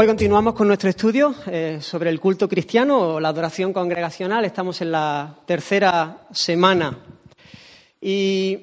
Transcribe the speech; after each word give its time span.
Hoy 0.00 0.06
continuamos 0.06 0.54
con 0.54 0.66
nuestro 0.66 0.88
estudio 0.88 1.34
eh, 1.46 1.76
sobre 1.82 2.08
el 2.08 2.18
culto 2.18 2.48
cristiano 2.48 3.00
o 3.00 3.20
la 3.20 3.28
adoración 3.28 3.70
congregacional. 3.70 4.46
Estamos 4.46 4.80
en 4.80 4.92
la 4.92 5.36
tercera 5.44 6.22
semana. 6.32 6.96
Y 8.00 8.54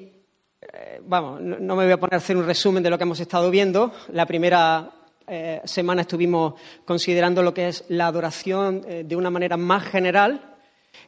eh, 0.60 1.00
vamos, 1.06 1.40
no, 1.40 1.76
me 1.76 1.84
voy 1.84 1.92
a 1.92 2.00
poner 2.00 2.14
a 2.14 2.16
hacer 2.16 2.36
un 2.36 2.44
resumen 2.44 2.82
de 2.82 2.90
lo 2.90 2.98
que 2.98 3.04
hemos 3.04 3.20
estado 3.20 3.52
viendo. 3.52 3.92
La 4.08 4.26
primera 4.26 4.90
eh, 5.28 5.60
semana 5.62 6.00
estuvimos 6.02 6.54
considerando 6.84 7.40
lo 7.40 7.54
que 7.54 7.68
es 7.68 7.84
la 7.86 8.08
adoración 8.08 8.84
de 9.04 9.14
una 9.14 9.30
manera 9.30 9.56
más 9.56 9.84
general. 9.84 10.56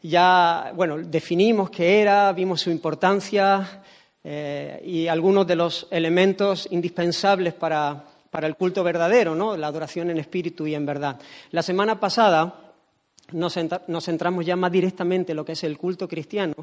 Ya, 0.01 0.71
bueno, 0.77 0.99
definimos 0.99 1.71
qué 1.71 2.03
era, 2.03 2.33
vimos 2.33 2.61
su 2.61 2.71
importancia 2.71 3.83
y 4.23 5.09
algunos 5.09 5.45
de 5.45 5.57
los 5.57 5.89
elementos 5.91 6.69
indispensables 6.71 7.55
para 7.55 8.05
para 8.31 8.47
el 8.47 8.57
culto 8.57 8.85
verdadero, 8.85 9.35
¿no? 9.35 9.57
la 9.57 9.67
adoración 9.67 10.11
en 10.11 10.19
espíritu 10.19 10.67
y 10.67 10.75
en 10.75 10.87
verdad. 10.87 11.21
La 11.51 11.63
semana 11.63 11.99
pasada 11.99 12.73
nos, 13.33 13.55
centramos 13.55 14.47
ya 14.47 14.57
más 14.57 14.73
directamente 14.73 15.33
en 15.33 15.37
lo 15.37 15.45
que 15.45 15.53
es 15.53 15.65
el 15.65 15.77
culto 15.77 16.09
cristiano 16.09 16.55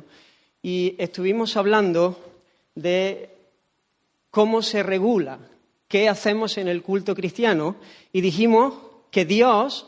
y 0.61 0.95
estuvimos 0.97 1.57
hablando 1.57 2.19
de 2.75 3.29
cómo 4.31 4.61
se 4.61 4.83
regula, 4.83 5.39
qué 5.87 6.09
hacemos 6.09 6.57
en 6.57 6.67
el 6.67 6.81
culto 6.81 7.15
cristiano 7.15 7.75
y 8.11 8.21
dijimos 8.21 8.73
que 9.11 9.25
Dios, 9.25 9.87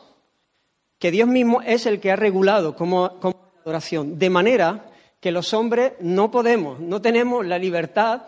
que 0.98 1.10
Dios 1.10 1.28
mismo 1.28 1.62
es 1.62 1.86
el 1.86 2.00
que 2.00 2.10
ha 2.10 2.16
regulado 2.16 2.76
como, 2.76 3.18
como 3.20 3.36
adoración, 3.62 4.18
de 4.18 4.30
manera 4.30 4.86
que 5.20 5.32
los 5.32 5.52
hombres 5.54 5.92
no 6.00 6.30
podemos, 6.30 6.80
no 6.80 7.00
tenemos 7.00 7.46
la 7.46 7.58
libertad 7.58 8.22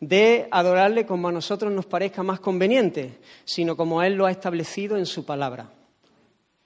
de 0.00 0.48
adorarle 0.50 1.06
como 1.06 1.28
a 1.28 1.32
nosotros 1.32 1.72
nos 1.72 1.86
parezca 1.86 2.22
más 2.22 2.40
conveniente, 2.40 3.18
sino 3.44 3.76
como 3.76 4.02
Él 4.02 4.14
lo 4.14 4.26
ha 4.26 4.30
establecido 4.30 4.96
en 4.96 5.06
su 5.06 5.24
palabra. 5.24 5.70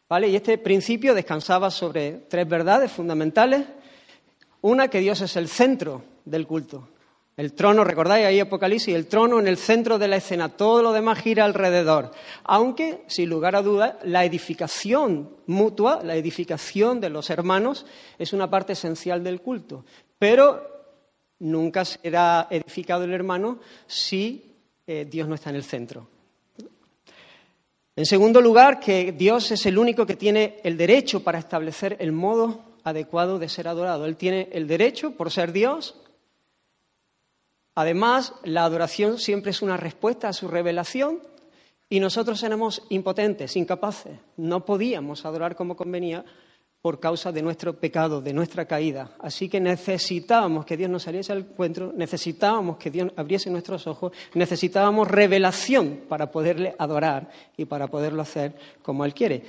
¿Vale? 0.09 0.29
Y 0.29 0.37
este 0.37 0.57
principio 0.59 1.15
descansaba 1.15 1.71
sobre 1.71 2.13
tres 2.29 2.49
verdades 2.49 2.91
fundamentales. 2.91 3.67
Una, 4.63 4.89
que 4.89 5.01
Dios 5.01 5.21
es 5.21 5.37
el 5.37 5.49
centro 5.49 6.03
del 6.25 6.47
culto. 6.47 6.89
El 7.37 7.53
trono, 7.53 7.85
recordáis 7.85 8.27
ahí 8.27 8.41
Apocalipsis, 8.41 8.97
el 8.97 9.07
trono 9.07 9.39
en 9.39 9.47
el 9.47 9.59
centro 9.59 9.97
de 9.97 10.09
la 10.09 10.17
escena, 10.17 10.49
todo 10.49 10.83
lo 10.83 10.93
demás 10.93 11.21
gira 11.21 11.45
alrededor. 11.45 12.11
Aunque, 12.43 13.05
sin 13.07 13.31
lugar 13.31 13.55
a 13.55 13.63
dudas, 13.63 13.95
la 14.03 14.25
edificación 14.25 15.37
mutua, 15.47 16.01
la 16.03 16.17
edificación 16.17 17.01
de 17.01 17.11
los 17.11 17.31
hermanos, 17.31 17.87
es 18.19 18.33
una 18.33 18.51
parte 18.51 18.73
esencial 18.73 19.23
del 19.23 19.41
culto. 19.41 19.85
Pero 20.19 20.78
nunca 21.41 21.85
será 21.85 22.49
edificado 22.51 23.05
el 23.05 23.13
hermano 23.13 23.61
si 23.87 24.57
eh, 24.87 25.07
Dios 25.09 25.29
no 25.29 25.35
está 25.35 25.51
en 25.51 25.57
el 25.57 25.65
centro. 25.65 26.09
En 27.97 28.07
segundo 28.07 28.41
lugar, 28.41 28.79
que 28.79 29.13
Dios 29.13 29.51
es 29.51 29.67
el 29.67 29.77
único 29.77 30.07
que 30.07 30.15
tiene 30.15 30.61
el 30.63 30.77
derecho 30.77 31.25
para 31.25 31.39
establecer 31.39 31.97
el 31.99 32.13
modo 32.13 32.65
adecuado 32.85 33.39
de 33.39 33.49
ser 33.49 33.67
adorado. 33.67 34.07
Él 34.07 34.17
tiene 34.17 34.49
el 34.53 34.69
derecho 34.69 35.13
por 35.13 35.33
ser 35.33 35.53
Dios. 35.53 35.97
Además, 37.75 38.35
la 38.45 38.65
adoración 38.65 39.19
siempre 39.19 39.51
es 39.51 39.63
una 39.63 39.77
respuesta 39.77 40.29
a 40.29 40.33
su 40.33 40.49
revelación 40.49 41.21
y 41.89 42.01
nosotros 42.01 42.43
éramos 42.43 42.83
impotentes, 42.89 43.57
incapaces. 43.57 44.19
No 44.37 44.65
podíamos 44.65 45.25
adorar 45.25 45.57
como 45.57 45.77
convenía 45.77 46.25
por 46.81 47.01
causa 47.01 47.33
de 47.33 47.43
nuestro 47.43 47.75
pecado, 47.75 48.21
de 48.21 48.33
nuestra 48.33 48.67
caída. 48.67 49.11
Así 49.19 49.49
que 49.49 49.61
necesitábamos 49.61 50.65
que 50.65 50.77
Dios 50.77 50.91
nos 50.91 51.03
saliese 51.03 51.33
al 51.33 51.39
encuentro, 51.39 51.93
necesitábamos 51.95 52.77
que 52.77 52.91
Dios 52.91 53.11
abriese 53.17 53.51
nuestros 53.51 53.87
ojos, 53.87 54.13
necesitábamos 54.35 55.09
revelación 55.09 56.03
para 56.09 56.31
poderle 56.31 56.75
adorar 56.79 57.31
y 57.57 57.65
para 57.65 57.89
poderlo 57.89 58.23
hacer 58.23 58.55
como 58.83 59.05
Él 59.05 59.15
quiere. 59.15 59.43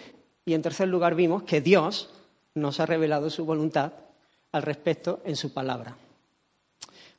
Y 0.46 0.54
en 0.54 0.62
tercer 0.62 0.88
lugar 0.88 1.16
vimos 1.16 1.44
que 1.44 1.62
Dios 1.62 2.10
nos 2.56 2.80
ha 2.80 2.86
revelado 2.86 3.30
su 3.30 3.46
voluntad 3.46 3.94
al 4.52 4.64
respecto 4.64 5.22
en 5.24 5.36
su 5.36 5.54
palabra. 5.54 5.96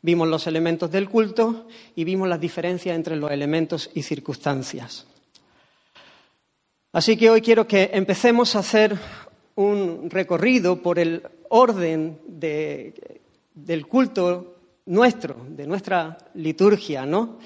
Vimos 0.03 0.28
los 0.28 0.47
elementos 0.47 0.91
del 0.91 1.09
culto 1.09 1.66
y 1.94 2.04
vimos 2.04 2.28
las 2.28 2.41
diferencias 2.41 2.97
entre 2.97 3.16
los 3.16 3.31
elementos 3.31 3.91
y 3.94 4.03
circunstancias. 4.03 5.06
Así 6.92 7.16
que 7.16 7.31
hoy 7.31 7.41
quiero 7.41 7.69
que 7.69 7.91
empecemos 7.92 8.56
a 8.56 8.60
hacer 8.60 8.98
un 9.60 10.09
recorrido 10.09 10.81
por 10.81 10.98
el 10.98 11.22
orden 11.50 12.19
del 12.26 13.87
culto 13.87 14.56
nuestro, 14.87 15.37
de 15.48 15.66
nuestra 15.66 16.16
liturgia, 16.34 17.04
¿no? 17.04 17.38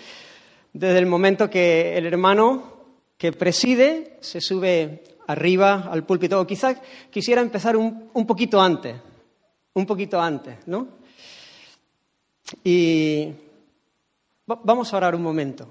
Desde 0.72 0.98
el 0.98 1.06
momento 1.06 1.50
que 1.50 1.97
el 1.97 2.06
hermano 2.06 2.75
que 3.16 3.32
preside 3.32 4.19
se 4.20 4.41
sube 4.41 5.02
arriba 5.26 5.88
al 5.91 6.04
púlpito, 6.04 6.41
o 6.41 6.47
quizás 6.47 6.78
quisiera 7.10 7.41
empezar 7.41 7.76
un, 7.76 8.26
poquito 8.26 8.60
antes, 8.60 8.94
un 9.72 9.86
poquito 9.86 10.20
antes, 10.20 10.58
¿no? 10.66 10.86
Y 12.62 13.32
vamos 14.46 14.92
a 14.92 14.96
orar 14.96 15.14
un 15.14 15.22
momento. 15.22 15.66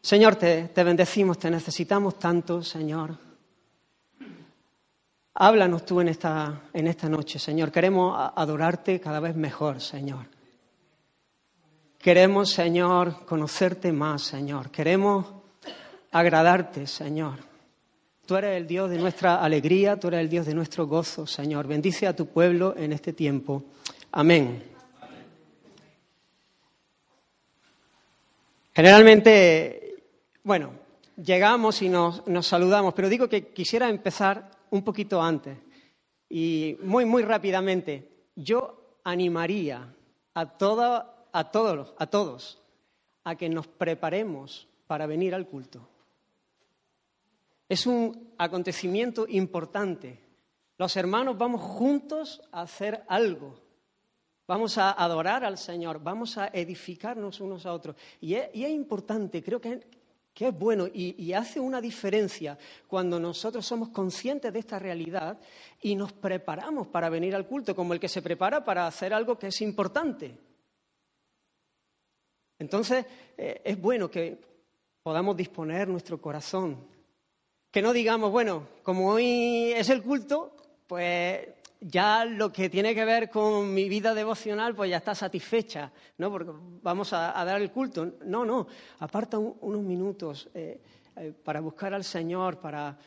Señor, 0.00 0.36
te 0.36 0.84
bendecimos, 0.84 1.38
te 1.38 1.50
necesitamos 1.50 2.18
tanto, 2.18 2.62
Señor. 2.62 3.25
Háblanos 5.38 5.84
tú 5.84 6.00
en 6.00 6.08
esta, 6.08 6.62
en 6.72 6.86
esta 6.86 7.10
noche, 7.10 7.38
Señor. 7.38 7.70
Queremos 7.70 8.16
adorarte 8.34 8.98
cada 8.98 9.20
vez 9.20 9.36
mejor, 9.36 9.82
Señor. 9.82 10.24
Queremos, 11.98 12.48
Señor, 12.48 13.26
conocerte 13.26 13.92
más, 13.92 14.22
Señor. 14.22 14.70
Queremos 14.70 15.26
agradarte, 16.10 16.86
Señor. 16.86 17.34
Tú 18.24 18.34
eres 18.36 18.56
el 18.56 18.66
Dios 18.66 18.88
de 18.88 18.96
nuestra 18.96 19.44
alegría, 19.44 20.00
tú 20.00 20.08
eres 20.08 20.20
el 20.20 20.30
Dios 20.30 20.46
de 20.46 20.54
nuestro 20.54 20.86
gozo, 20.86 21.26
Señor. 21.26 21.66
Bendice 21.66 22.06
a 22.06 22.16
tu 22.16 22.28
pueblo 22.28 22.74
en 22.74 22.94
este 22.94 23.12
tiempo. 23.12 23.62
Amén. 24.12 24.62
Generalmente, 28.74 29.96
bueno, 30.44 30.70
llegamos 31.22 31.82
y 31.82 31.90
nos, 31.90 32.26
nos 32.26 32.46
saludamos, 32.46 32.94
pero 32.94 33.10
digo 33.10 33.28
que 33.28 33.48
quisiera 33.48 33.90
empezar 33.90 34.55
un 34.70 34.82
poquito 34.82 35.22
antes. 35.22 35.58
Y 36.28 36.76
muy, 36.82 37.04
muy 37.04 37.22
rápidamente, 37.22 38.28
yo 38.34 38.98
animaría 39.04 39.94
a, 40.34 40.46
toda, 40.58 41.28
a, 41.32 41.50
todos, 41.50 41.94
a 41.98 42.06
todos 42.06 42.62
a 43.24 43.36
que 43.36 43.48
nos 43.48 43.66
preparemos 43.66 44.68
para 44.86 45.06
venir 45.06 45.34
al 45.34 45.46
culto. 45.46 45.88
Es 47.68 47.86
un 47.86 48.34
acontecimiento 48.38 49.26
importante. 49.28 50.20
Los 50.78 50.96
hermanos 50.96 51.36
vamos 51.36 51.60
juntos 51.60 52.42
a 52.52 52.62
hacer 52.62 53.04
algo. 53.08 53.60
Vamos 54.46 54.78
a 54.78 54.92
adorar 54.92 55.44
al 55.44 55.58
Señor, 55.58 56.00
vamos 56.00 56.38
a 56.38 56.48
edificarnos 56.48 57.40
unos 57.40 57.66
a 57.66 57.72
otros. 57.72 57.96
Y 58.20 58.34
es, 58.34 58.48
y 58.54 58.64
es 58.64 58.70
importante, 58.70 59.42
creo 59.42 59.60
que 59.60 59.80
que 60.36 60.48
es 60.48 60.58
bueno 60.58 60.86
y, 60.92 61.32
hace 61.32 61.58
una 61.58 61.80
diferencia 61.80 62.58
cuando 62.86 63.18
nosotros 63.18 63.64
somos 63.64 63.88
conscientes 63.88 64.52
de 64.52 64.58
esta 64.58 64.78
realidad 64.78 65.40
y 65.80 65.94
nos 65.94 66.12
preparamos 66.12 66.88
para 66.88 67.08
venir 67.08 67.34
al 67.34 67.46
culto, 67.46 67.74
como 67.74 67.94
el 67.94 68.00
que 68.00 68.10
se 68.10 68.20
prepara 68.20 68.62
para 68.62 68.86
hacer 68.86 69.14
algo 69.14 69.38
que 69.38 69.46
es 69.46 69.62
importante. 69.62 70.36
Entonces, 72.58 73.06
eh, 73.38 73.62
es 73.64 73.80
bueno 73.80 74.10
que 74.10 74.38
podamos 75.02 75.38
disponer 75.38 75.88
nuestro 75.88 76.20
corazón, 76.20 76.86
que 77.70 77.80
no 77.80 77.94
digamos, 77.94 78.30
bueno, 78.30 78.68
como 78.82 79.12
hoy 79.12 79.72
es 79.74 79.88
el 79.88 80.02
culto, 80.02 80.54
pues 80.86 81.48
ya 81.88 82.24
lo 82.24 82.52
que 82.52 82.68
tiene 82.68 82.96
que 82.96 83.04
ver 83.04 83.30
con 83.30 83.72
mi 83.72 83.88
vida 83.88 84.12
devocional, 84.12 84.74
pues 84.74 84.90
ya 84.90 84.96
está 84.96 85.14
satisfecha, 85.14 85.92
¿no? 86.18 86.32
Porque 86.32 86.50
vamos 86.82 87.12
a, 87.12 87.44
dar 87.44 87.62
el 87.62 87.70
culto. 87.70 88.14
No, 88.24 88.44
no, 88.44 88.66
aparta 88.98 89.38
unos 89.38 89.82
minutos 89.82 90.48
eh, 90.52 90.80
eh, 91.14 91.32
para 91.44 91.60
buscar 91.60 91.94
al 91.94 92.02
Señor, 92.02 92.58
para, 92.58 92.98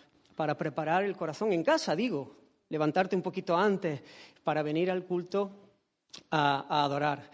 preparar 0.58 1.04
el 1.04 1.18
corazón 1.18 1.52
en 1.52 1.62
casa, 1.62 1.94
digo, 1.94 2.38
levantarte 2.70 3.18
un 3.18 3.22
poquito 3.22 3.58
antes 3.58 4.02
para 4.46 4.64
venir 4.64 4.90
al 4.90 5.04
culto 5.04 5.52
a, 6.32 6.66
a 6.70 6.86
adorar. 6.86 7.30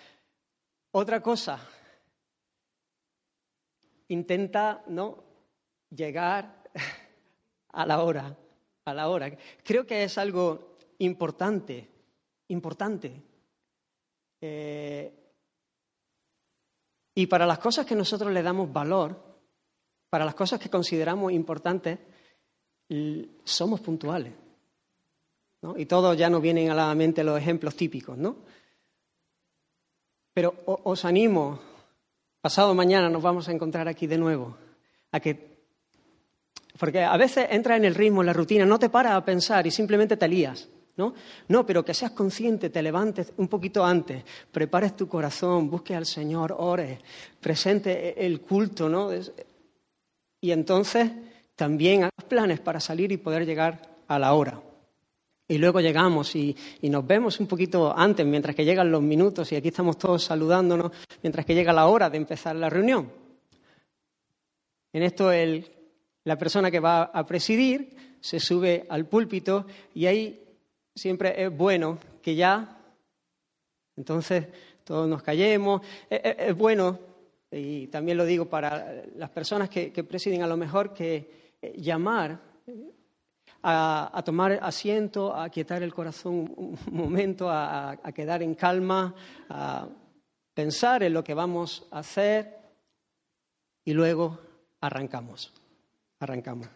Otra 0.92 1.21
cosa, 1.21 1.59
intenta 4.07 4.83
no 4.88 5.24
llegar 5.92 6.63
a 7.69 7.86
la 7.86 8.01
hora, 8.01 8.36
a 8.86 8.94
la 8.95 9.09
hora. 9.09 9.30
Creo 9.63 9.86
que 9.86 10.03
es 10.03 10.18
algo 10.18 10.75
importante, 11.00 11.89
importante. 12.50 13.21
Eh, 14.42 15.13
y 17.15 17.27
para 17.27 17.45
las 17.45 17.59
cosas 17.59 17.86
que 17.86 17.95
nosotros 17.95 18.31
le 18.31 18.44
damos 18.44 18.71
valor, 18.71 19.18
para 20.09 20.25
las 20.25 20.36
cosas 20.36 20.59
que 20.59 20.69
consideramos 20.69 21.31
importantes, 21.31 22.00
somos 23.44 23.81
puntuales. 23.81 24.33
Y 25.77 25.86
todos 25.86 26.15
ya 26.15 26.30
nos 26.30 26.42
vienen 26.42 26.69
a 26.69 26.75
la 26.75 26.94
mente 26.94 27.24
los 27.24 27.39
ejemplos 27.39 27.75
típicos, 27.75 28.18
¿no? 28.18 28.38
Pero 30.33 30.53
os 30.65 31.06
animo, 31.06 31.59
pasado 32.42 32.75
mañana 32.75 33.09
nos 33.09 33.24
vamos 33.24 33.47
a 33.47 33.51
encontrar 33.51 33.88
aquí 33.88 34.06
de 34.06 34.18
nuevo, 34.18 34.57
a 35.12 35.19
que 35.19 35.56
Porque 36.77 37.03
a 37.03 37.15
veces 37.15 37.47
entras 37.50 37.77
en 37.77 37.86
el 37.86 37.95
ritmo, 37.95 38.21
en 38.21 38.27
la 38.27 38.33
rutina, 38.33 38.65
no 38.65 38.77
te 38.77 38.89
paras 38.89 39.13
a 39.13 39.24
pensar 39.24 39.65
y 39.65 39.71
simplemente 39.71 40.18
te 40.18 40.27
lías. 40.27 40.68
¿No? 40.97 41.13
No, 41.50 41.65
pero 41.65 41.83
que 41.83 41.94
seas 41.94 42.12
consciente, 42.12 42.69
te 42.69 42.81
levantes 42.81 43.33
un 43.38 43.50
poquito 43.50 43.83
antes, 43.83 44.24
prepares 44.50 44.95
tu 44.95 45.09
corazón, 45.09 45.69
busques 45.69 45.97
al 45.97 46.06
Señor, 46.06 46.56
ores, 46.57 47.00
presente 47.42 48.25
el 48.25 48.39
culto, 48.39 48.88
¿no? 48.88 49.09
Y 50.39 50.51
entonces 50.51 51.12
también 51.56 52.03
hagas 52.03 52.25
planes 52.30 52.62
para 52.62 52.80
salir 52.80 53.12
y 53.12 53.18
poder 53.18 53.45
llegar 53.45 53.97
a 54.07 54.18
la 54.18 54.33
hora. 54.33 54.62
Y 55.47 55.57
luego 55.57 55.81
llegamos 55.81 56.33
y, 56.36 56.56
y, 56.81 56.89
nos 56.89 57.06
vemos 57.06 57.39
un 57.39 57.47
poquito 57.47 57.95
antes, 57.95 58.25
mientras 58.25 58.56
que 58.56 58.65
llegan 58.65 58.89
los 58.89 59.01
minutos, 59.01 59.51
y 59.51 59.57
aquí 59.57 59.68
estamos 59.68 59.97
todos 59.97 60.24
saludándonos, 60.24 60.92
mientras 61.21 61.45
que 61.45 61.53
llega 61.53 61.74
la 61.74 61.88
hora 61.88 62.09
de 62.09 62.18
empezar 62.18 62.56
la 62.56 62.69
reunión. 62.69 63.12
En 64.94 65.03
esto 65.03 65.31
el 65.31 65.75
la 66.25 66.38
persona 66.38 66.71
que 66.71 66.80
va 66.80 67.03
a 67.03 67.25
presidir 67.25 68.18
se 68.19 68.39
sube 68.39 68.86
al 68.89 69.06
púlpito 69.06 69.68
y 69.94 70.07
ahí 70.07 70.44
siempre 70.95 71.44
es 71.44 71.56
bueno 71.56 72.00
que 72.21 72.36
ya, 72.36 72.81
entonces 73.95 74.47
todos 74.83 75.07
nos 75.07 75.21
callemos, 75.21 75.81
es, 76.09 76.56
bueno, 76.56 77.00
y 77.51 77.88
también 77.88 78.18
lo 78.18 78.25
digo 78.25 78.45
para 78.45 79.03
las 79.15 79.30
personas 79.30 79.69
que, 79.69 79.92
presiden 80.03 80.42
a 80.42 80.47
lo 80.47 80.57
mejor, 80.57 80.94
que 80.94 81.56
eh, 81.62 81.74
llamar 81.77 82.39
a, 83.63 84.21
tomar 84.24 84.59
asiento, 84.62 85.36
a 85.36 85.50
quietar 85.50 85.83
el 85.83 85.94
corazón 85.94 86.53
un 86.56 86.77
momento, 86.92 87.50
a 87.50 87.97
quedar 88.13 88.44
en 88.44 88.56
calma, 88.56 89.13
a 89.50 89.88
pensar 90.53 91.03
en 91.03 91.13
lo 91.13 91.24
que 91.24 91.33
vamos 91.33 91.88
a 91.92 92.00
hacer 92.00 92.59
y 93.83 93.94
luego 93.94 94.39
arrancamos 94.81 95.51
arrancamos. 96.19 96.68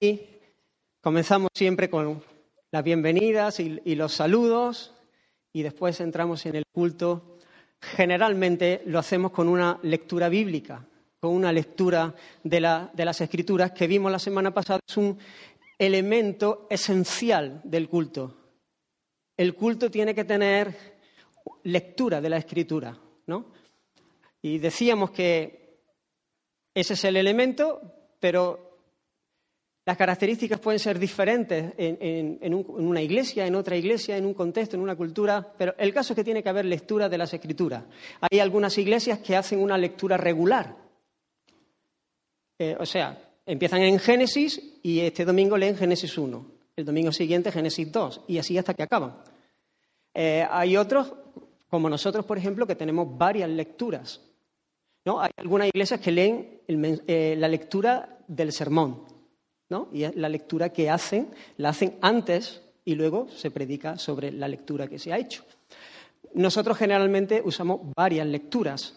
Y 0.00 0.20
comenzamos 1.06 1.50
siempre 1.54 1.88
con 1.88 2.20
las 2.72 2.82
bienvenidas 2.82 3.60
y, 3.60 3.94
los 3.94 4.12
saludos 4.12 4.92
y 5.52 5.62
después 5.62 6.00
entramos 6.00 6.44
en 6.46 6.56
el 6.56 6.64
culto. 6.72 7.38
Generalmente 7.80 8.82
lo 8.86 8.98
hacemos 8.98 9.30
con 9.30 9.46
una 9.46 9.78
lectura 9.84 10.28
bíblica, 10.28 10.84
con 11.20 11.30
una 11.30 11.52
lectura 11.52 12.12
de, 12.42 12.88
de 12.92 13.04
las 13.04 13.20
escrituras 13.20 13.70
que 13.70 13.86
vimos 13.86 14.10
la 14.10 14.18
semana 14.18 14.52
pasada. 14.52 14.80
Es 14.84 14.96
un 14.96 15.16
elemento 15.78 16.66
esencial 16.68 17.60
del 17.62 17.88
culto. 17.88 18.36
El 19.36 19.54
culto 19.54 19.88
tiene 19.88 20.12
que 20.12 20.24
tener 20.24 20.96
lectura 21.62 22.20
de 22.20 22.30
la 22.30 22.38
escritura, 22.38 22.98
¿no? 23.28 23.52
Y 24.42 24.58
decíamos 24.58 25.12
que 25.12 25.84
ese 26.74 26.94
es 26.94 27.04
el 27.04 27.16
elemento, 27.16 27.80
pero 28.18 28.65
las 29.86 29.96
características 29.96 30.58
pueden 30.58 30.80
ser 30.80 30.98
diferentes 30.98 31.72
en, 31.78 32.54
una 32.54 33.00
iglesia, 33.00 33.46
en 33.46 33.54
otra 33.54 33.76
iglesia, 33.76 34.16
en 34.16 34.26
un 34.26 34.34
contexto, 34.34 34.74
en 34.74 34.82
una 34.82 34.96
cultura, 34.96 35.54
pero 35.56 35.76
el 35.78 35.94
caso 35.94 36.12
es 36.12 36.16
que 36.16 36.24
tiene 36.24 36.42
que 36.42 36.48
haber 36.48 36.64
lectura 36.64 37.08
de 37.08 37.16
las 37.16 37.32
escrituras. 37.32 37.84
Hay 38.20 38.40
algunas 38.40 38.76
iglesias 38.78 39.20
que 39.20 39.36
hacen 39.36 39.60
una 39.60 39.78
lectura 39.78 40.16
regular. 40.16 40.76
Eh, 42.58 42.76
o 42.80 42.84
sea, 42.84 43.16
empiezan 43.46 43.82
en 43.82 44.00
Génesis 44.00 44.60
y 44.82 44.98
este 44.98 45.24
domingo 45.24 45.56
leen 45.56 45.76
Génesis 45.76 46.18
1, 46.18 46.46
el 46.74 46.84
domingo 46.84 47.12
siguiente 47.12 47.52
Génesis 47.52 47.92
2 47.92 48.22
y 48.26 48.38
así 48.38 48.58
hasta 48.58 48.74
que 48.74 48.82
acaban. 48.82 49.18
Eh, 50.12 50.44
hay 50.50 50.76
otros, 50.76 51.12
como 51.70 51.88
nosotros, 51.88 52.24
por 52.24 52.38
ejemplo, 52.38 52.66
que 52.66 52.74
tenemos 52.74 53.16
varias 53.16 53.48
lecturas. 53.50 54.20
¿no? 55.04 55.20
Hay 55.20 55.30
algunas 55.36 55.68
iglesias 55.68 56.00
que 56.00 56.10
leen 56.10 56.60
eh, 56.66 57.36
la 57.38 57.46
lectura 57.46 58.18
del 58.26 58.50
sermón, 58.50 59.15
¿no? 59.68 59.88
Y 59.92 60.06
la 60.14 60.28
lectura 60.28 60.70
que 60.72 60.90
hacen, 60.90 61.28
la 61.56 61.70
hacen 61.70 61.96
antes 62.00 62.62
y 62.84 62.94
luego 62.94 63.28
se 63.28 63.50
predica 63.50 63.98
sobre 63.98 64.30
la 64.32 64.48
lectura 64.48 64.86
que 64.86 64.98
se 64.98 65.12
ha 65.12 65.18
hecho. 65.18 65.44
Nosotros 66.34 66.76
generalmente 66.76 67.42
usamos 67.44 67.80
varias 67.96 68.26
lecturas. 68.26 68.94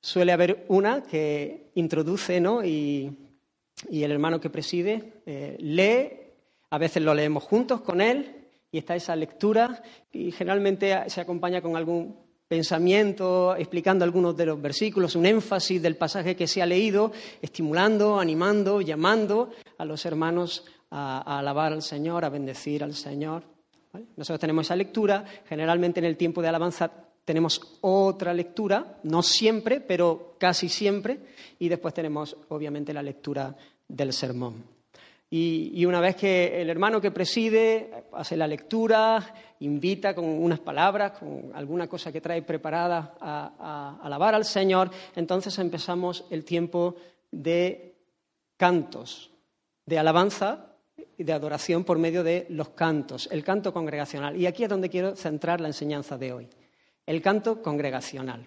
Suele 0.00 0.32
haber 0.32 0.64
una 0.68 1.02
que 1.02 1.70
introduce, 1.74 2.40
¿no? 2.40 2.64
Y, 2.64 3.16
el 3.90 4.12
hermano 4.12 4.40
que 4.40 4.50
preside 4.50 5.22
eh, 5.24 5.56
lee, 5.58 6.32
a 6.68 6.78
veces 6.78 7.02
lo 7.02 7.14
leemos 7.14 7.42
juntos 7.42 7.80
con 7.80 8.00
él, 8.00 8.46
y 8.70 8.78
está 8.78 8.94
esa 8.94 9.16
lectura, 9.16 9.82
y 10.12 10.30
generalmente 10.32 10.94
se 11.08 11.20
acompaña 11.20 11.62
con 11.62 11.76
algún 11.76 12.16
pensamiento, 12.50 13.54
explicando 13.54 14.04
algunos 14.04 14.36
de 14.36 14.44
los 14.44 14.60
versículos, 14.60 15.14
un 15.14 15.24
énfasis 15.24 15.80
del 15.80 15.94
pasaje 15.94 16.34
que 16.34 16.48
se 16.48 16.60
ha 16.60 16.66
leído, 16.66 17.12
estimulando, 17.40 18.18
animando, 18.18 18.80
llamando 18.80 19.50
a 19.78 19.84
los 19.84 20.04
hermanos 20.04 20.64
a, 20.90 21.38
alabar 21.38 21.72
al 21.72 21.80
Señor, 21.80 22.24
a 22.24 22.28
bendecir 22.28 22.82
al 22.82 22.96
Señor. 22.96 23.44
Nosotros 24.16 24.40
tenemos 24.40 24.66
esa 24.66 24.74
lectura, 24.74 25.24
generalmente 25.48 26.00
en 26.00 26.06
el 26.06 26.16
tiempo 26.16 26.42
de 26.42 26.48
alabanza 26.48 26.90
tenemos 27.24 27.78
otra 27.82 28.34
lectura, 28.34 28.98
no 29.04 29.22
siempre, 29.22 29.80
pero 29.80 30.34
casi 30.36 30.68
siempre, 30.68 31.20
y 31.60 31.68
después 31.68 31.94
tenemos 31.94 32.36
obviamente 32.48 32.92
la 32.92 33.04
lectura 33.04 33.54
del 33.86 34.12
sermón. 34.12 34.64
Y, 35.32 35.84
una 35.86 36.00
vez 36.00 36.16
que 36.16 36.60
el 36.60 36.68
hermano 36.68 37.00
que 37.00 37.12
preside 37.12 38.06
hace 38.12 38.36
la 38.36 38.48
lectura, 38.48 39.32
invita 39.60 40.14
con 40.14 40.24
unas 40.24 40.60
palabras, 40.60 41.12
con 41.18 41.52
alguna 41.54 41.86
cosa 41.86 42.10
que 42.10 42.20
trae 42.20 42.42
preparada 42.42 43.14
a, 43.20 43.98
alabar 44.02 44.34
al 44.34 44.44
Señor, 44.44 44.90
entonces 45.14 45.58
empezamos 45.58 46.24
el 46.30 46.44
tiempo 46.44 46.96
de 47.30 47.94
cantos, 48.56 49.30
de 49.86 49.98
alabanza 49.98 50.74
y 51.16 51.24
de 51.24 51.32
adoración 51.32 51.84
por 51.84 51.98
medio 51.98 52.24
de 52.24 52.46
los 52.50 52.70
cantos, 52.70 53.28
el 53.30 53.44
canto 53.44 53.72
congregacional. 53.72 54.36
Y 54.36 54.46
aquí 54.46 54.64
es 54.64 54.70
donde 54.70 54.88
quiero 54.88 55.14
centrar 55.14 55.60
la 55.60 55.68
enseñanza 55.68 56.16
de 56.16 56.32
hoy, 56.32 56.48
el 57.06 57.20
canto 57.20 57.62
congregacional. 57.62 58.46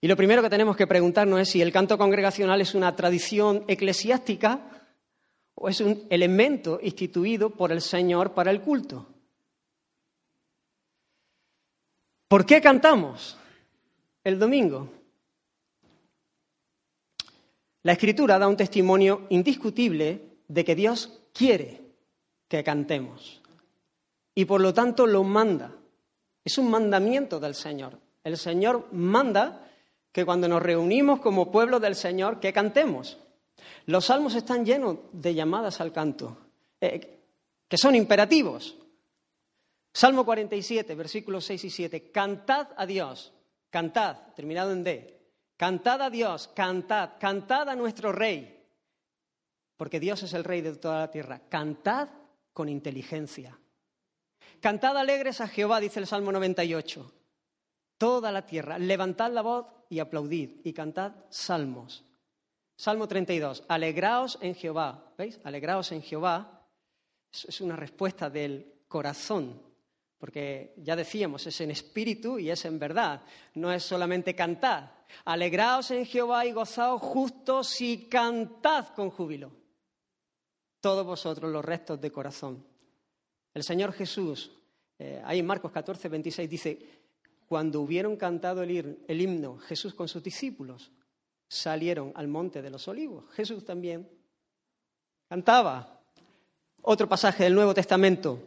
Y 0.00 0.08
lo 0.08 0.16
primero 0.16 0.42
que 0.42 0.50
tenemos 0.50 0.76
que 0.76 0.86
preguntarnos 0.86 1.40
es 1.40 1.48
si 1.48 1.60
el 1.60 1.72
canto 1.72 1.98
congregacional 1.98 2.60
es 2.60 2.74
una 2.74 2.94
tradición 2.94 3.64
eclesiástica 3.66 4.75
o 5.56 5.68
es 5.68 5.80
un 5.80 6.06
elemento 6.10 6.78
instituido 6.82 7.50
por 7.50 7.72
el 7.72 7.80
Señor 7.80 8.32
para 8.32 8.50
el 8.50 8.60
culto. 8.60 9.06
¿Por 12.28 12.44
qué 12.44 12.60
cantamos 12.60 13.36
el 14.22 14.38
domingo? 14.38 14.90
La 17.82 17.92
Escritura 17.92 18.38
da 18.38 18.48
un 18.48 18.56
testimonio 18.56 19.26
indiscutible 19.30 20.40
de 20.48 20.64
que 20.64 20.74
Dios 20.74 21.20
quiere 21.32 21.80
que 22.48 22.62
cantemos 22.62 23.40
y 24.34 24.44
por 24.44 24.60
lo 24.60 24.74
tanto 24.74 25.06
lo 25.06 25.24
manda. 25.24 25.72
Es 26.44 26.58
un 26.58 26.70
mandamiento 26.70 27.40
del 27.40 27.54
Señor. 27.54 27.98
El 28.22 28.36
Señor 28.36 28.88
manda 28.92 29.68
que 30.12 30.24
cuando 30.24 30.46
nos 30.48 30.62
reunimos 30.62 31.20
como 31.20 31.50
pueblo 31.50 31.80
del 31.80 31.94
Señor, 31.94 32.38
que 32.38 32.52
cantemos. 32.52 33.18
Los 33.86 34.06
salmos 34.06 34.34
están 34.34 34.64
llenos 34.64 34.98
de 35.12 35.34
llamadas 35.34 35.80
al 35.80 35.92
canto, 35.92 36.36
eh, 36.80 37.20
que 37.68 37.78
son 37.78 37.94
imperativos. 37.94 38.76
Salmo 39.92 40.24
47, 40.24 40.94
versículos 40.94 41.44
6 41.46 41.64
y 41.64 41.70
7. 41.70 42.10
Cantad 42.10 42.68
a 42.76 42.84
Dios, 42.84 43.32
cantad, 43.70 44.34
terminado 44.34 44.72
en 44.72 44.84
D. 44.84 45.16
Cantad 45.56 46.02
a 46.02 46.10
Dios, 46.10 46.48
cantad, 46.48 47.12
cantad 47.18 47.68
a 47.68 47.76
nuestro 47.76 48.12
Rey, 48.12 48.62
porque 49.76 49.98
Dios 49.98 50.22
es 50.22 50.34
el 50.34 50.44
Rey 50.44 50.60
de 50.60 50.76
toda 50.76 51.00
la 51.00 51.10
tierra. 51.10 51.40
Cantad 51.48 52.08
con 52.52 52.68
inteligencia. 52.68 53.58
Cantad 54.60 54.96
alegres 54.96 55.40
a 55.40 55.48
Jehová, 55.48 55.80
dice 55.80 56.00
el 56.00 56.06
Salmo 56.06 56.32
98. 56.32 57.12
Toda 57.98 58.30
la 58.32 58.44
tierra, 58.44 58.78
levantad 58.78 59.32
la 59.32 59.42
voz 59.42 59.66
y 59.88 59.98
aplaudid 59.98 60.60
y 60.64 60.72
cantad 60.72 61.12
salmos. 61.30 62.04
Salmo 62.76 63.08
32, 63.08 63.64
alegraos 63.68 64.38
en 64.40 64.54
Jehová. 64.54 65.12
¿Veis? 65.16 65.40
Alegraos 65.44 65.92
en 65.92 66.02
Jehová. 66.02 66.62
Es 67.30 67.60
una 67.60 67.74
respuesta 67.76 68.30
del 68.30 68.84
corazón, 68.86 69.60
porque 70.18 70.74
ya 70.78 70.94
decíamos, 70.94 71.46
es 71.46 71.60
en 71.60 71.70
espíritu 71.70 72.38
y 72.38 72.50
es 72.50 72.64
en 72.64 72.78
verdad. 72.78 73.22
No 73.54 73.72
es 73.72 73.82
solamente 73.82 74.34
cantar. 74.34 75.04
Alegraos 75.24 75.90
en 75.90 76.04
Jehová 76.04 76.46
y 76.46 76.52
gozaos 76.52 77.00
justos 77.00 77.80
y 77.80 78.08
cantad 78.08 78.88
con 78.88 79.10
júbilo. 79.10 79.52
Todos 80.80 81.04
vosotros 81.04 81.50
los 81.50 81.64
restos 81.64 82.00
de 82.00 82.12
corazón. 82.12 82.64
El 83.54 83.62
Señor 83.62 83.92
Jesús, 83.92 84.52
eh, 84.98 85.22
ahí 85.24 85.38
en 85.38 85.46
Marcos 85.46 85.72
14, 85.72 86.08
26 86.08 86.50
dice, 86.50 86.78
cuando 87.46 87.80
hubieron 87.80 88.16
cantado 88.16 88.62
el, 88.62 89.00
himno 89.08 89.58
Jesús 89.58 89.94
con 89.94 90.08
sus 90.08 90.22
discípulos, 90.22 90.90
salieron 91.48 92.12
al 92.14 92.28
monte 92.28 92.62
de 92.62 92.70
los 92.70 92.86
olivos. 92.88 93.24
Jesús 93.32 93.64
también 93.64 94.08
cantaba. 95.28 96.00
Otro 96.82 97.08
pasaje 97.08 97.44
del 97.44 97.54
Nuevo 97.54 97.74
Testamento, 97.74 98.38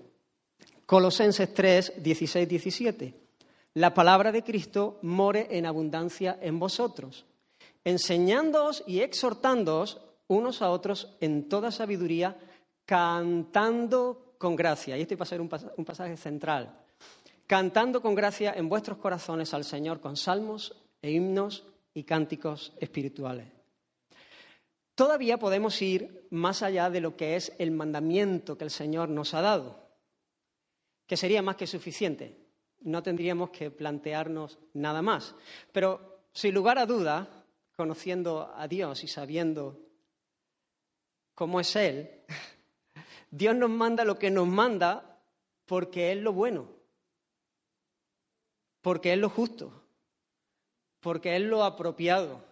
Colosenses 0.86 1.54
3, 1.54 2.02
16, 2.02 2.48
17. 2.48 3.14
La 3.76 3.94
palabra 3.94 4.32
de 4.32 4.44
Cristo 4.44 4.98
more 5.02 5.48
en 5.52 5.66
abundancia 5.66 6.38
en 6.42 6.58
vosotros, 6.58 7.26
enseñándoos 7.84 8.84
y 8.88 9.02
exhortándoos 9.02 10.00
unos 10.28 10.62
a 10.62 10.70
otros 10.70 11.16
en 11.20 11.50
toda 11.50 11.72
sabiduría, 11.72 12.38
cantando 12.86 14.34
con 14.38 14.56
gracia. 14.56 14.98
Y 14.98 15.02
este 15.02 15.16
va 15.16 15.24
a 15.24 15.28
ser 15.28 15.42
un 15.42 15.50
pasaje 15.86 16.18
central. 16.18 16.76
Cantando 17.46 18.02
con 18.02 18.16
gracia 18.16 18.54
en 18.56 18.70
vuestros 18.70 19.00
corazones 19.00 19.54
al 19.54 19.64
Señor 19.64 20.00
con 20.00 20.16
salmos 20.16 20.76
e 21.02 21.12
himnos 21.12 21.64
y 21.94 22.04
cánticos 22.04 22.74
espirituales. 22.80 23.48
Todavía 24.96 25.40
podemos 25.40 25.82
ir 25.82 26.28
más 26.30 26.62
allá 26.62 26.90
de 26.90 27.00
lo 27.00 27.16
que 27.16 27.36
es 27.36 27.54
el 27.58 27.72
mandamiento 27.72 28.58
que 28.58 28.66
el 28.66 28.70
Señor 28.70 29.08
nos 29.10 29.34
ha 29.34 29.42
dado, 29.42 29.88
que 31.08 31.16
sería 31.16 31.42
más 31.42 31.56
que 31.56 31.68
suficiente. 31.68 32.38
No 32.82 33.02
tendríamos 33.02 33.50
que 33.52 33.72
plantearnos 33.72 34.60
nada 34.74 35.02
más. 35.02 35.36
Pero 35.72 36.26
sin 36.34 36.54
lugar 36.54 36.80
a 36.80 36.86
duda, 36.86 37.46
conociendo 37.76 38.54
a 38.56 38.68
Dios 38.68 39.04
y 39.06 39.08
sabiendo 39.08 39.80
cómo 41.34 41.62
es 41.62 41.76
Él, 41.78 42.26
Dios 43.32 43.56
nos 43.56 43.70
manda 43.70 44.04
lo 44.04 44.20
que 44.20 44.30
nos 44.30 44.48
manda 44.48 45.10
porque 45.66 46.12
es 46.12 46.18
lo 46.18 46.34
bueno, 46.34 46.68
porque 48.82 49.14
es 49.14 49.20
lo 49.20 49.30
justo, 49.30 49.79
porque 51.00 51.36
es 51.36 51.42
lo 51.42 51.64
apropiado, 51.64 52.44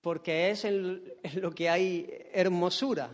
porque 0.00 0.50
es 0.50 0.64
en, 0.64 1.02
lo 1.34 1.52
que 1.52 1.68
hay 1.68 2.08
hermosura. 2.32 3.10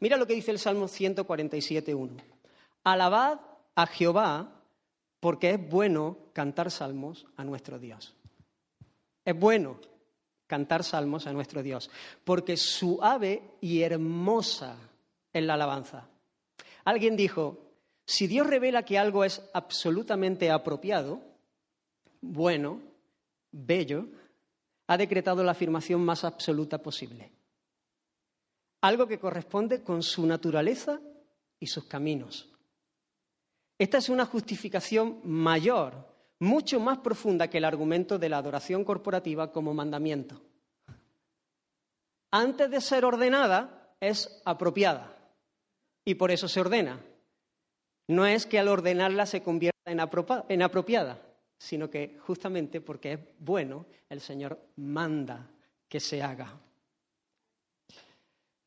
Mira 0.00 0.16
lo 0.16 0.26
que 0.26 0.34
dice 0.34 0.50
el 0.50 0.58
Salmo 0.58 0.86
147.1. 0.86 2.22
Alabad 2.84 3.40
a 3.74 3.86
Jehová 3.86 4.62
porque 5.20 5.50
es 5.50 5.70
bueno 5.70 6.18
cantar 6.32 6.70
salmos 6.70 7.26
a 7.36 7.44
nuestro 7.44 7.78
Dios. 7.78 8.14
Es 9.24 9.38
bueno 9.38 9.78
cantar 10.46 10.84
salmos 10.84 11.26
a 11.26 11.32
nuestro 11.32 11.62
Dios, 11.62 11.90
porque 12.24 12.56
suave 12.56 13.42
y 13.60 13.80
hermosa 13.80 14.76
es 15.32 15.42
la 15.42 15.54
alabanza. 15.54 16.08
Alguien 16.84 17.16
dijo, 17.16 17.72
si 18.04 18.26
Dios 18.26 18.46
revela 18.46 18.84
que 18.84 18.98
algo 18.98 19.24
es 19.24 19.42
absolutamente 19.54 20.50
apropiado, 20.50 21.22
bueno, 22.20 22.80
bello, 23.54 24.08
ha 24.88 24.96
decretado 24.96 25.42
la 25.44 25.52
afirmación 25.52 26.04
más 26.04 26.24
absoluta 26.24 26.82
posible. 26.82 27.32
Algo 28.82 29.06
que 29.06 29.18
corresponde 29.18 29.82
con 29.82 30.02
su 30.02 30.26
naturaleza 30.26 31.00
y 31.58 31.66
sus 31.66 31.84
caminos. 31.84 32.50
Esta 33.78 33.98
es 33.98 34.08
una 34.08 34.26
justificación 34.26 35.20
mayor 35.24 36.12
mucho 36.40 36.80
más 36.80 36.98
profunda 36.98 37.48
que 37.48 37.58
el 37.58 37.64
argumento 37.64 38.18
de 38.18 38.28
la 38.28 38.38
adoración 38.38 38.84
corporativa 38.84 39.52
como 39.52 39.72
mandamiento. 39.72 40.42
Antes 42.30 42.70
de 42.70 42.80
ser 42.80 43.04
ordenada, 43.04 43.94
es 44.00 44.42
apropiada 44.44 45.16
y 46.04 46.16
por 46.16 46.30
eso 46.30 46.48
se 46.48 46.60
ordena. 46.60 47.00
No 48.08 48.26
es 48.26 48.44
que 48.44 48.58
al 48.58 48.68
ordenarla 48.68 49.24
se 49.24 49.42
convierta 49.42 49.90
en, 49.90 50.62
apropiada, 50.62 51.22
sino 51.58 51.90
que 51.90 52.18
justamente 52.20 52.80
porque 52.80 53.12
es 53.12 53.20
bueno, 53.38 53.86
el 54.08 54.20
Señor 54.20 54.58
manda 54.76 55.50
que 55.88 56.00
se 56.00 56.22
haga. 56.22 56.60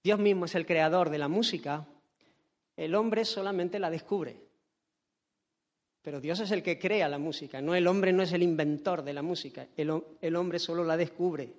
Dios 0.04 0.20
mismo 0.20 0.46
es 0.46 0.56
el 0.56 0.66
creador 0.66 1.10
de 1.10 1.18
la 1.18 1.28
música, 1.28 1.86
el 2.76 2.96
hombre 2.96 3.26
solamente 3.26 3.80
la 3.80 3.90
descubre. 3.90 4.40
Pero 6.02 6.22
Dios 6.22 6.40
es 6.40 6.52
el 6.52 6.64
que 6.64 6.80
crea 6.80 7.10
la 7.10 7.18
música, 7.18 7.62
no 7.62 7.76
el 7.76 7.88
hombre 7.88 8.14
no 8.14 8.24
es 8.24 8.32
el 8.32 8.42
inventor 8.42 9.04
de 9.04 9.14
la 9.14 9.22
música, 9.22 9.68
el, 9.76 10.36
hombre 10.36 10.60
solo 10.60 10.86
la 10.86 10.96
descubre. 10.96 11.54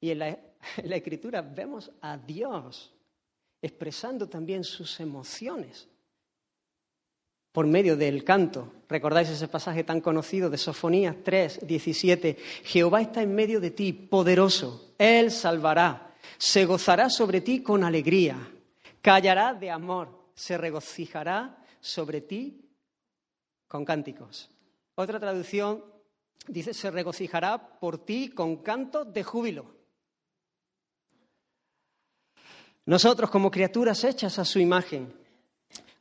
Y 0.00 0.10
en 0.10 0.18
la, 0.20 0.28
en 0.28 0.88
la 0.88 0.96
escritura 0.96 1.42
vemos 1.42 1.92
a 2.00 2.16
Dios 2.16 2.94
expresando 3.60 4.28
también 4.28 4.64
sus 4.64 4.98
emociones 4.98 5.91
por 7.52 7.66
medio 7.66 7.96
del 7.96 8.24
canto. 8.24 8.72
¿Recordáis 8.88 9.28
ese 9.28 9.48
pasaje 9.48 9.84
tan 9.84 10.00
conocido 10.00 10.50
de 10.50 10.58
Sofonías 10.58 11.16
3, 11.22 11.60
17? 11.66 12.36
Jehová 12.64 13.02
está 13.02 13.22
en 13.22 13.34
medio 13.34 13.60
de 13.60 13.70
ti, 13.70 13.92
poderoso. 13.92 14.94
Él 14.98 15.30
salvará. 15.30 16.14
Se 16.38 16.64
gozará 16.64 17.10
sobre 17.10 17.40
ti 17.40 17.62
con 17.62 17.84
alegría. 17.84 18.36
Callará 19.00 19.54
de 19.54 19.70
amor. 19.70 20.30
Se 20.34 20.56
regocijará 20.56 21.62
sobre 21.80 22.22
ti 22.22 22.70
con 23.68 23.84
cánticos. 23.84 24.50
Otra 24.94 25.20
traducción 25.20 25.84
dice, 26.48 26.74
se 26.74 26.90
regocijará 26.90 27.78
por 27.78 28.04
ti 28.04 28.30
con 28.30 28.62
cantos 28.62 29.12
de 29.12 29.22
júbilo. 29.22 29.82
Nosotros, 32.84 33.30
como 33.30 33.50
criaturas 33.50 34.02
hechas 34.04 34.38
a 34.38 34.44
su 34.44 34.58
imagen, 34.58 35.21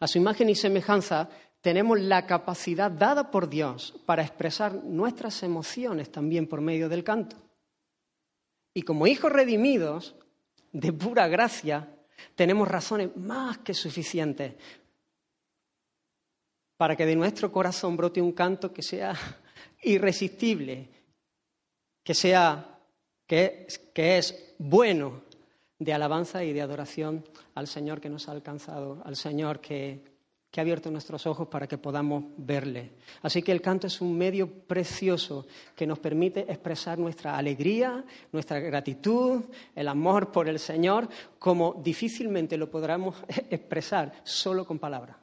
a 0.01 0.08
su 0.08 0.17
imagen 0.17 0.50
y 0.50 0.55
semejanza, 0.55 1.29
tenemos 1.62 2.00
la 2.00 2.25
capacidad 2.25 2.89
dada 2.89 3.29
por 3.29 3.48
Dios 3.48 3.93
para 4.05 4.24
expresar 4.24 4.74
nuestras 4.84 5.43
emociones 5.43 6.12
también 6.12 6.48
por 6.48 6.60
medio 6.60 6.89
del 6.89 7.03
canto. 7.03 7.38
Y 8.74 8.81
como 8.81 9.05
hijos 9.05 9.31
redimidos, 9.31 10.15
de 10.72 10.91
pura 10.91 11.27
gracia, 11.27 11.88
tenemos 12.36 12.67
razones 12.67 13.15
más 13.15 13.60
que 13.60 13.74
suficientes 13.74 14.55
para 16.77 16.96
que 16.96 17.05
de 17.05 17.15
nuestro 17.15 17.51
corazón 17.51 17.96
brote 17.96 18.22
un 18.22 18.31
canto 18.31 18.74
que 18.74 18.81
sea 18.81 19.13
irresistible, 19.84 20.89
que 22.03 22.15
sea 22.15 22.79
que, 23.27 23.67
que 23.93 24.17
es 24.17 24.55
bueno 24.58 25.22
de 25.77 25.93
alabanza 25.93 26.43
y 26.43 26.53
de 26.53 26.62
adoración 26.62 27.24
al 27.55 27.67
Señor 27.67 28.00
que 28.00 28.10
nos 28.10 28.27
ha 28.27 28.31
alcanzado, 28.31 29.01
al 29.05 29.15
Señor 29.15 29.60
que, 29.60 30.03
que 30.51 30.60
ha 30.60 30.63
abierto 30.63 30.91
nuestros 30.91 31.25
ojos 31.25 31.48
para 31.48 31.67
que 31.67 31.77
podamos 31.77 32.25
verle. 32.38 32.91
Así 33.22 33.41
que 33.41 33.53
el 33.53 33.62
canto 33.62 33.88
es 33.88 34.01
un 34.01 34.17
medio 34.17 34.51
precioso 34.51 35.48
que 35.75 35.88
nos 35.88 36.00
permite 36.00 36.41
expresar 36.41 37.00
nuestra 37.00 37.38
alegría, 37.38 38.03
nuestra 38.34 38.60
gratitud, 38.60 39.46
el 39.74 39.88
amor 39.88 40.31
por 40.31 40.50
el 40.50 40.60
Señor, 40.60 41.08
como 41.39 41.81
difícilmente 41.81 42.58
lo 42.58 42.70
podremos 42.70 43.15
expresar 43.50 44.13
solo 44.24 44.65
con 44.65 44.77
palabras. 44.77 45.17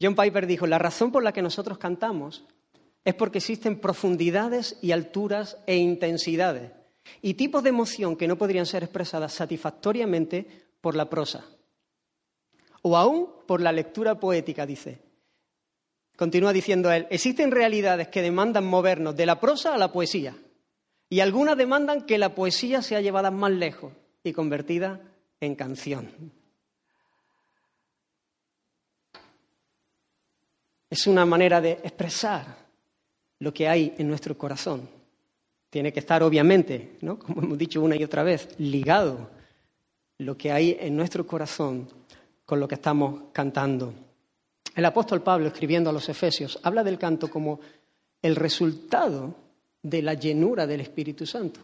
John 0.00 0.14
Piper 0.14 0.46
dijo, 0.46 0.68
la 0.68 0.78
razón 0.78 1.10
por 1.10 1.24
la 1.24 1.32
que 1.32 1.42
nosotros 1.42 1.78
cantamos 1.78 2.44
es 3.04 3.14
porque 3.14 3.38
existen 3.38 3.80
profundidades 3.80 4.78
y 4.80 4.92
alturas 4.92 5.58
e 5.66 5.76
intensidades 5.76 6.77
y 7.22 7.34
tipos 7.34 7.62
de 7.62 7.70
emoción 7.70 8.16
que 8.16 8.28
no 8.28 8.36
podrían 8.36 8.66
ser 8.66 8.82
expresadas 8.82 9.32
satisfactoriamente 9.32 10.46
por 10.80 10.94
la 10.94 11.08
prosa 11.08 11.44
o 12.82 12.96
aún 12.96 13.28
por 13.46 13.60
la 13.60 13.72
lectura 13.72 14.18
poética, 14.18 14.66
dice. 14.66 15.00
Continúa 16.16 16.52
diciendo 16.52 16.90
él, 16.90 17.06
existen 17.10 17.50
realidades 17.50 18.08
que 18.08 18.22
demandan 18.22 18.64
movernos 18.66 19.16
de 19.16 19.26
la 19.26 19.38
prosa 19.38 19.74
a 19.74 19.78
la 19.78 19.92
poesía 19.92 20.36
y 21.08 21.20
algunas 21.20 21.56
demandan 21.56 22.06
que 22.06 22.18
la 22.18 22.34
poesía 22.34 22.82
sea 22.82 23.00
llevada 23.00 23.30
más 23.30 23.52
lejos 23.52 23.92
y 24.24 24.32
convertida 24.32 25.00
en 25.40 25.54
canción. 25.54 26.32
Es 30.90 31.06
una 31.06 31.24
manera 31.24 31.60
de 31.60 31.72
expresar 31.72 32.56
lo 33.38 33.52
que 33.52 33.68
hay 33.68 33.94
en 33.98 34.08
nuestro 34.08 34.36
corazón. 34.36 34.97
Tiene 35.70 35.92
que 35.92 36.00
estar, 36.00 36.22
obviamente, 36.22 36.96
¿no? 37.02 37.18
como 37.18 37.42
hemos 37.42 37.58
dicho 37.58 37.82
una 37.82 37.96
y 37.96 38.04
otra 38.04 38.22
vez, 38.22 38.48
ligado 38.58 39.30
lo 40.18 40.36
que 40.36 40.50
hay 40.50 40.76
en 40.80 40.96
nuestro 40.96 41.26
corazón 41.26 41.88
con 42.44 42.58
lo 42.60 42.66
que 42.66 42.74
estamos 42.76 43.24
cantando. 43.32 43.92
El 44.74 44.84
apóstol 44.84 45.22
Pablo, 45.22 45.48
escribiendo 45.48 45.90
a 45.90 45.92
los 45.92 46.08
Efesios, 46.08 46.58
habla 46.62 46.82
del 46.82 46.98
canto 46.98 47.28
como 47.30 47.60
el 48.22 48.36
resultado 48.36 49.34
de 49.82 50.02
la 50.02 50.14
llenura 50.14 50.66
del 50.66 50.80
Espíritu 50.80 51.26
Santo. 51.26 51.60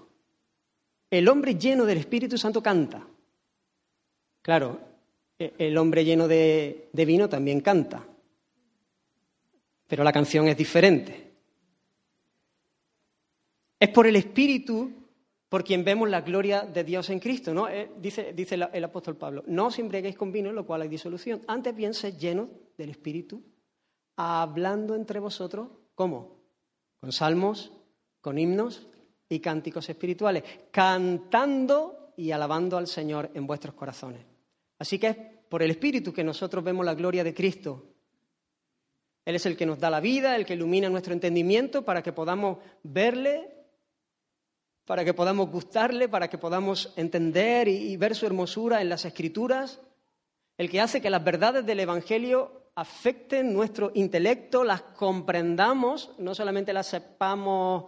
El 1.10 1.28
hombre 1.28 1.56
lleno 1.56 1.84
del 1.84 1.98
Espíritu 1.98 2.38
Santo 2.38 2.62
canta. 2.62 3.06
Claro, 4.42 4.80
e-, 5.38 5.54
el 5.58 5.76
hombre 5.78 6.04
lleno 6.04 6.28
de, 6.28 6.88
de 6.92 7.04
vino 7.04 7.28
también 7.28 7.60
canta 7.60 8.04
pero 9.86 10.02
la 10.02 10.12
canción 10.12 10.48
es 10.48 10.56
diferente. 10.56 11.33
Es 13.84 13.90
por 13.90 14.06
el 14.06 14.16
Espíritu 14.16 14.90
por 15.46 15.62
quien 15.62 15.84
vemos 15.84 16.08
la 16.08 16.22
gloria 16.22 16.62
de 16.62 16.84
Dios 16.84 17.10
en 17.10 17.20
Cristo, 17.20 17.52
¿no? 17.52 17.68
Eh, 17.68 17.90
dice, 18.00 18.32
dice 18.32 18.54
el 18.54 18.82
apóstol 18.82 19.18
Pablo, 19.18 19.44
no 19.46 19.66
os 19.66 19.78
embriaguéis 19.78 20.16
con 20.16 20.32
vino, 20.32 20.48
en 20.48 20.54
lo 20.54 20.64
cual 20.64 20.80
hay 20.80 20.88
disolución, 20.88 21.42
antes 21.46 21.76
bien 21.76 21.92
sed 21.92 22.16
llenos 22.16 22.48
del 22.78 22.88
Espíritu, 22.88 23.42
hablando 24.16 24.94
entre 24.94 25.20
vosotros, 25.20 25.68
¿cómo? 25.94 26.40
Con 26.98 27.12
salmos, 27.12 27.74
con 28.22 28.38
himnos 28.38 28.88
y 29.28 29.40
cánticos 29.40 29.86
espirituales, 29.90 30.44
cantando 30.70 32.14
y 32.16 32.30
alabando 32.30 32.78
al 32.78 32.86
Señor 32.86 33.32
en 33.34 33.46
vuestros 33.46 33.74
corazones. 33.74 34.24
Así 34.78 34.98
que 34.98 35.08
es 35.08 35.16
por 35.50 35.62
el 35.62 35.70
Espíritu 35.72 36.10
que 36.10 36.24
nosotros 36.24 36.64
vemos 36.64 36.86
la 36.86 36.94
gloria 36.94 37.22
de 37.22 37.34
Cristo 37.34 37.94
él 39.24 39.36
es 39.36 39.46
el 39.46 39.56
que 39.56 39.66
nos 39.66 39.78
da 39.78 39.90
la 39.90 40.00
vida, 40.00 40.36
el 40.36 40.44
que 40.44 40.54
ilumina 40.54 40.90
nuestro 40.90 41.14
entendimiento 41.14 41.84
para 41.84 42.02
que 42.02 42.12
podamos 42.12 42.58
verle 42.82 43.54
para 44.86 45.04
que 45.04 45.14
podamos 45.14 45.50
gustarle, 45.50 46.08
para 46.08 46.28
que 46.28 46.38
podamos 46.38 46.92
entender 46.96 47.68
y, 47.68 47.96
ver 47.96 48.14
su 48.14 48.26
hermosura 48.26 48.82
en 48.82 48.88
las 48.88 49.04
escrituras, 49.04 49.80
el 50.58 50.70
que 50.70 50.80
hace 50.80 51.00
que 51.00 51.10
las 51.10 51.24
verdades 51.24 51.64
del 51.64 51.80
Evangelio 51.80 52.70
afecten 52.74 53.52
nuestro 53.52 53.92
intelecto, 53.94 54.62
las 54.62 54.82
comprendamos, 54.82 56.10
no 56.18 56.34
solamente 56.34 56.72
las 56.72 56.88
sepamos 56.88 57.84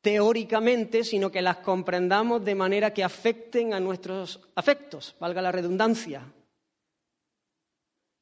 teóricamente, 0.00 1.04
sino 1.04 1.30
que 1.30 1.42
las 1.42 1.58
comprendamos 1.58 2.44
de 2.44 2.54
manera 2.54 2.92
que 2.92 3.04
afecten 3.04 3.74
a 3.74 3.80
nuestros 3.80 4.40
afectos, 4.54 5.14
valga 5.18 5.42
la 5.42 5.52
redundancia. 5.52 6.22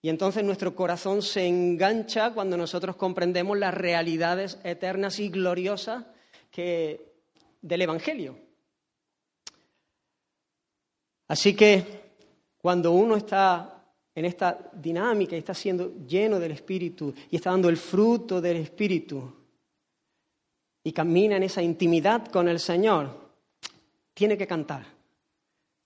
Y 0.01 0.11
entonces 0.11 0.45
nuestro 0.45 0.77
corazón 0.77 1.23
se 1.23 1.47
engancha 1.47 2.33
cuando 2.33 2.57
nosotros 2.57 2.95
comprendemos 2.95 3.59
las 3.59 3.75
realidades 3.75 4.59
eternas 4.63 5.19
y 5.19 5.29
gloriosas 5.29 6.05
que, 6.51 7.08
del 7.61 7.83
Evangelio. 7.83 8.39
Así 11.29 11.55
que 11.55 11.85
cuando 12.59 12.93
uno 12.93 13.17
está 13.17 13.79
en 14.15 14.25
esta 14.25 14.71
dinámica 14.73 15.37
y 15.37 15.39
está 15.39 15.55
siendo 15.55 15.95
lleno 16.07 16.41
del 16.41 16.53
Espíritu 16.53 17.15
y 17.31 17.37
está 17.37 17.51
dando 17.51 17.69
el 17.69 17.77
fruto 17.77 18.41
del 18.41 18.57
Espíritu 18.57 19.33
y 20.83 20.93
camina 20.93 21.37
en 21.37 21.45
esa 21.45 21.63
intimidad 21.63 22.27
con 22.29 22.49
el 22.49 22.59
Señor, 22.59 23.29
tiene 24.15 24.37
que 24.37 24.47
cantar. 24.47 24.87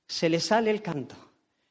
Se 0.06 0.28
le 0.28 0.40
sale 0.40 0.70
el 0.70 0.80
canto. 0.80 1.16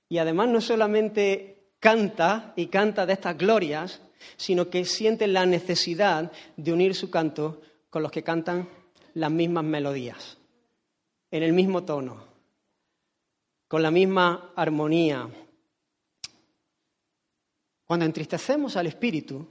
Y 0.10 0.17
además 0.17 0.50
no 0.50 0.62
solamente 0.62 1.72
canta 1.79 2.53
y 2.55 2.67
canta 2.67 3.05
de 3.05 3.13
estas 3.13 3.38
glorias, 3.38 4.01
sino 4.38 4.70
que 4.70 4.86
siente 4.86 5.27
la 5.27 5.46
necesidad 5.46 6.31
de 6.58 6.74
unir 6.74 6.93
su 6.93 7.10
canto 7.10 7.62
con 7.89 8.03
los 8.03 8.12
que 8.12 8.24
cantan 8.24 8.70
las 9.13 9.31
mismas 9.31 9.63
melodías, 9.63 10.37
en 11.29 11.43
el 11.43 11.53
mismo 11.53 11.83
tono, 11.83 12.25
con 13.67 13.81
la 13.81 13.91
misma 13.91 14.53
armonía, 14.55 15.29
cuando 17.85 18.05
entristecemos 18.05 18.77
al 18.77 18.87
Espíritu, 18.87 19.45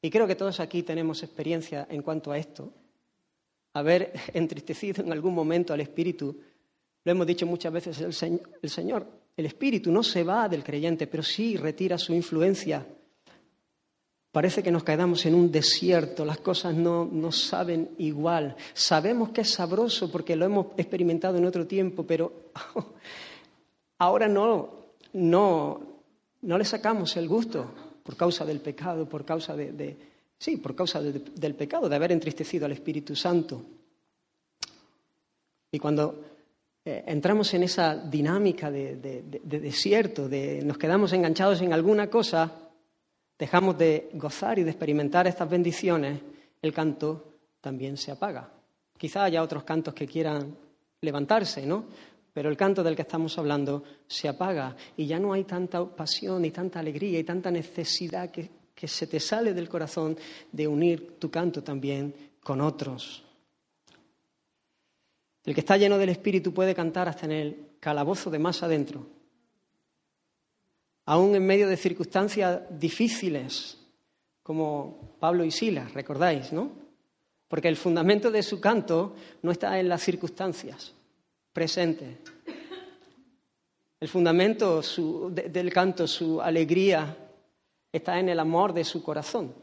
y 0.00 0.10
creo 0.10 0.26
que 0.26 0.36
todos 0.36 0.60
aquí 0.60 0.82
tenemos 0.82 1.22
experiencia 1.22 1.86
en 1.90 2.02
cuanto 2.02 2.32
a 2.32 2.38
esto, 2.38 2.72
haber 3.74 4.12
entristecido 4.32 5.02
en 5.04 5.12
algún 5.12 5.34
momento 5.34 5.72
al 5.72 5.80
Espíritu, 5.80 6.36
lo 7.04 7.12
hemos 7.12 7.26
dicho 7.26 7.46
muchas 7.46 7.72
veces, 7.72 8.22
el, 8.22 8.40
el 8.62 8.70
Señor, 8.70 9.06
el 9.36 9.46
Espíritu 9.46 9.92
no 9.92 10.02
se 10.02 10.24
va 10.24 10.48
del 10.48 10.64
creyente, 10.64 11.06
pero 11.06 11.22
sí 11.22 11.56
retira 11.56 11.98
su 11.98 12.14
influencia. 12.14 12.86
Parece 14.36 14.62
que 14.62 14.70
nos 14.70 14.84
quedamos 14.84 15.24
en 15.24 15.34
un 15.34 15.50
desierto, 15.50 16.22
las 16.22 16.36
cosas 16.36 16.74
no, 16.74 17.08
no 17.10 17.32
saben 17.32 17.92
igual. 17.96 18.54
Sabemos 18.74 19.30
que 19.30 19.40
es 19.40 19.50
sabroso 19.50 20.12
porque 20.12 20.36
lo 20.36 20.44
hemos 20.44 20.66
experimentado 20.76 21.38
en 21.38 21.46
otro 21.46 21.66
tiempo, 21.66 22.04
pero 22.06 22.50
ahora 23.98 24.28
no, 24.28 24.90
no, 25.14 25.80
no 26.42 26.58
le 26.58 26.64
sacamos 26.66 27.16
el 27.16 27.26
gusto 27.26 27.72
por 28.02 28.14
causa 28.14 28.44
del 28.44 28.60
pecado, 28.60 29.08
por 29.08 29.24
causa 29.24 29.56
de, 29.56 29.96
sí, 30.38 30.58
por 30.58 30.76
causa 30.76 31.00
del 31.00 31.54
pecado, 31.54 31.88
de 31.88 31.96
haber 31.96 32.12
entristecido 32.12 32.66
al 32.66 32.72
Espíritu 32.72 33.16
Santo. 33.16 33.62
Y 35.72 35.78
cuando 35.78 36.24
eh, 36.84 37.04
entramos 37.06 37.54
en 37.54 37.62
esa 37.62 37.96
dinámica 37.96 38.70
de, 38.70 38.96
de, 38.96 39.60
desierto, 39.60 40.28
de 40.28 40.60
nos 40.62 40.76
quedamos 40.76 41.14
enganchados 41.14 41.62
en 41.62 41.72
alguna 41.72 42.10
cosa, 42.10 42.65
dejamos 43.38 43.76
de 43.78 44.10
gozar 44.14 44.58
y 44.58 44.64
de 44.64 44.70
experimentar 44.70 45.26
estas 45.26 45.48
bendiciones, 45.48 46.20
el 46.62 46.72
canto 46.72 47.34
también 47.60 47.96
se 47.96 48.12
apaga. 48.12 48.50
Quizá 48.96 49.24
haya 49.24 49.42
otros 49.42 49.64
cantos 49.64 49.94
que 49.94 50.06
quieran 50.06 50.56
levantarse, 51.00 51.66
¿no? 51.66 51.84
pero 52.36 52.50
el 52.50 52.56
canto 52.58 52.82
del 52.82 52.94
que 52.94 53.00
estamos 53.00 53.38
hablando 53.38 53.82
se 54.06 54.28
apaga 54.28 54.76
y 54.94 55.06
ya 55.06 55.18
no 55.18 55.32
hay 55.32 55.44
tanta 55.44 55.82
pasión 55.86 56.44
y 56.44 56.50
tanta 56.50 56.80
alegría 56.80 57.18
y 57.18 57.24
tanta 57.24 57.50
necesidad 57.50 58.30
que, 58.30 58.50
se 58.86 59.06
te 59.06 59.18
sale 59.20 59.54
del 59.54 59.70
corazón 59.70 60.18
de 60.52 60.68
unir 60.68 61.18
tu 61.18 61.30
canto 61.30 61.62
también 61.62 62.14
con 62.42 62.60
otros. 62.60 63.24
El 65.46 65.54
que 65.54 65.60
está 65.60 65.78
lleno 65.78 65.96
del 65.96 66.10
Espíritu 66.10 66.52
puede 66.52 66.74
cantar 66.74 67.08
hasta 67.08 67.24
en 67.24 67.32
el 67.32 67.68
calabozo 67.80 68.28
de 68.28 68.38
más 68.38 68.62
adentro, 68.62 69.06
aún 71.06 71.34
en 71.34 71.46
medio 71.46 71.68
de 71.68 71.76
circunstancias 71.76 72.62
difíciles, 72.70 73.78
como 74.42 75.16
Pablo 75.18 75.44
y 75.44 75.50
Silas, 75.50 75.94
recordáis, 75.94 76.52
¿no? 76.52 76.70
Porque 77.48 77.68
el 77.68 77.76
fundamento 77.76 78.30
de 78.30 78.42
su 78.42 78.60
canto 78.60 79.14
no 79.42 79.52
está 79.52 79.78
en 79.78 79.88
las 79.88 80.02
circunstancias, 80.02 80.92
presente. 81.52 82.18
El 83.98 84.08
fundamento 84.08 84.82
del 85.32 85.72
canto, 85.72 86.06
su 86.06 86.40
alegría, 86.42 87.16
está 87.92 88.18
en 88.18 88.28
el 88.28 88.38
amor 88.40 88.72
de 88.74 88.84
su 88.84 89.02
corazón. 89.02 89.54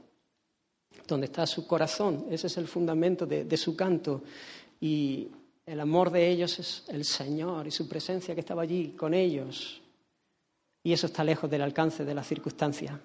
Donde 1.08 1.26
está 1.26 1.46
su 1.46 1.68
corazón, 1.68 2.26
ese 2.32 2.48
es 2.48 2.58
el 2.58 2.68
fundamento 2.68 3.26
de 3.26 3.58
su 3.58 3.76
canto. 3.76 4.24
Y 4.80 5.30
el 5.66 5.80
amor 5.80 6.10
de 6.10 6.30
ellos 6.30 6.58
es 6.60 6.86
el 6.88 7.04
Señor 7.04 7.68
y 7.68 7.72
su 7.72 7.88
presencia 7.88 8.34
que 8.34 8.42
estaba 8.42 8.64
allí 8.64 8.94
con 8.98 9.14
ellos. 9.14 9.83
Y 10.84 10.94
eso 10.94 11.08
está 11.08 11.24
lejos 11.24 11.50
del 11.50 11.62
alcance 11.62 12.04
de 12.04 12.14
la 12.14 12.24
circunstancia. 12.24 13.00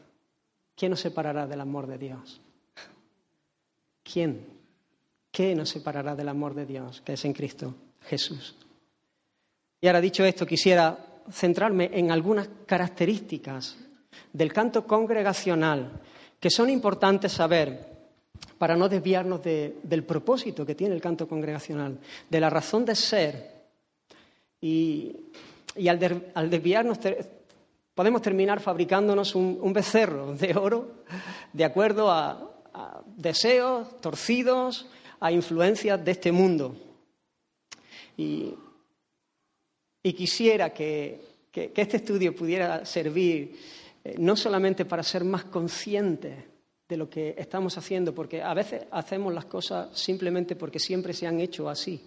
¿Quién 0.76 0.90
nos 0.90 1.00
separará 1.00 1.46
del 1.46 1.60
amor 1.60 1.86
de 1.86 1.98
Dios? 1.98 2.40
¿Quién? 4.02 4.46
¿Qué 5.30 5.54
nos 5.54 5.68
separará 5.68 6.14
del 6.16 6.28
amor 6.28 6.54
de 6.54 6.66
Dios 6.66 7.00
que 7.02 7.12
es 7.12 7.24
en 7.24 7.32
Cristo 7.32 7.74
Jesús? 8.02 8.56
Y 9.80 9.86
ahora 9.86 10.00
dicho 10.00 10.24
esto, 10.24 10.46
quisiera 10.46 11.22
centrarme 11.30 11.90
en 11.92 12.10
algunas 12.10 12.48
características 12.66 13.76
del 14.32 14.52
canto 14.52 14.86
congregacional 14.86 16.00
que 16.40 16.50
son 16.50 16.70
importantes 16.70 17.32
saber 17.32 17.98
para 18.56 18.76
no 18.76 18.88
desviarnos 18.88 19.42
del 19.42 20.04
propósito 20.04 20.66
que 20.66 20.74
tiene 20.74 20.94
el 20.94 21.00
canto 21.00 21.28
congregacional, 21.28 21.98
de 22.28 22.40
la 22.40 22.50
razón 22.50 22.84
de 22.84 22.94
ser. 22.94 23.58
Y, 24.60 25.14
al, 25.88 26.50
desviarnos 26.50 26.98
podemos 27.98 28.22
terminar 28.22 28.60
fabricándonos 28.60 29.34
un, 29.34 29.72
becerro 29.72 30.36
de 30.36 30.54
oro 30.56 31.02
de 31.52 31.64
acuerdo 31.64 32.08
a 32.08 33.02
deseos 33.16 34.00
torcidos, 34.00 34.86
a 35.18 35.32
influencias 35.32 36.04
de 36.04 36.12
este 36.12 36.30
mundo. 36.30 36.76
Y 38.16 38.54
quisiera 40.02 40.72
que, 40.72 41.26
este 41.52 41.96
estudio 41.96 42.36
pudiera 42.36 42.84
servir 42.84 43.58
eh, 44.04 44.14
no 44.18 44.36
solamente 44.36 44.84
para 44.84 45.02
ser 45.02 45.24
más 45.24 45.44
conscientes 45.46 46.36
de 46.88 46.96
lo 46.96 47.10
que 47.10 47.34
estamos 47.36 47.76
haciendo, 47.76 48.14
porque 48.14 48.40
a 48.40 48.54
veces 48.54 48.84
hacemos 48.92 49.34
las 49.34 49.46
cosas 49.46 49.98
simplemente 49.98 50.54
porque 50.54 50.78
siempre 50.78 51.12
se 51.12 51.26
han 51.26 51.40
hecho 51.40 51.68
así, 51.68 52.00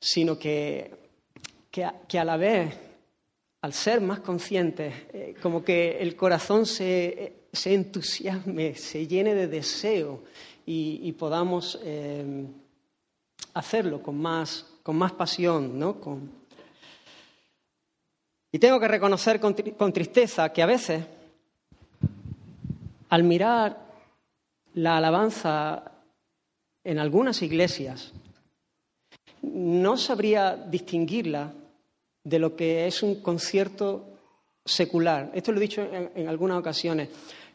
sino 0.00 0.38
que, 0.38 0.92
que, 1.70 1.84
a, 1.84 2.24
la 2.24 2.36
vez, 2.36 2.74
al 3.62 3.72
ser 3.74 4.00
más 4.00 4.20
conscientes, 4.20 4.94
eh, 5.12 5.34
como 5.42 5.62
que 5.62 5.98
el 5.98 6.16
corazón 6.16 6.64
se, 6.64 7.44
se, 7.52 7.74
entusiasme, 7.74 8.74
se 8.74 9.06
llene 9.06 9.34
de 9.34 9.48
deseo 9.48 10.22
y, 10.64 11.12
podamos 11.12 11.78
eh, 11.82 12.46
hacerlo 13.54 14.02
con 14.02 14.16
más, 14.16 14.66
con 14.82 14.96
más 14.96 15.12
pasión, 15.12 15.78
¿no? 15.78 15.96
Y 18.52 18.58
tengo 18.58 18.78
que 18.78 18.88
reconocer 18.88 19.40
con, 19.40 19.54
con 19.76 19.92
tristeza 19.92 20.52
que 20.52 20.62
a 20.62 20.66
veces, 20.66 21.04
al 23.08 23.24
mirar 23.24 23.84
la 24.74 24.96
alabanza 24.96 25.92
en 26.84 26.98
algunas 26.98 27.42
iglesias, 27.42 28.12
no 29.42 29.96
sabría 29.96 30.56
distinguirla 30.56 31.52
de 32.24 32.38
lo 32.38 32.56
que 32.56 32.86
es 32.86 33.02
un 33.02 33.22
concierto 33.22 34.04
secular. 34.64 35.30
Esto 35.34 35.52
lo 35.52 35.58
he 35.58 35.62
dicho 35.62 35.82
en, 35.82 36.28
algunas 36.28 36.58
ocasiones. 36.58 37.08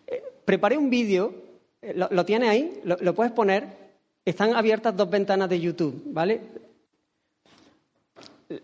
Eh, 0.08 0.24
preparé 0.44 0.78
un 0.78 0.90
vídeo, 0.90 1.34
eh, 1.82 1.94
lo, 1.96 2.08
lo 2.12 2.26
tienes 2.26 2.50
ahí, 2.50 2.82
lo, 2.84 3.16
puedes 3.16 3.34
poner. 3.34 3.86
Están 4.24 4.56
abiertas 4.56 4.96
dos 4.96 5.10
ventanas 5.10 5.50
de 5.50 5.60
YouTube, 5.60 6.02
¿vale? 6.08 6.42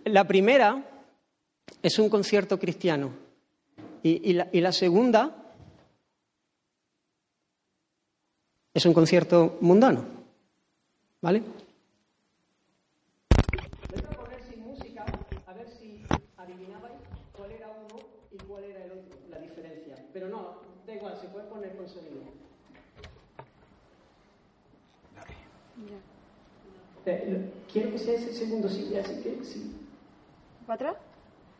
La 0.05 0.27
primera 0.27 0.83
es 1.81 1.97
un 1.97 2.09
concierto 2.09 2.59
cristiano 2.59 3.11
y, 4.03 4.33
la, 4.33 4.71
segunda 4.71 5.53
es 8.73 8.85
un 8.85 8.93
concierto 8.93 9.57
mundano. 9.61 10.05
¿Vale? 11.21 11.43
Voy 13.89 13.99
a 13.99 14.09
poner 14.09 14.43
sin 14.43 14.61
música 14.61 15.05
a 15.45 15.53
ver 15.53 15.67
si 15.69 16.03
adivinabais 16.37 16.93
cuál 17.31 17.51
era 17.51 17.69
uno 17.69 17.99
y 18.31 18.37
cuál 18.37 18.63
era 18.63 18.85
el 18.85 18.91
otro, 18.91 19.17
la 19.29 19.39
diferencia. 19.39 19.95
Pero 20.13 20.29
no, 20.29 20.61
poner 21.49 21.75
con 21.75 21.88
sonido. 21.88 22.21
Eh, 27.06 27.51
quiero 27.71 27.91
que 27.91 27.97
sea 27.97 28.13
ese 28.15 28.34
segundo 28.34 28.69
sí, 28.69 28.95
así 28.95 29.21
que 29.23 29.43
sí. 29.43 29.75
¿Para 30.67 30.75
atrás? 30.75 30.95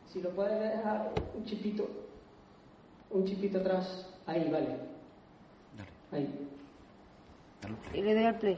Si 0.08 0.22
lo 0.22 0.30
puedes 0.32 0.60
dejar 0.60 1.12
un 1.36 1.46
chipito, 1.46 1.90
un 3.10 3.26
chipito 3.26 3.58
atrás, 3.60 4.08
ahí, 4.28 4.50
vale. 4.52 4.68
Dale, 5.78 5.90
Ahí. 6.12 6.48
dale 7.62 7.76
play. 7.90 8.02
Y 8.02 8.04
le 8.04 8.14
doy 8.16 8.24
al 8.26 8.38
play. 8.40 8.58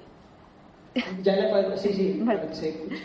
Ya 1.23 1.35
le 1.35 1.49
puedes, 1.49 1.81
sí, 1.81 1.93
sí, 1.93 2.21
Vale. 2.23 2.39
para 2.39 2.49
que 2.49 2.55
se 2.55 2.69
escuche. 2.69 3.01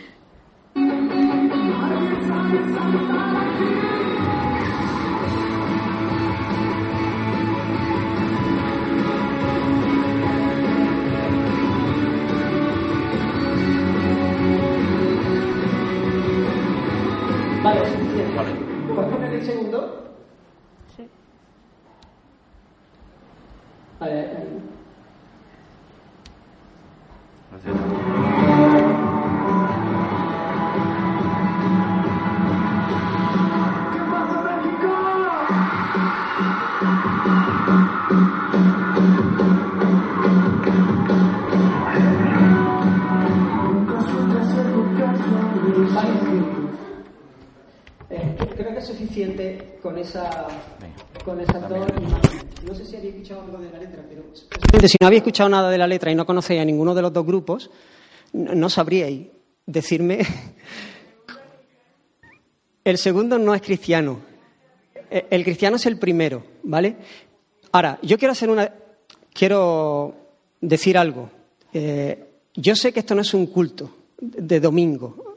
Esa 49.99 50.47
con 51.23 51.39
esas 51.39 51.61
dos 51.69 51.85
También. 51.87 52.09
imágenes. 52.09 52.45
No 52.65 52.75
sé 52.75 52.85
si 52.85 52.95
habéis 52.95 53.13
escuchado 53.15 53.41
algo 53.41 53.57
de 53.57 53.71
la 53.71 53.79
letra, 53.79 54.03
pero 54.09 54.87
si 54.87 54.97
no 54.99 55.07
habéis 55.07 55.21
escuchado 55.21 55.49
nada 55.49 55.69
de 55.69 55.77
la 55.77 55.87
letra 55.87 56.11
y 56.11 56.15
no 56.15 56.25
conocéis 56.25 56.61
a 56.61 56.65
ninguno 56.65 56.93
de 56.95 57.01
los 57.01 57.13
dos 57.13 57.25
grupos, 57.25 57.69
no, 58.33 58.69
sabríais 58.69 59.27
decirme. 59.65 60.19
El 62.83 62.97
segundo 62.97 63.37
no 63.37 63.53
es 63.53 63.61
cristiano. 63.61 64.19
Eh, 65.11 65.27
El 65.29 65.43
cristiano 65.43 65.75
es 65.75 65.85
el 65.85 65.97
primero, 65.97 66.43
¿vale? 66.63 66.95
Ahora, 67.71 67.99
yo 68.01 68.17
quiero 68.17 68.31
hacer 68.31 68.49
una. 68.49 68.71
Quiero 69.33 70.15
decir 70.61 70.97
algo. 70.97 71.29
Eh, 71.73 72.25
yo 72.55 72.75
sé 72.75 72.91
que 72.91 72.99
esto 73.01 73.15
no 73.15 73.21
es 73.21 73.33
un 73.33 73.47
culto 73.47 73.89
de 74.19 74.59
domingo. 74.59 75.28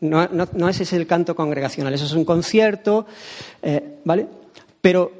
No, 0.00 0.26
no, 0.28 0.68
ese 0.68 0.82
es 0.84 0.92
el 0.92 1.06
canto 1.06 1.34
congregacional, 1.36 1.92
eso 1.92 2.06
es 2.06 2.12
un 2.12 2.24
concierto, 2.24 3.06
eh, 3.62 3.98
¿vale? 4.04 4.26
Pero, 4.80 5.12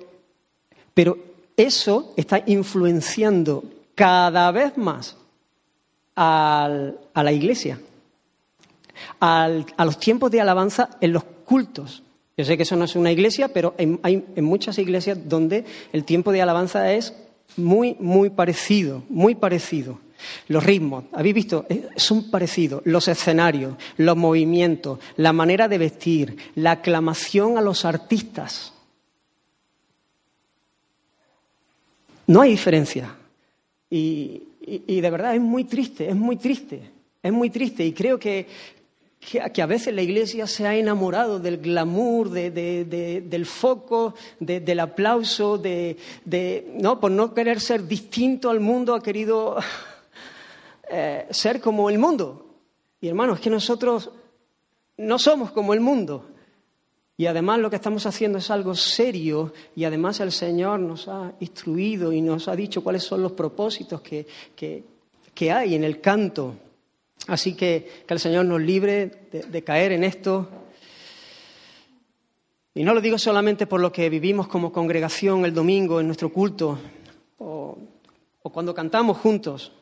pero 0.94 1.18
eso 1.56 2.12
está 2.16 2.42
influenciando 2.46 3.64
cada 3.94 4.50
vez 4.50 4.76
más 4.78 5.16
al- 6.14 6.98
a 7.12 7.22
la 7.22 7.32
iglesia, 7.32 7.78
al- 9.20 9.66
a 9.76 9.84
los 9.84 9.98
tiempos 9.98 10.30
de 10.30 10.40
alabanza 10.40 10.90
en 11.00 11.12
los 11.12 11.24
cultos. 11.44 12.02
Yo 12.36 12.44
sé 12.44 12.56
que 12.56 12.62
eso 12.62 12.76
no 12.76 12.84
es 12.84 12.94
una 12.96 13.10
iglesia, 13.12 13.48
pero 13.48 13.74
en- 13.78 13.98
hay 14.02 14.24
en 14.36 14.44
muchas 14.44 14.78
iglesias 14.78 15.18
donde 15.28 15.64
el 15.92 16.04
tiempo 16.04 16.30
de 16.32 16.42
alabanza 16.42 16.92
es 16.92 17.14
muy, 17.56 17.96
muy 17.98 18.30
parecido, 18.30 19.02
muy 19.08 19.34
parecido. 19.34 19.98
Los 20.48 20.64
ritmos, 20.64 21.04
habéis 21.12 21.34
visto, 21.34 21.66
Eh, 21.68 21.88
son 21.96 22.30
parecidos. 22.30 22.82
Los 22.84 23.08
escenarios, 23.08 23.74
los 23.96 24.16
movimientos, 24.16 24.98
la 25.16 25.32
manera 25.32 25.68
de 25.68 25.78
vestir, 25.78 26.36
la 26.56 26.72
aclamación 26.72 27.56
a 27.58 27.60
los 27.60 27.84
artistas. 27.84 28.72
No 32.26 32.42
hay 32.42 32.50
diferencia. 32.50 33.14
Y, 33.90 34.42
y- 34.60 34.82
y 34.86 35.00
de 35.00 35.10
verdad 35.10 35.34
es 35.34 35.40
muy 35.40 35.64
triste, 35.64 36.08
es 36.08 36.14
muy 36.16 36.36
triste, 36.36 36.82
es 37.22 37.32
muy 37.32 37.48
triste. 37.48 37.84
Y 37.86 37.92
creo 37.92 38.18
que, 38.18 38.46
que, 39.18 39.62
a 39.62 39.66
veces 39.66 39.94
la 39.94 40.02
Iglesia 40.02 40.46
se 40.46 40.66
ha 40.66 40.76
enamorado 40.76 41.40
del 41.40 41.56
glamour, 41.56 42.28
de- 42.30 42.50
de- 42.50 42.84
de- 42.84 43.20
del 43.22 43.46
foco, 43.46 44.14
de- 44.40 44.60
del 44.60 44.80
aplauso, 44.80 45.56
de- 45.56 45.96
¿no? 46.80 47.00
por 47.00 47.10
no 47.10 47.32
querer 47.32 47.60
ser 47.60 47.86
distinto 47.86 48.50
al 48.50 48.60
mundo, 48.60 48.94
ha 48.94 49.02
querido 49.02 49.56
eh, 50.90 51.26
ser 51.30 51.60
como 51.60 51.88
el 51.90 51.98
mundo. 51.98 52.44
Y 53.00 53.08
hermanos, 53.08 53.38
es 53.38 53.44
que 53.44 53.50
nosotros 53.50 54.10
no 54.96 55.18
somos 55.18 55.50
como 55.52 55.72
el 55.74 55.80
mundo. 55.80 56.26
Y 57.16 57.26
además 57.26 57.58
lo 57.58 57.68
que 57.70 57.76
estamos 57.76 58.06
haciendo 58.06 58.38
es 58.38 58.50
algo 58.50 58.74
serio 58.74 59.52
y 59.74 59.84
además 59.84 60.20
el 60.20 60.30
Señor 60.30 60.78
nos 60.80 61.08
ha 61.08 61.32
instruido 61.40 62.12
y 62.12 62.20
nos 62.20 62.46
ha 62.46 62.54
dicho 62.54 62.82
cuáles 62.82 63.02
son 63.02 63.22
los 63.22 63.32
propósitos 63.32 64.00
que, 64.00 64.26
que- 64.54 64.84
hay 65.52 65.74
en 65.76 65.84
el 65.84 66.00
canto. 66.00 66.54
Así 67.28 67.54
que 67.54 68.02
que 68.06 68.14
el 68.14 68.18
Señor 68.20 68.44
nos 68.44 68.60
libre 68.60 69.28
de, 69.32 69.42
de 69.42 69.64
caer 69.64 69.92
en 69.92 70.02
esto. 70.04 70.48
Y 72.74 72.84
no 72.84 72.94
lo 72.94 73.00
digo 73.00 73.18
solamente 73.18 73.66
por 73.66 73.80
lo 73.80 73.90
que 73.92 74.08
vivimos 74.10 74.46
como 74.48 74.72
congregación 74.72 75.44
el 75.44 75.52
domingo 75.54 76.00
en 76.00 76.06
nuestro 76.06 76.32
culto 76.32 76.78
o, 77.38 77.76
o 78.42 78.50
cuando 78.50 78.74
cantamos 78.74 79.18
juntos, 79.18 79.72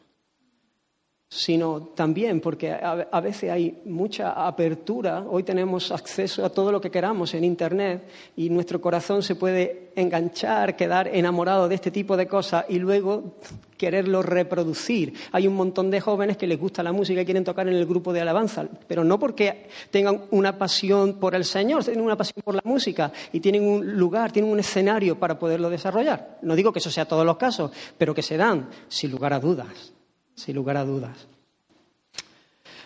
sino 1.28 1.80
también 1.94 2.40
porque 2.40 2.70
a, 2.70 3.20
veces 3.20 3.50
hay 3.50 3.82
mucha 3.84 4.46
apertura. 4.46 5.24
Hoy 5.28 5.42
tenemos 5.42 5.90
acceso 5.90 6.44
a 6.44 6.50
todo 6.50 6.70
lo 6.70 6.80
que 6.80 6.90
queramos 6.90 7.34
en 7.34 7.42
Internet 7.42 8.08
y 8.36 8.48
nuestro 8.48 8.80
corazón 8.80 9.24
se 9.24 9.34
puede 9.34 9.90
enganchar, 9.96 10.76
quedar 10.76 11.08
enamorado 11.08 11.68
de 11.68 11.74
este 11.74 11.90
tipo 11.90 12.16
de 12.16 12.28
cosas 12.28 12.66
y 12.68 12.78
luego 12.78 13.34
quererlo 13.76 14.22
reproducir. 14.22 15.14
Hay 15.32 15.48
un 15.48 15.56
montón 15.56 15.90
de 15.90 16.00
jóvenes 16.00 16.36
que 16.36 16.46
les 16.46 16.60
gusta 16.60 16.84
la 16.84 16.92
música 16.92 17.20
y 17.20 17.24
quieren 17.24 17.44
tocar 17.44 17.66
en 17.66 17.74
el 17.74 17.86
grupo 17.86 18.12
de 18.12 18.20
alabanza, 18.20 18.64
pero 18.86 19.02
no 19.02 19.18
porque 19.18 19.68
tengan 19.90 20.26
una 20.30 20.56
pasión 20.56 21.14
por 21.14 21.34
el 21.34 21.44
Señor, 21.44 21.82
tienen 21.82 22.04
una 22.04 22.16
pasión 22.16 22.42
por 22.44 22.54
la 22.54 22.62
música 22.64 23.12
y 23.32 23.40
tienen 23.40 23.64
un 23.64 23.98
lugar, 23.98 24.30
tienen 24.30 24.50
un 24.50 24.60
escenario 24.60 25.18
para 25.18 25.38
poderlo 25.38 25.70
desarrollar. 25.70 26.38
No 26.42 26.54
digo 26.54 26.72
que 26.72 26.78
eso 26.78 26.90
sea 26.90 27.08
todos 27.08 27.26
los 27.26 27.36
casos, 27.36 27.72
pero 27.98 28.14
que 28.14 28.22
se 28.22 28.36
dan, 28.36 28.68
sin 28.88 29.10
lugar 29.10 29.32
a 29.32 29.40
dudas 29.40 29.95
sin 30.37 30.55
lugar 30.55 30.77
a 30.77 30.85
dudas. 30.85 31.27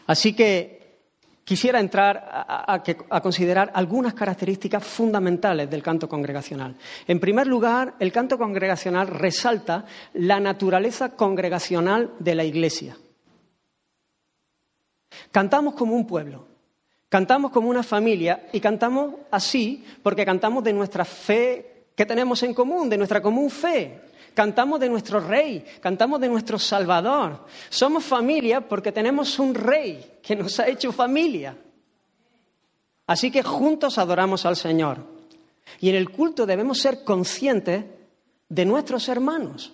Así 0.06 0.32
que 0.32 0.80
quisiera 1.44 1.80
entrar 1.80 2.16
a, 2.16 2.74
a 2.74 3.20
considerar 3.20 3.72
algunas 3.74 4.14
características 4.14 4.84
fundamentales 4.84 5.68
del 5.68 5.82
canto 5.82 6.08
congregacional. 6.08 6.76
En 7.06 7.18
primer 7.18 7.46
lugar, 7.46 7.94
el 7.98 8.12
canto 8.12 8.38
congregacional 8.38 9.08
resalta 9.08 9.84
la 10.14 10.38
naturaleza 10.38 11.16
congregacional 11.16 12.12
de 12.20 12.34
la 12.36 12.44
Iglesia. 12.44 12.96
Cantamos 15.32 15.74
como 15.74 15.94
un 15.94 16.06
pueblo, 16.06 16.46
cantamos 17.08 17.50
como 17.50 17.68
una 17.68 17.82
familia 17.82 18.48
y 18.52 18.60
cantamos 18.60 19.14
así 19.30 19.84
porque 20.02 20.24
cantamos 20.24 20.62
de 20.62 20.72
nuestra 20.72 21.04
fe 21.04 21.86
que 21.96 22.06
tenemos 22.06 22.42
en 22.42 22.54
común, 22.54 22.88
de 22.88 22.96
nuestra 22.96 23.20
común 23.20 23.50
fe. 23.50 24.09
Cantamos 24.34 24.80
de 24.80 24.88
nuestro 24.88 25.20
rey, 25.20 25.64
cantamos 25.80 26.20
de 26.20 26.28
nuestro 26.28 26.58
salvador. 26.58 27.46
Somos 27.68 28.04
familia 28.04 28.60
porque 28.60 28.92
tenemos 28.92 29.38
un 29.38 29.54
rey 29.54 30.18
que 30.22 30.36
nos 30.36 30.58
ha 30.60 30.68
hecho 30.68 30.92
familia. 30.92 31.56
Así 33.06 33.30
que 33.30 33.42
juntos 33.42 33.98
adoramos 33.98 34.46
al 34.46 34.56
Señor. 34.56 34.98
Y 35.80 35.88
en 35.88 35.96
el 35.96 36.10
culto 36.10 36.46
debemos 36.46 36.78
ser 36.78 37.04
conscientes 37.04 37.84
de 38.48 38.64
nuestros 38.64 39.08
hermanos. 39.08 39.72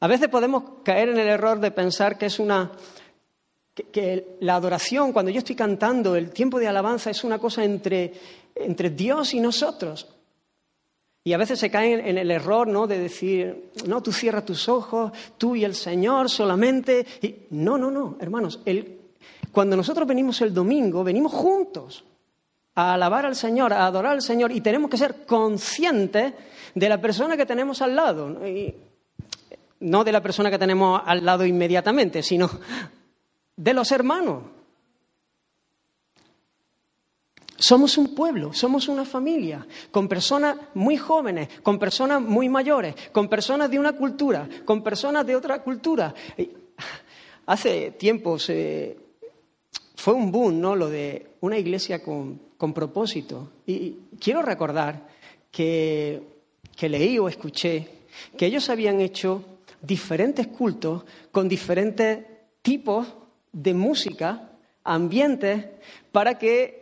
A 0.00 0.08
veces 0.08 0.28
podemos 0.28 0.64
caer 0.84 1.10
en 1.10 1.18
el 1.18 1.28
error 1.28 1.60
de 1.60 1.70
pensar 1.70 2.18
que 2.18 2.26
es 2.26 2.38
una 2.38 2.72
que, 3.74 4.36
la 4.40 4.56
adoración, 4.56 5.12
cuando 5.12 5.30
yo 5.30 5.38
estoy 5.38 5.56
cantando, 5.56 6.16
el 6.16 6.30
tiempo 6.30 6.58
de 6.58 6.68
alabanza 6.68 7.10
es 7.10 7.24
una 7.24 7.38
cosa 7.38 7.64
entre, 7.64 8.12
entre 8.54 8.90
Dios 8.90 9.32
y 9.34 9.40
nosotros. 9.40 10.08
Y 11.24 11.32
a 11.34 11.38
veces 11.38 11.58
se 11.60 11.70
caen 11.70 12.00
en 12.04 12.18
el 12.18 12.30
error 12.32 12.66
¿no? 12.66 12.86
de 12.88 12.98
decir, 12.98 13.70
no, 13.86 14.02
tú 14.02 14.12
cierras 14.12 14.44
tus 14.44 14.68
ojos, 14.68 15.12
tú 15.38 15.54
y 15.54 15.64
el 15.64 15.74
Señor 15.74 16.28
solamente. 16.28 17.06
Y, 17.22 17.46
no, 17.50 17.78
no, 17.78 17.90
no, 17.90 18.16
hermanos. 18.20 18.60
el- 18.64 18.98
cuando 19.52 19.76
nosotros 19.76 20.08
venimos 20.08 20.40
el 20.40 20.52
domingo, 20.54 21.04
venimos 21.04 21.30
juntos 21.32 22.04
a 22.74 22.94
alabar 22.94 23.26
al 23.26 23.36
Señor, 23.36 23.72
a 23.72 23.86
adorar 23.86 24.12
al 24.12 24.22
Señor, 24.22 24.50
y 24.50 24.60
tenemos 24.62 24.90
que 24.90 24.96
ser 24.96 25.26
conscientes 25.26 26.32
de 26.74 26.88
la 26.88 27.00
persona 27.00 27.36
que 27.36 27.44
tenemos 27.46 27.82
al 27.82 27.94
lado. 27.94 28.46
Y 28.48 28.74
no 29.80 30.04
de 30.04 30.12
la 30.12 30.22
persona 30.22 30.50
que 30.50 30.58
tenemos 30.58 31.00
al 31.04 31.24
lado 31.24 31.44
inmediatamente, 31.44 32.22
sino 32.22 32.48
de 33.56 33.74
los 33.74 33.92
hermanos. 33.92 34.42
Somos 37.62 37.96
un 37.96 38.12
pueblo, 38.12 38.52
somos 38.52 38.88
una 38.88 39.04
familia, 39.04 39.64
con 39.92 40.08
personas 40.08 40.56
muy 40.74 40.96
jóvenes, 40.96 41.48
con 41.62 41.78
personas 41.78 42.20
muy 42.20 42.48
mayores, 42.48 42.96
con 43.12 43.28
personas 43.28 43.70
de 43.70 43.78
una 43.78 43.92
cultura, 43.92 44.48
con 44.64 44.82
personas 44.82 45.24
de 45.24 45.36
otra 45.36 45.62
cultura. 45.62 46.12
Hace 47.46 47.92
tiempo 47.92 48.36
se, 48.40 48.96
fue 49.94 50.12
un 50.12 50.32
boom, 50.32 50.60
¿no? 50.60 50.74
Lo 50.74 50.88
de 50.88 51.36
una 51.40 51.56
iglesia 51.56 52.02
con, 52.02 52.40
con 52.56 52.74
propósito. 52.74 53.52
Y 53.64 53.96
quiero 54.18 54.42
recordar 54.42 55.06
que, 55.52 56.20
que 56.76 56.88
leí 56.88 57.16
o 57.20 57.28
escuché 57.28 57.88
que 58.36 58.46
ellos 58.46 58.70
habían 58.70 59.00
hecho 59.00 59.44
diferentes 59.80 60.48
cultos 60.48 61.04
con 61.30 61.48
diferentes 61.48 62.26
tipos 62.60 63.06
de 63.52 63.72
música, 63.72 64.50
ambientes, 64.82 65.64
para 66.10 66.36
que 66.40 66.81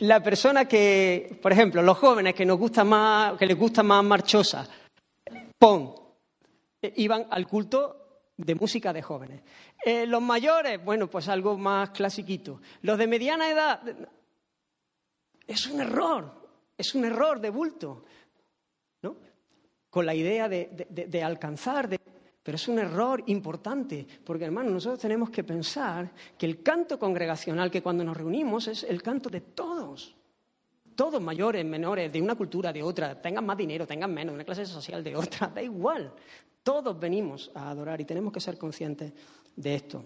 la 0.00 0.22
persona 0.22 0.66
que, 0.66 1.38
por 1.42 1.52
ejemplo, 1.52 1.82
los 1.82 1.98
jóvenes 1.98 2.34
que 2.34 2.46
nos 2.46 2.58
gusta 2.58 2.84
más, 2.84 3.36
que 3.38 3.46
les 3.46 3.58
gusta 3.58 3.82
más 3.82 4.02
marchosa, 4.04 4.66
pon, 5.58 5.94
eh, 6.82 6.92
iban 6.96 7.26
al 7.30 7.46
culto 7.46 8.22
de 8.36 8.54
música 8.54 8.92
de 8.92 9.02
jóvenes. 9.02 9.42
Eh, 9.84 10.06
los 10.06 10.22
mayores, 10.22 10.82
bueno, 10.82 11.08
pues 11.08 11.28
algo 11.28 11.56
más 11.58 11.90
clasiquito. 11.90 12.60
Los 12.82 12.98
de 12.98 13.06
mediana 13.06 13.50
edad, 13.50 13.82
es 15.46 15.66
un 15.66 15.80
error, 15.80 16.32
es 16.76 16.94
un 16.94 17.04
error 17.04 17.40
de 17.40 17.50
bulto, 17.50 18.04
¿no? 19.02 19.16
Con 19.90 20.06
la 20.06 20.14
idea 20.14 20.48
de, 20.48 20.86
de, 20.88 21.06
de 21.06 21.22
alcanzar, 21.22 21.88
de, 21.88 21.98
pero 22.42 22.56
es 22.56 22.68
un 22.68 22.78
error 22.78 23.22
importante, 23.26 24.06
porque 24.24 24.44
hermanos, 24.44 24.72
nosotros 24.72 25.00
tenemos 25.00 25.30
que 25.30 25.44
pensar 25.44 26.10
que 26.38 26.46
el 26.46 26.62
canto 26.62 26.98
congregacional, 26.98 27.70
que 27.70 27.82
cuando 27.82 28.02
nos 28.02 28.16
reunimos 28.16 28.66
es 28.68 28.84
el 28.84 29.02
canto 29.02 29.28
de 29.28 29.42
todos. 29.42 30.16
Todos 30.94 31.20
mayores, 31.20 31.64
menores, 31.64 32.12
de 32.12 32.20
una 32.20 32.34
cultura, 32.34 32.72
de 32.72 32.82
otra, 32.82 33.20
tengan 33.20 33.44
más 33.44 33.56
dinero, 33.56 33.86
tengan 33.86 34.12
menos, 34.12 34.32
de 34.32 34.36
una 34.36 34.44
clase 34.44 34.66
social, 34.66 35.04
de 35.04 35.16
otra, 35.16 35.48
da 35.54 35.62
igual. 35.62 36.12
Todos 36.62 36.98
venimos 36.98 37.50
a 37.54 37.70
adorar 37.70 38.00
y 38.00 38.04
tenemos 38.04 38.32
que 38.32 38.40
ser 38.40 38.56
conscientes 38.58 39.12
de 39.56 39.74
esto. 39.74 40.04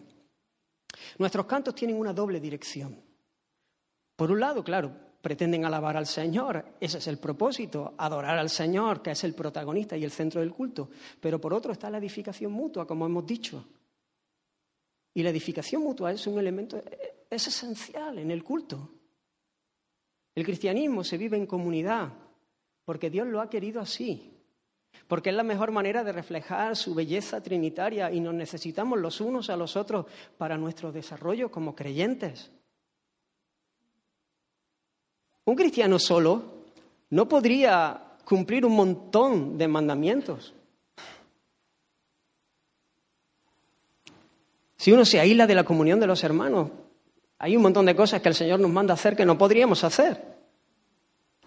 Nuestros 1.19 1.47
cantos 1.47 1.75
tienen 1.75 1.97
una 1.97 2.13
doble 2.13 2.41
dirección. 2.41 3.01
Por 4.17 4.31
un 4.31 4.41
lado, 4.41 4.63
claro, 4.63 4.93
pretenden 5.25 5.65
alabar 5.65 5.97
al 5.97 6.07
Señor, 6.07 6.77
ese 6.79 6.99
es 6.99 7.07
el 7.07 7.17
propósito, 7.17 7.95
adorar 7.97 8.39
al 8.39 8.51
Señor, 8.51 9.01
que 9.01 9.13
es 9.13 9.25
el 9.25 9.33
protagonista 9.33 9.97
y 9.97 10.05
el 10.05 10.11
centro 10.11 10.43
del 10.43 10.53
culto. 10.53 10.91
Pero 11.19 11.41
por 11.41 11.55
otro 11.55 11.73
está 11.73 11.89
la 11.89 11.97
edificación 11.97 12.53
mutua, 12.53 12.87
como 12.87 13.07
hemos 13.07 13.25
dicho. 13.25 13.65
Y 15.15 15.23
la 15.23 15.31
edificación 15.31 15.81
mutua 15.81 16.13
es 16.13 16.27
un 16.27 16.39
elemento, 16.39 16.79
es 17.31 17.47
esencial 17.49 18.19
en 18.19 18.31
el 18.31 18.45
culto. 18.45 18.91
El 20.35 20.45
cristianismo 20.45 21.03
se 21.03 21.17
vive 21.17 21.39
en 21.39 21.47
comunidad, 21.47 22.13
porque 22.85 23.09
Dios 23.09 23.27
lo 23.27 23.41
ha 23.41 23.49
querido 23.49 23.81
así, 23.81 24.31
porque 25.09 25.31
es 25.31 25.37
la 25.37 25.43
mejor 25.43 25.71
manera 25.71 26.05
de 26.05 26.13
reflejar 26.13 26.77
su 26.77 26.95
belleza 26.95 27.43
trinitaria 27.43 28.13
y 28.13 28.21
nos 28.21 28.35
necesitamos 28.35 28.99
los 28.99 29.23
unos 29.23 29.49
a 29.49 29.57
los 29.57 29.75
otros 29.75 30.05
para 30.37 30.59
nuestro 30.59 30.93
desarrollo 30.93 31.51
como 31.51 31.75
creyentes. 31.75 32.51
Un 35.45 35.55
cristiano 35.57 35.99
solo 35.99 36.43
no 37.11 37.29
podría 37.29 38.01
cumplir 38.25 38.65
un 38.65 38.75
montón 38.75 39.59
de 39.59 39.69
mandamientos. 39.69 40.55
Si 44.77 44.93
uno 44.93 45.05
se 45.05 45.21
aísla 45.21 45.47
de 45.47 45.55
la 45.55 45.65
comunión 45.65 46.01
de 46.01 46.07
los 46.07 46.23
hermanos, 46.25 46.71
hay 47.39 47.57
un 47.57 47.63
montón 47.63 47.87
de 47.87 47.97
cosas 47.97 48.21
que 48.21 48.29
el 48.29 48.35
Señor 48.35 48.61
nos 48.61 48.71
manda 48.71 48.95
hacer 48.95 49.17
que 49.17 49.25
no 49.25 49.37
podríamos 49.37 49.85
hacer. 49.85 50.35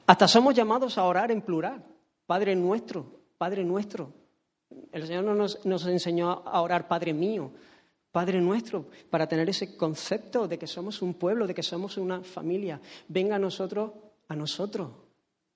Hasta 0.06 0.28
somos 0.28 0.54
llamados 0.56 0.98
a 0.98 1.04
orar 1.04 1.32
en 1.32 1.42
plural. 1.42 1.84
Padre 2.26 2.56
nuestro, 2.56 3.06
Padre 3.38 3.64
nuestro. 3.64 4.12
El 4.92 5.06
Señor 5.08 5.24
nos, 5.24 5.66
nos 5.66 5.86
enseñó 5.86 6.44
a 6.46 6.62
orar 6.62 6.88
Padre 6.88 7.14
mío, 7.14 7.52
Padre 8.18 8.42
nuestro, 8.42 8.88
para 9.12 9.28
tener 9.28 9.48
ese 9.48 9.78
concepto 9.78 10.48
de 10.48 10.58
que 10.58 10.66
somos 10.66 11.04
un 11.04 11.14
pueblo, 11.14 11.46
de 11.46 11.54
que 11.54 11.62
somos 11.62 11.98
una 11.98 12.24
familia. 12.24 12.82
Venga 13.08 13.36
a 13.36 13.40
nosotros, 13.40 13.92
a 14.28 14.36
nosotros, 14.36 14.90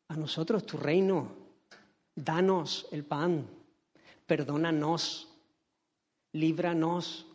a 0.10 0.16
nosotros 0.16 0.64
tu 0.64 0.78
reino. 0.78 1.28
Danos 2.14 2.86
el 2.92 3.04
pan, 3.04 3.48
perdónanos, 4.28 5.28
líbranos. 6.34 7.26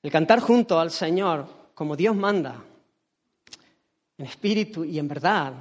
El 0.00 0.12
cantar 0.12 0.38
junto 0.38 0.78
al 0.78 0.92
Señor, 0.92 1.48
como 1.74 1.96
Dios 1.96 2.14
manda, 2.14 2.62
en 4.18 4.24
espíritu 4.24 4.84
y 4.84 5.00
en 5.00 5.08
verdad, 5.08 5.52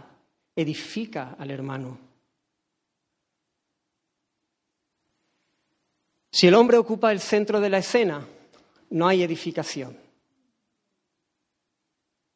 edifica 0.55 1.35
al 1.39 1.49
hermano. 1.49 2.06
Si 6.31 6.47
el 6.47 6.55
hombre 6.55 6.77
ocupa 6.77 7.11
el 7.11 7.19
centro 7.19 7.59
de 7.59 7.69
la 7.69 7.77
escena, 7.79 8.25
no 8.89 9.07
hay 9.07 9.23
edificación. 9.23 9.97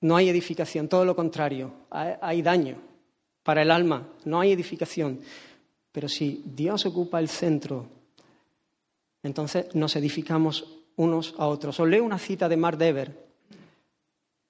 No 0.02 0.16
hay 0.16 0.30
edificación, 0.30 0.88
todo 0.88 1.06
lo 1.06 1.16
contrario, 1.16 1.72
hay 1.92 2.42
daño 2.42 2.78
para 3.44 3.62
el 3.62 3.70
alma, 3.70 4.08
no 4.26 4.40
hay 4.40 4.52
edificación. 4.52 5.20
Pero 5.92 6.10
si 6.10 6.42
Dios 6.46 6.86
ocupa 6.86 7.20
el 7.20 7.30
centro, 7.30 7.88
entonces 9.22 9.76
nos 9.76 9.96
edificamos 9.96 10.80
unos 10.96 11.36
a 11.38 11.46
otros. 11.46 11.80
Os 11.80 11.88
leo 11.88 12.04
una 12.04 12.18
cita 12.18 12.50
de 12.50 12.58
Mark 12.58 12.78
Dever. 12.78 13.32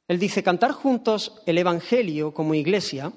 Él 0.07 0.19
dice, 0.19 0.43
cantar 0.43 0.71
juntos 0.71 1.41
el 1.45 1.57
Evangelio 1.57 2.33
como 2.33 2.53
iglesia 2.53 3.11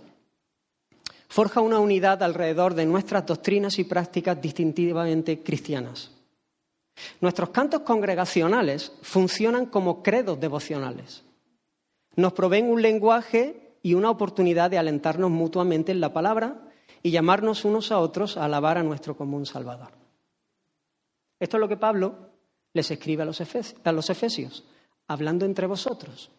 forja 1.34 1.60
una 1.60 1.80
unidad 1.80 2.22
alrededor 2.22 2.74
de 2.74 2.86
nuestras 2.86 3.26
doctrinas 3.26 3.80
y 3.80 3.82
prácticas 3.82 4.40
distintivamente 4.40 5.42
cristianas. 5.42 6.12
Nuestros 7.20 7.50
cantos 7.50 7.80
congregacionales 7.80 8.92
funcionan 9.02 9.66
como 9.66 10.00
credos 10.00 10.38
devocionales. 10.38 11.24
Nos 12.14 12.34
proveen 12.34 12.70
un 12.70 12.80
lenguaje 12.80 13.72
y 13.82 13.94
una 13.94 14.10
oportunidad 14.10 14.70
de 14.70 14.78
alentarnos 14.78 15.28
mutuamente 15.28 15.90
en 15.90 16.00
la 16.00 16.12
palabra 16.12 16.68
y 17.02 17.10
llamarnos 17.10 17.64
unos 17.64 17.90
a 17.90 17.98
otros 17.98 18.36
a 18.36 18.44
alabar 18.44 18.78
a 18.78 18.84
nuestro 18.84 19.16
común 19.16 19.44
Salvador. 19.44 19.90
Esto 21.40 21.56
es 21.56 21.60
lo 21.60 21.66
que 21.66 21.76
Pablo 21.76 22.30
les 22.74 22.88
escribe 22.92 23.24
a 23.24 23.26
los, 23.26 23.40
efesios, 23.40 24.64
hablando 25.08 25.46
entre 25.46 25.66
vosotros, 25.66 26.30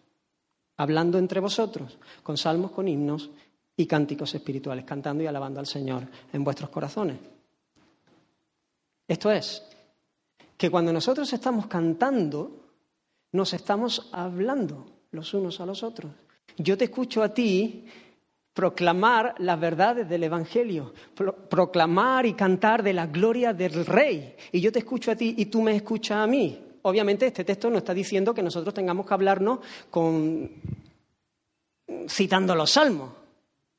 hablando 0.77 1.17
entre 1.17 1.41
vosotros, 1.41 1.99
con 2.23 2.37
salmos, 2.37 2.71
con 2.71 2.87
himnos 2.87 3.29
y 3.77 3.85
cánticos 3.85 4.33
espirituales, 4.35 4.85
cantando 4.85 5.23
y 5.23 5.27
alabando 5.27 5.59
al 5.59 5.67
Señor 5.67 6.03
en 6.31 6.43
vuestros 6.43 6.69
corazones. 6.69 7.17
Esto 9.07 9.31
es, 9.31 9.63
que 10.57 10.69
cuando 10.69 10.93
nosotros 10.93 11.31
estamos 11.33 11.67
cantando, 11.67 12.51
nos 13.31 13.53
estamos 13.53 14.09
hablando 14.11 14.85
los 15.11 15.33
unos 15.33 15.59
a 15.59 15.65
los 15.65 15.83
otros. 15.83 16.11
Yo 16.57 16.77
te 16.77 16.85
escucho 16.85 17.21
a 17.21 17.33
ti 17.33 17.85
proclamar 18.53 19.35
las 19.39 19.59
verdades 19.59 20.07
del 20.07 20.23
Evangelio, 20.23 20.93
proclamar 21.49 22.25
y 22.25 22.33
cantar 22.33 22.81
de 22.81 22.93
la 22.93 23.07
gloria 23.07 23.53
del 23.53 23.85
Rey. 23.85 24.35
Y 24.53 24.61
yo 24.61 24.71
te 24.71 24.79
escucho 24.79 25.11
a 25.11 25.15
ti 25.15 25.35
y 25.37 25.47
tú 25.47 25.61
me 25.61 25.75
escuchas 25.75 26.19
a 26.19 26.27
mí. 26.27 26.57
Obviamente 26.83 27.27
este 27.27 27.43
texto 27.43 27.69
no 27.69 27.79
está 27.79 27.93
diciendo 27.93 28.33
que 28.33 28.41
nosotros 28.41 28.73
tengamos 28.73 29.05
que 29.05 29.13
hablarnos 29.13 29.59
con 29.89 30.49
citando 32.07 32.55
los 32.55 32.71
salmos. 32.71 33.24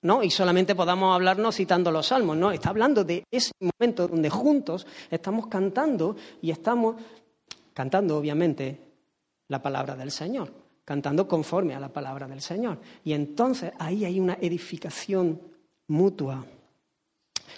¿No? 0.02 0.22
Y 0.22 0.30
solamente 0.30 0.74
podamos 0.74 1.14
hablarnos 1.14 1.56
citando 1.56 1.90
los 1.90 2.06
salmos, 2.08 2.36
¿no? 2.36 2.52
Está 2.52 2.70
hablando 2.70 3.04
de 3.04 3.24
ese 3.30 3.52
momento 3.60 4.08
donde 4.08 4.30
juntos 4.30 4.86
estamos 5.10 5.46
cantando 5.46 6.16
y 6.40 6.50
estamos 6.50 6.96
cantando, 7.72 8.16
obviamente, 8.16 8.80
la 9.48 9.62
palabra 9.62 9.94
del 9.96 10.10
Señor, 10.10 10.52
cantando 10.84 11.26
conforme 11.28 11.74
a 11.74 11.80
la 11.80 11.92
palabra 11.92 12.26
del 12.26 12.40
Señor. 12.40 12.80
Y 13.04 13.12
entonces 13.12 13.72
ahí 13.78 14.04
hay 14.04 14.20
una 14.20 14.34
edificación 14.40 15.40
mutua. 15.88 16.44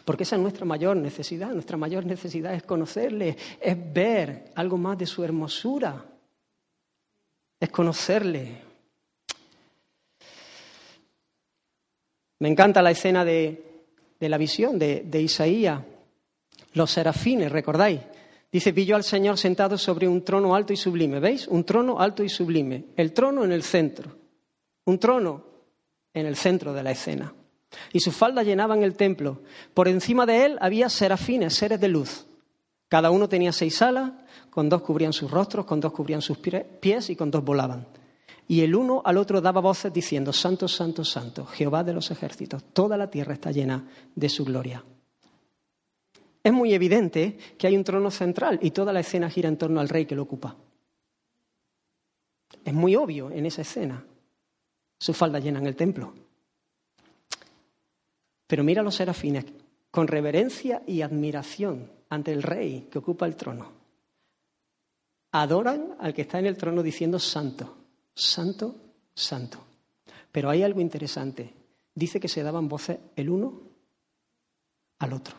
Porque 0.05 0.23
esa 0.23 0.37
es 0.37 0.43
nuestra 0.43 0.65
mayor 0.65 0.97
necesidad. 0.97 1.51
Nuestra 1.51 1.77
mayor 1.77 2.07
necesidad 2.07 2.55
es 2.55 2.63
conocerle, 2.63 3.37
es 3.61 3.93
ver 3.93 4.53
algo 4.55 4.79
más 4.79 4.97
de 4.99 5.07
su 5.07 5.25
hermosura, 5.25 6.05
es 7.61 7.69
conocerle, 7.71 8.63
Me 12.41 12.49
encanta 12.49 12.83
la 12.83 12.91
escena 12.91 13.25
de, 13.25 13.85
la 14.21 14.39
visión 14.39 14.79
de, 14.79 15.03
de, 15.05 15.23
Isaías, 15.23 15.83
los 16.73 16.91
serafines, 16.91 17.51
¿recordáis? 17.51 18.01
Dice, 18.51 18.73
vi 18.73 18.87
yo 18.87 18.97
al 18.97 19.05
Señor 19.05 19.37
sentado 19.37 19.77
sobre 19.77 20.09
un 20.09 20.25
trono 20.25 20.55
alto 20.55 20.73
y 20.73 20.77
sublime, 20.77 21.21
¿veis? 21.21 21.49
Un 21.49 21.65
trono 21.65 22.01
alto 22.01 22.23
y 22.23 22.29
sublime, 22.29 22.87
el 22.97 23.13
trono 23.13 23.45
en 23.45 23.53
el 23.53 23.63
centro, 23.63 24.17
un 24.85 24.99
trono 24.99 25.45
en 26.15 26.27
el 26.27 26.37
centro 26.37 26.73
de 26.73 26.83
la 26.83 26.93
escena. 26.93 27.35
Y 27.93 28.01
sus 28.01 28.15
faldas 28.17 28.47
llenaban 28.47 28.83
el 28.83 28.97
templo. 28.97 29.43
Por 29.75 29.89
encima 29.89 30.25
de 30.25 30.47
él 30.47 30.59
había 30.61 30.89
serafines, 30.89 31.55
seres 31.55 31.81
de 31.81 31.89
luz. 31.89 32.27
Cada 32.89 33.11
uno 33.11 33.29
tenía 33.29 33.53
seis 33.53 33.83
alas, 33.83 34.13
con 34.49 34.69
dos 34.69 34.81
cubrían 34.83 35.13
sus 35.13 35.31
rostros, 35.31 35.67
con 35.67 35.79
dos 35.81 35.93
cubrían 35.93 36.23
sus 36.23 36.39
pies 36.39 37.11
y 37.11 37.17
con 37.17 37.31
dos 37.31 37.45
volaban. 37.45 37.87
Y 38.51 38.63
el 38.63 38.75
uno 38.75 39.03
al 39.05 39.19
otro 39.19 39.43
daba 39.43 39.61
voces 39.61 39.93
diciendo, 39.93 40.33
Santo, 40.33 40.67
Santo, 40.67 41.05
Santo, 41.05 41.45
Jehová 41.45 41.85
de 41.85 41.93
los 41.93 42.11
ejércitos, 42.11 42.65
toda 42.73 42.97
la 42.97 43.11
tierra 43.11 43.35
está 43.35 43.53
llena 43.53 43.87
de 44.15 44.29
su 44.31 44.45
gloria. 44.45 44.83
es 46.43 46.53
muy 46.53 46.73
evidente 46.73 47.37
que 47.59 47.67
hay 47.67 47.77
un 47.77 47.85
trono 47.85 48.11
central 48.11 48.59
y 48.63 48.71
toda 48.71 48.91
la 48.93 49.01
escena 49.01 49.29
gira 49.29 49.51
en 49.51 49.59
torno 49.59 49.81
al 49.81 49.89
rey 49.91 50.07
que 50.07 50.15
lo 50.15 50.23
ocupa. 50.23 50.57
Es 52.65 52.73
muy 52.73 52.97
obvio 52.97 53.31
en 53.31 53.45
esa 53.45 53.61
escena. 53.61 54.03
Sus 54.99 55.15
faldas 55.15 55.45
llenan 55.45 55.67
el 55.67 55.77
templo. 55.77 56.15
Pero 58.47 58.65
mira 58.65 58.81
a 58.81 58.85
los 58.85 58.95
serafines 58.95 59.45
con 59.91 60.09
reverencia 60.09 60.83
y 60.87 61.03
admiración 61.03 61.91
ante 62.09 62.33
el 62.33 62.43
rey 62.43 62.89
que 62.91 62.99
ocupa 62.99 63.27
el 63.27 63.37
trono. 63.37 63.73
Adoran 65.33 65.97
al 66.01 66.15
que 66.15 66.23
está 66.23 66.39
en 66.39 66.47
el 66.47 66.57
trono 66.57 66.83
diciendo 66.83 67.19
santo, 67.19 67.78
santo, 68.19 68.75
santo. 69.15 69.65
Pero 70.33 70.51
hay 70.51 70.63
algo 70.63 70.81
interesante. 70.81 71.55
Dice 71.95 72.21
que 72.21 72.29
se 72.29 72.43
daban 72.43 72.69
voces 72.69 72.99
el 73.17 73.31
uno 73.31 73.63
al 74.99 75.13
otro. 75.13 75.37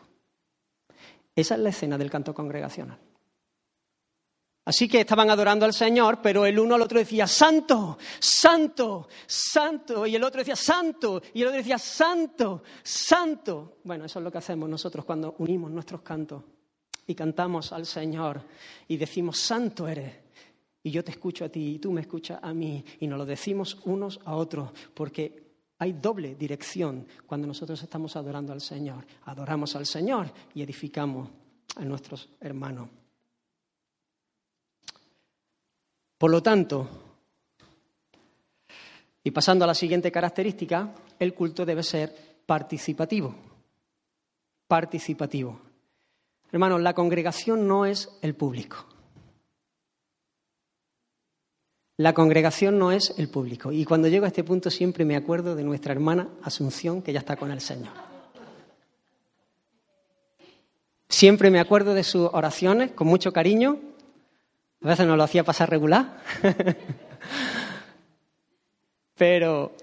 Esa 1.35 1.55
es 1.55 1.61
la 1.61 1.69
escena 1.69 1.97
del 1.97 2.09
canto 2.09 2.33
congregacional. 2.33 2.97
Así 4.65 4.87
que 4.87 5.01
estaban 5.01 5.29
adorando 5.29 5.65
al 5.65 5.73
Señor, 5.73 6.19
pero 6.21 6.45
el 6.45 6.59
uno 6.59 6.75
al 6.75 6.81
otro 6.81 6.99
decía, 6.99 7.25
santo, 7.25 7.97
santo, 8.19 9.07
santo, 9.25 10.05
y 10.05 10.15
el 10.15 10.23
otro 10.23 10.39
decía, 10.39 10.55
santo, 10.55 11.21
y 11.33 11.41
el 11.41 11.47
otro 11.47 11.57
decía, 11.57 11.79
santo, 11.79 12.61
santo. 12.83 13.79
Bueno, 13.83 14.05
eso 14.05 14.19
es 14.19 14.23
lo 14.23 14.31
que 14.31 14.37
hacemos 14.37 14.69
nosotros 14.69 15.05
cuando 15.05 15.35
unimos 15.39 15.71
nuestros 15.71 16.01
cantos 16.01 16.43
y 17.07 17.15
cantamos 17.15 17.73
al 17.73 17.87
Señor 17.87 18.43
y 18.87 18.97
decimos, 18.97 19.39
santo 19.39 19.87
eres. 19.87 20.28
Y 20.83 20.91
yo 20.91 21.03
te 21.03 21.11
escucho 21.11 21.45
a 21.45 21.49
ti 21.49 21.75
y 21.75 21.79
tú 21.79 21.91
me 21.91 22.01
escuchas 22.01 22.39
a 22.41 22.53
mí 22.53 22.83
y 22.99 23.07
nos 23.07 23.17
lo 23.17 23.25
decimos 23.25 23.77
unos 23.83 24.19
a 24.25 24.35
otros 24.35 24.71
porque 24.93 25.49
hay 25.77 25.93
doble 25.93 26.35
dirección 26.35 27.07
cuando 27.25 27.47
nosotros 27.47 27.81
estamos 27.81 28.15
adorando 28.15 28.53
al 28.53 28.61
Señor. 28.61 29.05
Adoramos 29.23 29.75
al 29.75 29.85
Señor 29.85 30.31
y 30.53 30.61
edificamos 30.61 31.29
a 31.75 31.85
nuestros 31.85 32.29
hermanos. 32.39 32.89
Por 36.17 36.31
lo 36.31 36.43
tanto, 36.43 36.89
y 39.23 39.31
pasando 39.31 39.63
a 39.63 39.67
la 39.67 39.73
siguiente 39.73 40.11
característica, 40.11 40.93
el 41.17 41.33
culto 41.33 41.65
debe 41.65 41.83
ser 41.83 42.13
participativo. 42.45 43.33
Participativo. 44.67 45.61
Hermanos, 46.51 46.81
la 46.81 46.93
congregación 46.93 47.67
no 47.67 47.85
es 47.85 48.17
el 48.21 48.35
público. 48.35 48.85
La 51.99 52.13
congregación 52.13 52.79
no 52.79 52.93
es 52.93 53.13
el 53.17 53.27
público. 53.27 53.73
Y 53.73 53.83
cuando 53.83 54.07
llego 54.07 54.23
a 54.23 54.29
este 54.29 54.45
punto 54.45 54.69
siempre 54.69 55.03
me 55.03 55.17
acuerdo 55.17 55.57
de 55.57 55.65
nuestra 55.65 55.91
hermana 55.91 56.29
Asunción, 56.43 57.01
que 57.01 57.11
ya 57.11 57.19
está 57.19 57.35
con 57.35 57.51
el 57.51 57.59
Señor. 57.59 57.91
Siempre 61.09 61.51
me 61.51 61.59
acuerdo 61.59 61.93
de 61.93 62.05
sus 62.05 62.29
oraciones 62.31 62.91
con 62.91 63.07
mucho 63.07 63.33
cariño. 63.33 63.81
A 64.81 64.87
veces 64.87 65.07
no 65.07 65.17
lo 65.17 65.23
hacía 65.23 65.43
pasar 65.43 65.69
regular. 65.69 66.23
pero, 69.17 69.73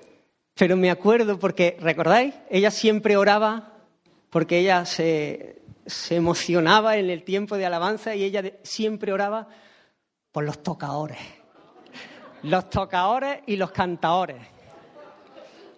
pero 0.54 0.74
me 0.74 0.90
acuerdo 0.90 1.38
porque, 1.38 1.76
¿recordáis? 1.80 2.32
Ella 2.48 2.70
siempre 2.70 3.18
oraba 3.18 3.74
porque 4.30 4.60
ella 4.60 4.86
se, 4.86 5.60
se 5.84 6.16
emocionaba 6.16 6.96
en 6.96 7.10
el 7.10 7.24
tiempo 7.24 7.58
de 7.58 7.66
alabanza 7.66 8.14
y 8.14 8.24
ella 8.24 8.54
siempre 8.62 9.12
oraba 9.12 9.48
por 10.32 10.44
los 10.44 10.62
tocadores 10.62 11.18
los 12.42 12.70
tocadores 12.70 13.40
y 13.46 13.56
los 13.56 13.72
cantadores. 13.72 14.42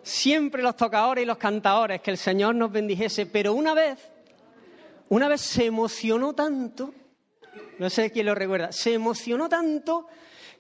Siempre 0.03 0.63
los 0.63 0.77
tocadores 0.77 1.23
y 1.23 1.27
los 1.27 1.39
cantadores, 1.39 2.01
que 2.01 2.11
el 2.11 2.19
Señor 2.19 2.55
nos 2.55 2.73
bendijese. 2.73 3.27
Pero 3.27 3.53
una 3.53 3.75
vez, 3.75 3.99
una 5.09 5.29
vez 5.29 5.41
se 5.41 5.67
emocionó 5.67 6.35
tanto, 6.35 6.95
no 7.79 7.91
sé 7.91 8.11
quién 8.11 8.27
lo 8.27 8.35
recuerda, 8.35 8.73
se 8.73 8.95
emocionó 8.95 9.49
tanto 9.49 10.09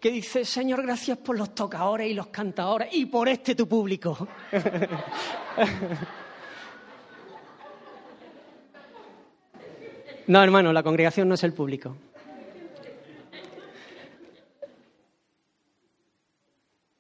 que 0.00 0.10
dice, 0.10 0.44
Señor, 0.44 0.82
gracias 0.82 1.18
por 1.18 1.36
los 1.36 1.54
tocadores 1.54 2.08
y 2.08 2.14
los 2.14 2.28
cantadores 2.28 2.88
y 2.92 3.06
por 3.06 3.28
este 3.28 3.54
tu 3.54 3.66
público. 3.66 4.28
no, 10.28 10.42
hermano, 10.42 10.72
la 10.72 10.82
congregación 10.82 11.28
no 11.28 11.34
es 11.34 11.42
el 11.42 11.52
público. 11.52 11.96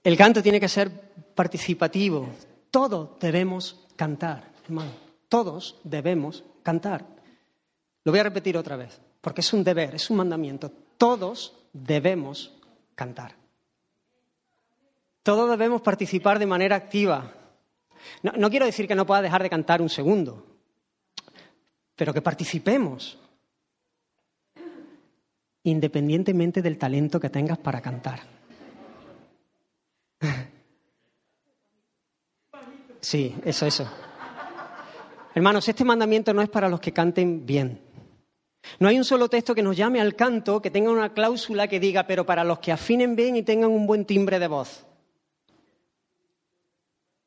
El 0.08 0.16
canto 0.16 0.42
tiene 0.42 0.58
que 0.58 0.70
ser 0.70 0.90
participativo. 1.34 2.30
Todos 2.70 3.20
debemos 3.20 3.84
cantar, 3.94 4.52
hermano. 4.64 4.90
Todos 5.28 5.78
debemos 5.84 6.44
cantar. 6.62 7.04
Lo 8.04 8.12
voy 8.12 8.20
a 8.20 8.22
repetir 8.22 8.56
otra 8.56 8.76
vez, 8.76 9.02
porque 9.20 9.42
es 9.42 9.52
un 9.52 9.62
deber, 9.62 9.94
es 9.94 10.08
un 10.08 10.16
mandamiento. 10.16 10.72
Todos 10.96 11.52
debemos 11.74 12.54
cantar. 12.94 13.34
Todos 15.22 15.50
debemos 15.50 15.82
participar 15.82 16.38
de 16.38 16.46
manera 16.46 16.76
activa. 16.76 17.30
No, 18.22 18.32
no 18.32 18.48
quiero 18.48 18.64
decir 18.64 18.88
que 18.88 18.94
no 18.94 19.04
pueda 19.04 19.20
dejar 19.20 19.42
de 19.42 19.50
cantar 19.50 19.82
un 19.82 19.90
segundo, 19.90 20.46
pero 21.94 22.14
que 22.14 22.22
participemos, 22.22 23.18
independientemente 25.64 26.62
del 26.62 26.78
talento 26.78 27.20
que 27.20 27.28
tengas 27.28 27.58
para 27.58 27.82
cantar. 27.82 28.37
Sí, 33.00 33.36
eso, 33.44 33.66
eso. 33.66 33.88
Hermanos, 35.34 35.68
este 35.68 35.84
mandamiento 35.84 36.34
no 36.34 36.42
es 36.42 36.48
para 36.48 36.68
los 36.68 36.80
que 36.80 36.92
canten 36.92 37.46
bien. 37.46 37.80
No 38.80 38.88
hay 38.88 38.98
un 38.98 39.04
solo 39.04 39.28
texto 39.28 39.54
que 39.54 39.62
nos 39.62 39.76
llame 39.76 40.00
al 40.00 40.16
canto 40.16 40.60
que 40.60 40.70
tenga 40.70 40.90
una 40.90 41.12
cláusula 41.12 41.68
que 41.68 41.80
diga, 41.80 42.06
pero 42.06 42.26
para 42.26 42.44
los 42.44 42.58
que 42.58 42.72
afinen 42.72 43.16
bien 43.16 43.36
y 43.36 43.42
tengan 43.42 43.70
un 43.70 43.86
buen 43.86 44.04
timbre 44.04 44.38
de 44.38 44.48
voz. 44.48 44.84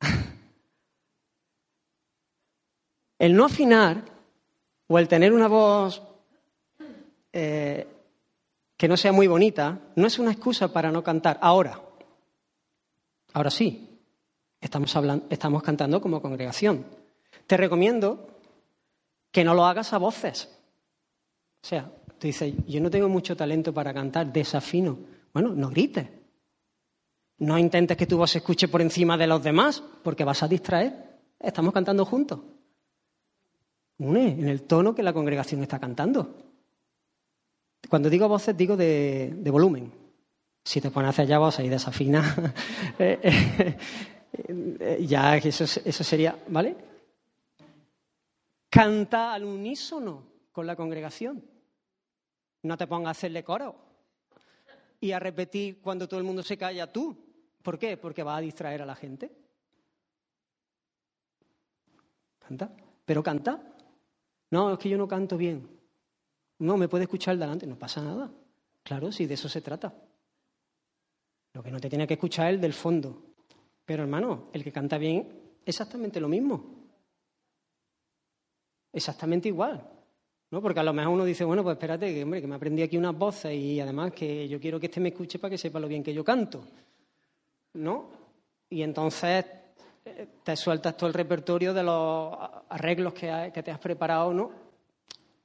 El 3.18 3.34
no 3.34 3.44
afinar 3.44 4.04
o 4.88 4.98
el 4.98 5.08
tener 5.08 5.32
una 5.32 5.48
voz 5.48 6.02
eh, 7.32 7.86
que 8.76 8.88
no 8.88 8.96
sea 8.96 9.12
muy 9.12 9.26
bonita 9.26 9.80
no 9.96 10.06
es 10.06 10.18
una 10.18 10.32
excusa 10.32 10.72
para 10.72 10.90
no 10.90 11.02
cantar. 11.02 11.38
Ahora, 11.40 11.80
ahora 13.32 13.50
sí, 13.50 13.91
Estamos, 14.62 14.94
hablando, 14.94 15.26
estamos 15.28 15.62
cantando 15.62 16.00
como 16.00 16.22
congregación. 16.22 16.86
Te 17.48 17.56
recomiendo 17.56 18.28
que 19.32 19.42
no 19.42 19.54
lo 19.54 19.66
hagas 19.66 19.92
a 19.92 19.98
voces. 19.98 20.48
O 21.62 21.66
sea, 21.66 21.90
tú 22.18 22.28
dices, 22.28 22.54
yo 22.68 22.80
no 22.80 22.88
tengo 22.88 23.08
mucho 23.08 23.36
talento 23.36 23.74
para 23.74 23.92
cantar, 23.92 24.32
desafino. 24.32 24.98
Bueno, 25.34 25.50
no 25.50 25.68
grites. 25.68 26.08
No 27.38 27.58
intentes 27.58 27.96
que 27.96 28.06
tu 28.06 28.16
voz 28.16 28.30
se 28.30 28.38
escuche 28.38 28.68
por 28.68 28.80
encima 28.80 29.16
de 29.18 29.26
los 29.26 29.42
demás, 29.42 29.82
porque 30.04 30.22
vas 30.22 30.44
a 30.44 30.48
distraer. 30.48 31.18
Estamos 31.40 31.74
cantando 31.74 32.04
juntos. 32.04 32.38
Une 33.98 34.28
en 34.28 34.48
el 34.48 34.62
tono 34.62 34.94
que 34.94 35.02
la 35.02 35.12
congregación 35.12 35.60
está 35.62 35.80
cantando. 35.80 36.36
Cuando 37.88 38.08
digo 38.08 38.28
voces, 38.28 38.56
digo 38.56 38.76
de, 38.76 39.42
volumen. 39.50 39.92
Si 40.64 40.80
te 40.80 40.92
pones 40.92 41.08
a 41.08 41.10
hacer 41.10 41.26
ya 41.26 41.40
voces 41.40 41.64
y 41.66 41.68
desafinas, 41.68 42.38
eh, 43.00 43.18
eh, 43.22 43.76
ya 45.00 45.36
eso, 45.36 45.64
eso 45.64 46.04
sería, 46.04 46.38
¿vale? 46.48 46.76
Canta 48.68 49.34
al 49.34 49.44
unísono 49.44 50.24
con 50.50 50.66
la 50.66 50.76
congregación. 50.76 51.44
No 52.62 52.76
te 52.76 52.86
pongas 52.86 53.08
a 53.08 53.10
hacerle 53.10 53.44
coro 53.44 53.76
y 55.00 55.12
a 55.12 55.18
repetir 55.18 55.80
cuando 55.80 56.08
todo 56.08 56.20
el 56.20 56.24
mundo 56.24 56.42
se 56.42 56.56
calla 56.56 56.90
tú. 56.90 57.16
¿Por 57.60 57.78
qué? 57.78 57.96
Porque 57.96 58.22
va 58.22 58.36
a 58.36 58.40
distraer 58.40 58.82
a 58.82 58.86
la 58.86 58.94
gente. 58.94 59.30
Canta, 62.38 62.70
pero 63.04 63.22
canta. 63.22 63.60
No, 64.50 64.72
es 64.72 64.78
que 64.78 64.88
yo 64.88 64.96
no 64.96 65.08
canto 65.08 65.36
bien. 65.36 65.68
No, 66.58 66.76
me 66.76 66.88
puede 66.88 67.04
escuchar 67.04 67.36
delante, 67.36 67.66
no 67.66 67.78
pasa 67.78 68.00
nada. 68.02 68.30
Claro, 68.82 69.10
si 69.10 69.26
de 69.26 69.34
eso 69.34 69.48
se 69.48 69.60
trata. 69.60 69.92
Lo 71.52 71.62
que 71.62 71.70
no 71.70 71.80
te 71.80 71.88
tiene 71.88 72.06
que 72.06 72.14
escuchar 72.14 72.48
es 72.48 72.54
el 72.54 72.60
del 72.60 72.72
fondo. 72.72 73.31
Pero 73.84 74.02
hermano, 74.02 74.48
el 74.52 74.62
que 74.62 74.72
canta 74.72 74.98
bien, 74.98 75.28
exactamente 75.64 76.20
lo 76.20 76.28
mismo. 76.28 76.82
Exactamente 78.92 79.48
igual. 79.48 79.88
¿no? 80.50 80.60
Porque 80.60 80.80
a 80.80 80.84
lo 80.84 80.92
mejor 80.92 81.14
uno 81.14 81.24
dice, 81.24 81.44
bueno, 81.44 81.62
pues 81.62 81.74
espérate, 81.74 82.12
que, 82.12 82.22
hombre, 82.22 82.42
que 82.42 82.46
me 82.46 82.54
aprendí 82.54 82.82
aquí 82.82 82.98
unas 82.98 83.16
voces 83.16 83.54
y 83.54 83.80
además 83.80 84.12
que 84.12 84.46
yo 84.48 84.60
quiero 84.60 84.78
que 84.78 84.86
este 84.86 85.00
me 85.00 85.08
escuche 85.08 85.38
para 85.38 85.50
que 85.50 85.58
sepa 85.58 85.80
lo 85.80 85.88
bien 85.88 86.02
que 86.02 86.12
yo 86.12 86.22
canto. 86.22 86.62
¿No? 87.74 88.10
Y 88.68 88.82
entonces 88.82 89.46
eh, 90.04 90.28
te 90.42 90.56
sueltas 90.56 90.96
todo 90.96 91.08
el 91.08 91.14
repertorio 91.14 91.72
de 91.72 91.82
los 91.82 92.34
arreglos 92.68 93.14
que, 93.14 93.50
te 93.64 93.70
has 93.70 93.78
preparado, 93.78 94.34
¿no? 94.34 94.52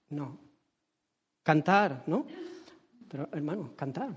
No. 0.10 0.38
Cantar, 1.42 2.04
¿no? 2.08 2.26
Pero, 3.08 3.30
hermano, 3.32 3.72
cantar. 3.78 4.10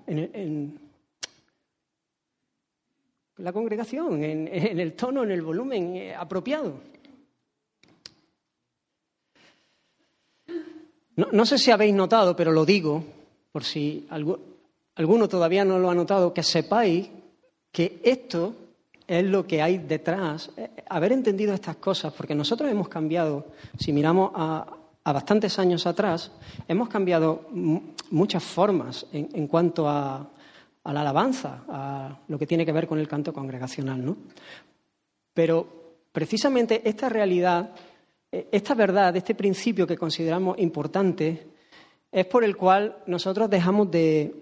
La 3.40 3.52
congregación, 3.52 4.22
en, 4.22 4.48
el 4.80 4.92
tono, 4.94 5.22
en 5.24 5.30
el 5.30 5.42
volumen 5.42 5.96
eh, 5.96 6.14
apropiado. 6.14 6.74
No, 11.16 11.44
sé 11.44 11.58
si 11.58 11.70
habéis 11.70 11.94
notado, 11.94 12.34
pero 12.34 12.50
lo 12.52 12.64
digo, 12.64 13.04
por 13.52 13.62
si 13.64 14.06
algu- 14.10 14.38
alguno 14.94 15.28
todavía 15.28 15.64
no 15.64 15.78
lo 15.78 15.90
ha 15.90 15.94
notado, 15.94 16.32
que 16.32 16.42
sepáis 16.42 17.10
que 17.70 18.00
esto 18.04 18.54
es 19.06 19.24
lo 19.24 19.46
que 19.46 19.60
hay 19.60 19.78
detrás. 19.78 20.50
Eh, 20.56 20.70
Haber 20.88 21.12
entendido 21.12 21.52
estas 21.52 21.76
cosas, 21.76 22.12
porque 22.14 22.34
nosotros 22.34 22.70
hemos 22.70 22.88
cambiado, 22.88 23.46
si 23.78 23.92
miramos 23.92 24.32
a, 24.34 24.66
a 25.04 25.12
bastantes 25.12 25.58
años 25.58 25.86
atrás, 25.86 26.32
hemos 26.66 26.88
cambiado 26.88 27.46
mu- 27.50 27.82
muchas 28.10 28.42
formas 28.42 29.06
en, 29.12 29.28
en 29.34 29.46
cuanto 29.46 29.88
a, 29.88 30.26
a 30.84 30.92
la 30.92 31.00
alabanza, 31.00 31.64
a 31.68 32.20
lo 32.28 32.38
que 32.38 32.46
tiene 32.46 32.64
que 32.64 32.72
ver 32.72 32.86
con 32.86 32.98
el 32.98 33.08
canto 33.08 33.32
congregacional, 33.32 34.04
¿no? 34.04 34.16
Pero 35.34 35.98
precisamente 36.12 36.88
esta 36.88 37.08
realidad, 37.08 37.74
eh, 38.32 38.48
esta 38.50 38.74
verdad, 38.74 39.14
este 39.16 39.34
principio 39.34 39.86
que 39.86 39.96
consideramos 39.96 40.58
importante, 40.58 41.48
es 42.10 42.26
por 42.26 42.44
el 42.44 42.56
cual 42.56 43.02
nosotros 43.06 43.48
dejamos 43.48 43.90
de, 43.90 44.34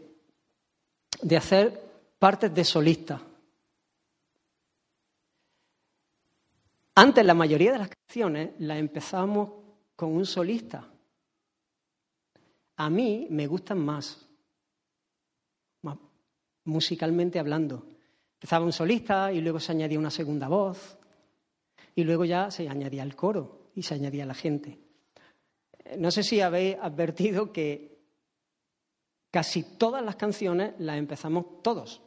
de 1.20 1.36
hacer 1.36 1.80
partes 2.18 2.54
de 2.54 2.64
solista. 2.64 3.20
Antes 6.94 7.24
la 7.24 7.34
mayoría 7.34 7.72
de 7.72 7.78
las 7.78 7.90
canciones 7.90 8.50
las 8.58 8.78
empezábamos 8.78 9.50
con 9.94 10.12
un 10.12 10.26
solista. 10.26 10.88
A 12.76 12.90
mí 12.90 13.26
me 13.30 13.46
gustan 13.46 13.78
más 13.78 14.27
musicalmente 16.68 17.38
hablando. 17.38 17.86
Empezaba 18.34 18.64
un 18.64 18.72
solista 18.72 19.32
y 19.32 19.40
luego 19.40 19.58
se 19.58 19.72
añadía 19.72 19.98
una 19.98 20.10
segunda 20.10 20.48
voz 20.48 20.98
y 21.94 22.04
luego 22.04 22.24
ya 22.24 22.50
se 22.50 22.68
añadía 22.68 23.02
el 23.02 23.16
coro 23.16 23.70
y 23.74 23.82
se 23.82 23.94
añadía 23.94 24.24
la 24.26 24.34
gente. 24.34 24.78
No 25.98 26.10
sé 26.10 26.22
si 26.22 26.40
habéis 26.40 26.76
advertido 26.80 27.52
que 27.52 27.98
casi 29.30 29.62
todas 29.62 30.04
las 30.04 30.16
canciones 30.16 30.74
las 30.78 30.98
empezamos 30.98 31.62
todos 31.62 32.02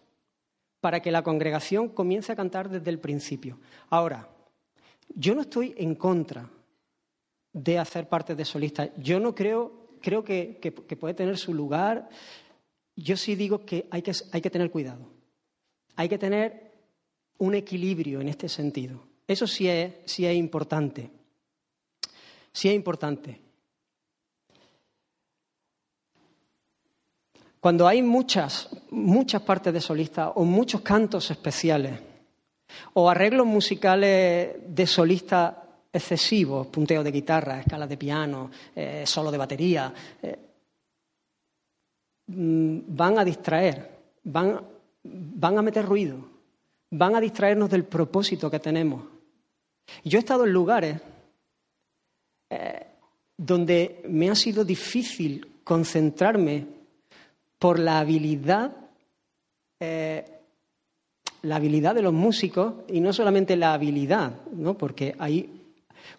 para 0.80 1.02
que 1.02 1.12
la 1.12 1.24
congregación 1.24 1.90
comience 1.90 2.32
a 2.32 2.36
cantar 2.36 2.70
desde 2.70 2.90
el 2.90 3.00
principio. 3.00 3.60
Ahora, 3.90 4.30
yo 5.10 5.36
no 5.36 5.42
estoy 5.42 5.74
en 5.78 5.96
contra 5.96 6.50
de 7.54 7.78
hacer 7.78 8.08
parte 8.08 8.36
de 8.36 8.46
solistas. 8.46 8.90
Yo 8.98 9.20
no 9.20 9.36
creo, 9.36 9.90
creo 10.02 10.24
que- 10.24 10.58
que 10.62 10.72
puede 10.96 11.14
tener 11.14 11.38
su 11.38 11.54
lugar. 11.54 12.08
Yo 12.96 13.18
sí 13.18 13.36
digo 13.36 13.66
que 13.66 13.88
hay, 13.92 14.02
que 14.02 14.12
hay 14.32 14.42
que 14.42 14.50
tener 14.50 14.70
cuidado. 14.70 15.08
Hay 15.96 16.10
que 16.10 16.18
tener 16.18 16.72
un 17.38 17.56
equilibrio 17.56 18.22
en 18.22 18.28
este 18.28 18.48
sentido. 18.48 19.04
Eso 19.28 19.48
sí 19.48 19.68
es, 19.68 19.94
sí 20.06 20.26
es 20.26 20.36
importante. 20.36 21.10
Sí 22.52 22.70
es 22.70 22.76
importante. 22.76 23.42
Cuando 27.60 27.88
hay 27.88 28.02
muchas, 28.02 28.70
muchas 28.90 29.42
partes 29.44 29.72
de 29.72 29.82
solista 29.82 30.32
o 30.32 30.44
muchos 30.44 30.82
cantos 30.82 31.30
especiales 31.30 32.00
o 32.94 33.10
arreglos 33.10 33.46
musicales 33.46 34.56
de 34.66 34.88
solista 34.88 35.64
excesivos, 35.94 36.68
punteo 36.68 37.04
de 37.04 37.12
guitarra, 37.12 37.60
escalas 37.60 37.90
de 37.90 37.98
piano, 37.98 38.50
eh, 38.76 39.04
solo 39.06 39.30
de 39.30 39.38
batería, 39.38 39.94
eh, 40.24 40.51
van 42.28 43.18
a 43.18 43.26
distraer, 43.26 43.90
van, 44.24 44.62
van 45.04 45.58
a 45.58 45.62
meter 45.62 45.86
ruido, 45.86 46.18
van 46.92 47.16
a 47.16 47.22
distraernos 47.22 47.70
del 47.70 47.86
propósito 47.86 48.50
que 48.50 48.60
tenemos. 48.60 49.04
Yo 50.04 50.18
he 50.18 50.20
estado 50.20 50.46
en 50.46 50.54
lugares 50.54 51.02
eh, 52.50 52.88
donde 53.38 54.02
me 54.08 54.30
ha 54.30 54.36
sido 54.36 54.64
difícil 54.64 55.60
concentrarme 55.64 56.68
por 57.58 57.80
la 57.80 58.00
habilidad, 58.00 58.76
eh, 59.80 60.26
la 61.44 61.56
habilidad 61.56 61.96
de 61.96 62.02
los 62.02 62.14
músicos 62.14 62.76
y 62.88 63.00
no 63.02 63.14
solamente 63.14 63.56
la 63.56 63.74
habilidad, 63.74 64.42
¿no? 64.52 64.78
porque 64.78 65.16
ahí 65.20 65.62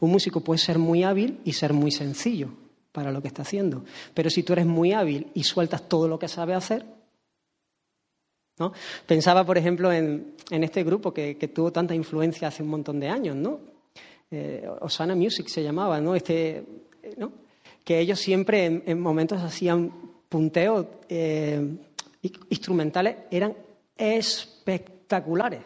un 0.00 0.10
músico 0.10 0.40
puede 0.40 0.58
ser 0.58 0.78
muy 0.78 1.02
hábil 1.04 1.40
y 1.44 1.52
ser 1.52 1.72
muy 1.72 1.90
sencillo 1.90 2.61
para 2.92 3.10
lo 3.10 3.20
que 3.20 3.28
está 3.28 3.42
haciendo. 3.42 3.84
Pero 4.14 4.30
si 4.30 4.42
tú 4.42 4.52
eres 4.52 4.66
muy 4.66 4.92
hábil 4.92 5.28
y 5.34 5.44
sueltas 5.44 5.88
todo 5.88 6.06
lo 6.06 6.18
que 6.18 6.28
sabe 6.28 6.54
hacer, 6.54 6.84
¿no? 8.58 8.72
Pensaba, 9.06 9.44
por 9.44 9.58
ejemplo, 9.58 9.90
en, 9.90 10.34
este 10.50 10.84
grupo 10.84 11.12
que, 11.12 11.34
tuvo 11.54 11.72
tanta 11.72 11.94
influencia 11.94 12.48
hace 12.48 12.62
un 12.62 12.68
montón 12.68 13.00
de 13.00 13.08
años, 13.08 13.34
¿no? 13.34 13.60
Eh, 14.30 14.68
Osana 14.80 15.14
Music 15.14 15.48
se 15.48 15.62
llamaba, 15.62 16.00
¿no? 16.00 16.14
Este, 16.14 16.64
¿no? 17.16 17.32
Que 17.84 17.98
ellos 17.98 18.20
siempre 18.20 18.66
en, 18.66 18.82
en 18.86 19.00
momentos 19.00 19.40
hacían 19.42 19.90
punteos 20.28 20.86
eh, 21.08 21.60
instrumentales, 22.48 23.16
eran 23.30 23.54
espectaculares. 23.96 25.60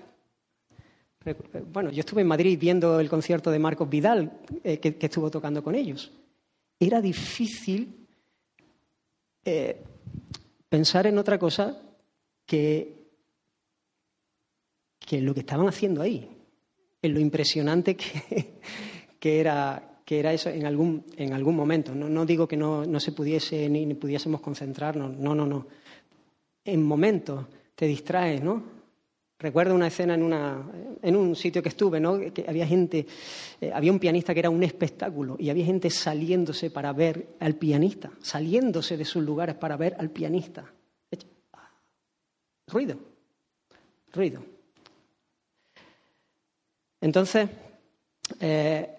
Bueno, 1.73 1.91
yo 1.91 2.01
estuve 2.01 2.23
en 2.23 2.29
Madrid 2.29 2.59
viendo 2.61 3.01
el 3.01 3.09
concierto 3.09 3.51
de 3.51 3.59
Marcos 3.59 3.89
Vidal, 3.89 4.33
eh, 4.63 4.79
que, 4.79 4.97
estuvo 5.01 5.31
tocando 5.31 5.63
con 5.63 5.75
ellos. 5.75 6.13
Era 6.79 7.01
difícil 7.01 8.07
eh, 9.45 9.83
pensar 10.69 11.07
en 11.07 11.19
otra 11.19 11.39
cosa 11.39 11.81
que, 12.45 13.09
que, 14.99 15.21
lo 15.21 15.33
que 15.33 15.41
estaban 15.41 15.69
haciendo 15.69 16.03
ahí, 16.03 16.29
en 17.01 17.15
lo 17.15 17.21
impresionante 17.21 17.97
que, 17.97 18.61
que, 19.21 19.41
era, 19.41 20.01
que 20.05 20.19
era 20.19 20.33
eso 20.33 20.51
en 20.51 20.67
algún, 20.67 21.05
en 21.17 21.33
algún 21.33 21.57
momento. 21.57 21.95
No, 21.95 22.09
no 22.09 22.27
digo 22.27 22.47
que 22.47 22.57
no, 22.57 22.85
no 22.85 23.01
se 23.01 23.13
pudiese 23.13 23.69
ni, 23.69 23.87
ni, 23.87 23.95
pudiésemos 23.95 24.41
concentrarnos, 24.41 25.17
no, 25.17 25.35
no, 25.35 25.47
no. 25.47 25.67
En 26.65 26.83
momentos 26.83 27.47
te 27.75 27.87
distraes, 27.87 28.43
¿no? 28.43 28.76
Recuerdo 29.39 29.75
una 29.75 29.89
escena 29.89 30.15
en, 30.15 30.23
una, 30.23 30.65
en 31.03 31.15
un 31.15 31.37
sitio 31.37 31.63
que 31.63 31.69
estuve, 31.69 32.01
¿no? 32.01 32.19
que 32.33 32.47
había 32.49 32.67
gente, 32.67 33.07
eh, 33.61 33.71
había 33.73 33.93
un 33.93 33.99
pianista 33.99 34.33
que 34.33 34.41
era 34.41 34.49
un 34.49 34.63
espectáculo 34.63 35.37
y 35.39 35.51
había 35.51 35.67
gente 35.67 35.91
saliéndose 35.91 36.71
para 36.71 36.93
ver 36.95 37.37
al 37.41 37.55
pianista, 37.57 38.11
saliéndose 38.23 38.97
de 38.97 39.05
sus 39.05 39.23
lugares 39.23 39.55
para 39.57 39.77
ver 39.77 39.95
al 39.99 40.11
pianista. 40.11 40.65
Ruido, 42.69 42.99
ruido. 44.13 44.43
Entonces, 47.01 47.49
eh, 48.41 48.91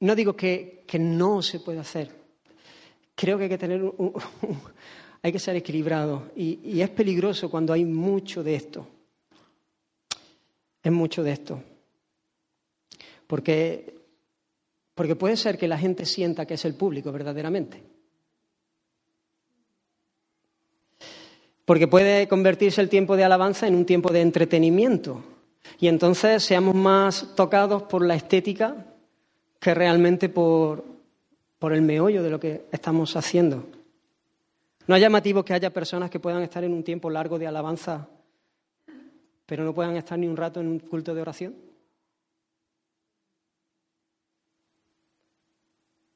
no 0.00 0.14
digo 0.14 0.36
que, 0.36 0.84
no 0.98 1.40
se 1.40 1.60
puede 1.60 1.78
hacer. 1.78 2.10
Creo 3.14 3.38
que 3.38 3.44
hay 3.44 3.50
que 3.50 3.58
tener 3.58 3.82
un 3.82 4.12
hay 5.22 5.32
que 5.32 5.38
ser 5.38 5.56
equilibrado 5.56 6.30
y, 6.36 6.80
es 6.80 6.90
peligroso 6.90 7.50
cuando 7.50 7.72
hay 7.72 7.84
mucho 7.84 8.42
de 8.42 8.54
esto. 8.54 8.86
Es 10.82 10.92
mucho 10.92 11.22
de 11.22 11.32
esto. 11.32 11.62
Porque, 13.26 13.94
porque 14.94 15.16
puede 15.16 15.36
ser 15.36 15.58
que 15.58 15.68
la 15.68 15.76
gente 15.76 16.06
sienta 16.06 16.46
que 16.46 16.54
es 16.54 16.64
el 16.64 16.74
público 16.74 17.12
verdaderamente. 17.12 17.82
Porque 21.64 21.88
puede 21.88 22.28
convertirse 22.28 22.80
el 22.80 22.88
tiempo 22.88 23.16
de 23.16 23.24
alabanza 23.24 23.66
en 23.66 23.74
un 23.74 23.84
tiempo 23.84 24.10
de 24.10 24.22
entretenimiento. 24.22 25.22
Y 25.78 25.88
entonces 25.88 26.42
seamos 26.42 26.74
más 26.74 27.34
tocados 27.34 27.82
por 27.82 28.06
la 28.06 28.14
estética 28.14 28.86
que 29.60 29.74
realmente 29.74 30.28
por, 30.28 30.84
por 31.58 31.74
el 31.74 31.82
meollo 31.82 32.22
de 32.22 32.30
lo 32.30 32.40
que 32.40 32.64
estamos 32.72 33.16
haciendo. 33.16 33.66
¿No 34.88 34.96
es 34.96 35.02
llamativo 35.02 35.44
que 35.44 35.52
haya 35.52 35.70
personas 35.70 36.08
que 36.08 36.18
puedan 36.18 36.42
estar 36.42 36.64
en 36.64 36.72
un 36.72 36.82
tiempo 36.82 37.10
largo 37.10 37.38
de 37.38 37.46
alabanza, 37.46 38.08
pero 39.44 39.62
no 39.62 39.74
puedan 39.74 39.96
estar 39.96 40.18
ni 40.18 40.26
un 40.26 40.36
rato 40.36 40.60
en 40.60 40.66
un 40.66 40.78
culto 40.78 41.14
de 41.14 41.20
oración? 41.20 41.54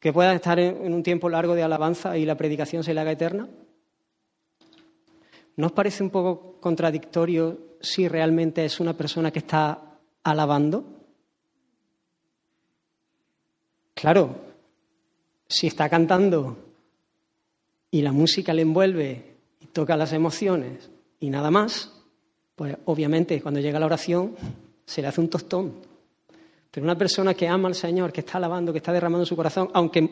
¿Que 0.00 0.10
puedan 0.10 0.36
estar 0.36 0.58
en 0.58 0.94
un 0.94 1.02
tiempo 1.02 1.28
largo 1.28 1.54
de 1.54 1.62
alabanza 1.62 2.16
y 2.16 2.24
la 2.24 2.34
predicación 2.34 2.82
se 2.82 2.94
le 2.94 3.00
haga 3.02 3.12
eterna? 3.12 3.46
¿No 5.56 5.66
os 5.66 5.72
parece 5.72 6.02
un 6.02 6.08
poco 6.08 6.58
contradictorio 6.58 7.76
si 7.78 8.08
realmente 8.08 8.64
es 8.64 8.80
una 8.80 8.94
persona 8.94 9.30
que 9.30 9.40
está 9.40 9.98
alabando? 10.22 10.82
Claro, 13.92 14.34
si 15.46 15.66
está 15.66 15.90
cantando 15.90 16.71
y 17.92 18.02
la 18.02 18.10
música 18.10 18.52
le 18.52 18.62
envuelve 18.62 19.36
y 19.60 19.66
toca 19.66 19.96
las 19.96 20.12
emociones 20.12 20.90
y 21.20 21.30
nada 21.30 21.50
más, 21.52 21.92
pues 22.56 22.76
obviamente 22.86 23.40
cuando 23.40 23.60
llega 23.60 23.78
la 23.78 23.86
oración 23.86 24.34
se 24.84 25.02
le 25.02 25.08
hace 25.08 25.20
un 25.20 25.28
tostón. 25.28 25.74
Pero 26.70 26.84
una 26.84 26.96
persona 26.96 27.34
que 27.34 27.46
ama 27.46 27.68
al 27.68 27.74
Señor, 27.74 28.10
que 28.10 28.20
está 28.20 28.38
alabando, 28.38 28.72
que 28.72 28.78
está 28.78 28.92
derramando 28.92 29.26
su 29.26 29.36
corazón, 29.36 29.68
aunque 29.74 30.08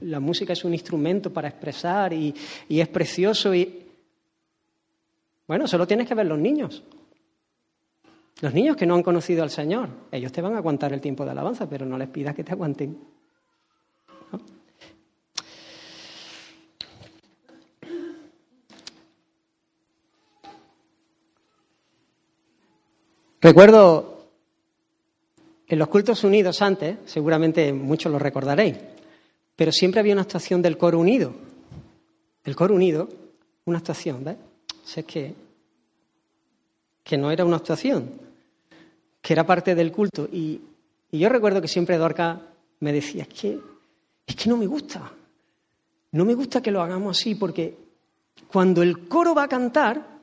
la 0.00 0.20
música 0.20 0.54
es 0.54 0.64
un 0.64 0.72
instrumento 0.72 1.30
para 1.30 1.48
expresar 1.48 2.12
y, 2.14 2.34
y 2.68 2.80
es 2.80 2.88
precioso 2.88 3.54
y... 3.54 3.84
Bueno, 5.46 5.66
solo 5.66 5.86
tienes 5.86 6.08
que 6.08 6.14
ver 6.14 6.26
los 6.26 6.38
niños. 6.38 6.82
Los 8.40 8.54
niños 8.54 8.76
que 8.76 8.86
no 8.86 8.94
han 8.94 9.02
conocido 9.02 9.42
al 9.42 9.50
Señor, 9.50 9.90
ellos 10.10 10.32
te 10.32 10.40
van 10.40 10.54
a 10.54 10.58
aguantar 10.58 10.94
el 10.94 11.00
tiempo 11.00 11.24
de 11.26 11.32
alabanza, 11.32 11.68
pero 11.68 11.84
no 11.84 11.98
les 11.98 12.08
pidas 12.08 12.34
que 12.34 12.44
te 12.44 12.52
aguanten. 12.52 12.98
Recuerdo 23.40 24.30
en 25.68 25.78
los 25.78 25.88
cultos 25.88 26.24
unidos 26.24 26.60
antes, 26.60 26.96
seguramente 27.04 27.72
muchos 27.72 28.10
lo 28.10 28.18
recordaréis, 28.18 28.76
pero 29.54 29.70
siempre 29.70 30.00
había 30.00 30.14
una 30.14 30.22
actuación 30.22 30.60
del 30.60 30.76
coro 30.76 30.98
unido. 30.98 31.32
El 32.42 32.56
coro 32.56 32.74
unido, 32.74 33.08
una 33.66 33.78
actuación, 33.78 34.24
¿ves? 34.24 34.36
Es 34.96 35.04
que, 35.04 35.34
que 37.04 37.16
no 37.16 37.30
era 37.30 37.44
una 37.44 37.58
actuación, 37.58 38.10
que 39.20 39.32
era 39.34 39.46
parte 39.46 39.74
del 39.76 39.92
culto. 39.92 40.28
Y, 40.32 40.60
y 41.12 41.18
yo 41.18 41.28
recuerdo 41.28 41.60
que 41.60 41.68
siempre 41.68 41.96
Dorca 41.96 42.40
me 42.80 42.92
decía, 42.92 43.22
es 43.22 43.28
que, 43.28 43.60
es 44.26 44.34
que 44.34 44.48
no 44.48 44.56
me 44.56 44.66
gusta, 44.66 45.12
no 46.12 46.24
me 46.24 46.34
gusta 46.34 46.60
que 46.60 46.72
lo 46.72 46.82
hagamos 46.82 47.20
así, 47.20 47.36
porque 47.36 47.76
cuando 48.50 48.82
el 48.82 49.06
coro 49.06 49.32
va 49.32 49.44
a 49.44 49.48
cantar, 49.48 50.18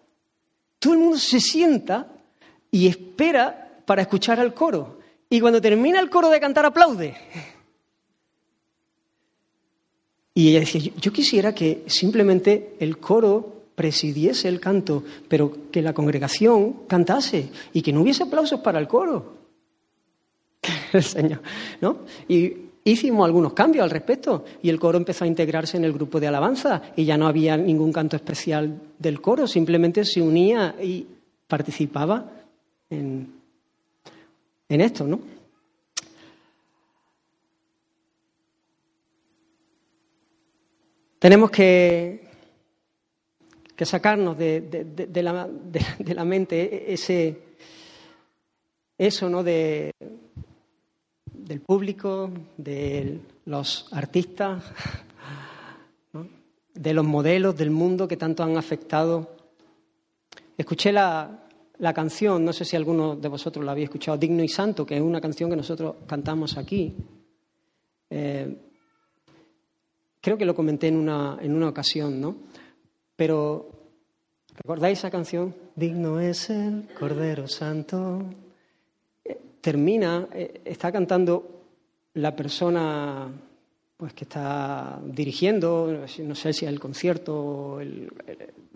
todo 0.80 0.94
el 0.94 1.00
mundo 1.00 1.18
se 1.18 1.40
sienta 1.40 2.15
y 2.76 2.88
espera 2.88 3.80
para 3.86 4.02
escuchar 4.02 4.38
al 4.38 4.54
coro. 4.54 5.00
Y 5.30 5.40
cuando 5.40 5.62
termina 5.62 5.98
el 6.02 6.10
coro 6.10 6.30
de 6.30 6.42
cantar, 6.42 6.66
aplaude. 6.66 7.16
Y 10.34 10.50
ella 10.50 10.60
decía, 10.60 10.92
yo, 11.00 11.14
quisiera 11.14 11.56
que 11.56 11.84
simplemente 11.88 12.76
el 12.82 12.98
coro 12.98 13.68
presidiese 13.76 14.50
el 14.50 14.60
canto, 14.60 15.06
pero 15.30 15.72
que 15.72 15.82
la 15.82 15.94
congregación 15.94 16.82
cantase 16.86 17.48
y 17.72 17.82
que 17.82 17.94
no 17.94 18.02
hubiese 18.02 18.24
aplausos 18.24 18.60
para 18.60 18.78
el 18.78 18.90
coro. 18.90 19.36
El 20.92 21.04
Señor, 21.04 21.42
¿no? 21.80 22.00
Y 22.28 22.54
hicimos 22.84 23.26
algunos 23.26 23.54
cambios 23.54 23.84
al 23.84 23.90
respecto 23.90 24.44
y 24.62 24.70
el 24.70 24.80
coro 24.80 24.98
empezó 24.98 25.24
a 25.24 25.28
integrarse 25.28 25.78
en 25.78 25.86
el 25.86 25.94
grupo 25.94 26.20
de 26.20 26.28
alabanza 26.28 26.82
y 26.96 27.06
ya 27.06 27.18
no 27.18 27.28
había 27.28 27.56
ningún 27.56 27.94
canto 27.94 28.16
especial 28.16 28.82
del 29.00 29.22
coro, 29.22 29.48
simplemente 29.48 30.04
se 30.04 30.22
unía 30.22 30.76
y 30.82 31.06
participaba 31.48 32.36
en, 32.96 34.82
esto, 34.82 35.06
¿no? 35.06 35.20
Tenemos 41.20 41.50
que, 41.50 42.28
que 43.76 43.86
sacarnos 43.86 44.38
de, 44.38 44.62
de, 44.62 45.24
la, 45.24 45.48
de, 45.48 46.14
la, 46.14 46.26
mente 46.26 46.94
ese, 46.94 47.40
eso, 48.98 49.30
¿no? 49.30 49.44
De, 49.44 49.92
del 51.26 51.62
público, 51.62 52.30
de 52.58 53.20
los 53.46 53.88
artistas, 53.92 54.64
de 56.74 56.94
los 56.94 57.06
modelos 57.06 57.56
del 57.58 57.72
mundo 57.72 58.08
que 58.08 58.18
tanto 58.18 58.44
han 58.44 58.58
afectado. 58.58 59.36
Escuché 60.58 60.92
la, 60.92 61.45
la 61.80 61.94
canción, 61.94 62.46
no 62.46 62.54
sé 62.54 62.66
si 62.66 62.76
alguno 62.76 63.16
de 63.16 63.28
vosotros 63.28 63.66
la 63.66 63.72
había 63.72 63.86
escuchado, 63.86 64.18
Digno 64.18 64.44
y 64.44 64.48
Santo, 64.48 64.86
que 64.86 64.96
es 64.96 65.02
una 65.02 65.22
canción 65.22 65.50
que 65.50 65.56
nosotros 65.56 65.96
cantamos 66.08 66.58
aquí. 66.58 66.96
Eh, 68.10 68.58
creo 70.22 70.38
que 70.38 70.46
lo 70.46 70.56
comenté 70.56 70.88
en 70.88 70.98
una, 70.98 71.38
en 71.42 71.54
una 71.54 71.70
ocasión, 71.70 72.22
¿no? 72.22 72.36
Pero, 73.16 73.70
¿recordáis 74.56 75.00
esa 75.00 75.12
canción? 75.12 75.54
Digno 75.76 76.20
es 76.20 76.50
el 76.50 76.88
Cordero 76.98 77.48
Santo. 77.48 78.24
Eh, 79.24 79.40
termina, 79.62 80.28
eh, 80.34 80.62
está 80.66 80.92
cantando 80.92 81.64
la 82.14 82.36
persona 82.36 83.30
pues 83.98 84.14
que 84.14 84.26
está 84.26 85.00
dirigiendo, 85.06 86.06
no 86.20 86.36
sé 86.36 86.54
si 86.54 86.66
el 86.66 86.80
concierto, 86.80 87.80
el, 87.80 88.12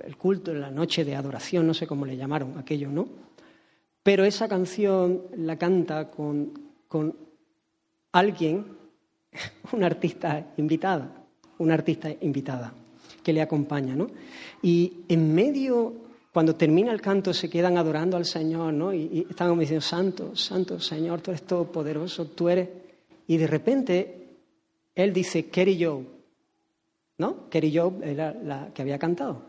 el, 0.04 0.18
culto, 0.18 0.54
la 0.54 0.72
noche 0.72 1.04
de 1.04 1.16
adoración, 1.16 1.68
no 1.68 1.74
sé 1.74 1.86
cómo 1.86 2.06
le 2.06 2.16
llamaron 2.16 2.58
aquello, 2.58 2.90
¿no? 2.90 3.08
Pero 4.02 4.24
esa 4.24 4.48
canción 4.48 5.24
la 5.36 5.58
canta 5.58 6.10
con, 6.10 6.54
con 6.88 7.16
alguien, 8.14 8.66
una 9.74 9.88
artista 9.88 10.54
invitada, 10.56 11.26
una 11.58 11.74
artista 11.74 12.10
invitada 12.22 12.74
que 13.22 13.34
le 13.34 13.42
acompaña, 13.42 13.96
¿no? 13.96 14.08
Y 14.62 15.02
en 15.10 15.36
medio, 15.36 15.96
cuando 16.32 16.56
termina 16.56 16.94
el 16.94 17.02
canto, 17.02 17.34
se 17.34 17.50
quedan 17.50 17.78
adorando 17.78 18.16
al 18.16 18.26
Señor, 18.26 18.74
¿no? 18.74 18.94
Y, 18.94 19.02
y 19.12 19.28
están 19.30 19.60
diciendo, 19.60 19.82
Santo, 19.82 20.34
Santo, 20.34 20.80
Señor, 20.80 21.20
tú 21.20 21.32
eres 21.32 21.44
todopoderoso, 21.44 22.28
tú 22.28 22.48
eres... 22.48 22.70
Y 23.28 23.38
de 23.38 23.46
repente 23.46 24.19
él 25.04 25.14
dice, 25.14 25.46
Kerry 25.50 25.82
Joe, 25.82 26.04
¿no? 27.18 27.50
Kerry 27.50 27.76
Joe 27.76 27.94
era 28.04 28.34
la 28.34 28.72
que 28.74 28.82
había 28.82 29.00
cantado. 29.00 29.44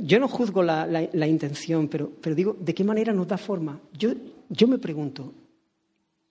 Yo 0.00 0.20
no 0.20 0.28
juzgo 0.28 0.62
la, 0.62 0.86
la, 0.86 1.26
intención, 1.26 1.88
pero, 1.88 2.10
pero, 2.20 2.34
digo, 2.34 2.54
¿de 2.60 2.74
qué 2.74 2.84
manera 2.84 3.12
nos 3.12 3.26
da 3.26 3.38
forma? 3.38 3.80
Yo, 3.96 4.10
yo 4.50 4.68
me 4.68 4.78
pregunto, 4.78 5.32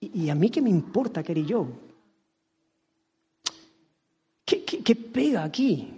¿y, 0.00 0.22
¿y, 0.22 0.30
a 0.30 0.36
mí 0.36 0.50
qué 0.50 0.62
me 0.62 0.70
importa, 0.70 1.22
Kerry 1.22 1.44
Joe? 1.48 1.66
¿Qué, 4.44 4.64
qué, 4.64 4.84
qué 4.84 4.94
pega 4.94 5.42
aquí? 5.42 5.92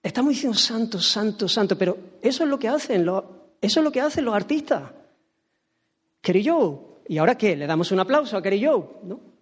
Estamos 0.00 0.30
diciendo 0.34 0.56
santo, 0.56 1.00
santo, 1.00 1.48
santo, 1.48 1.76
pero 1.76 1.98
eso 2.22 2.44
es 2.44 2.48
lo 2.48 2.58
que 2.58 2.68
hacen 2.68 3.04
los, 3.04 3.24
eso 3.60 3.80
es 3.80 3.84
lo 3.84 3.90
que 3.90 4.00
hacen 4.00 4.24
los 4.24 4.34
artistas. 4.34 4.92
Kerry 6.20 6.46
Joe, 6.46 6.78
¿y 7.08 7.18
ahora 7.18 7.36
qué? 7.36 7.56
¿Le 7.56 7.66
damos 7.66 7.90
un 7.90 7.98
aplauso 7.98 8.36
a 8.36 8.42
Kerry 8.42 8.64
Joe? 8.64 8.84
¿No? 9.02 9.33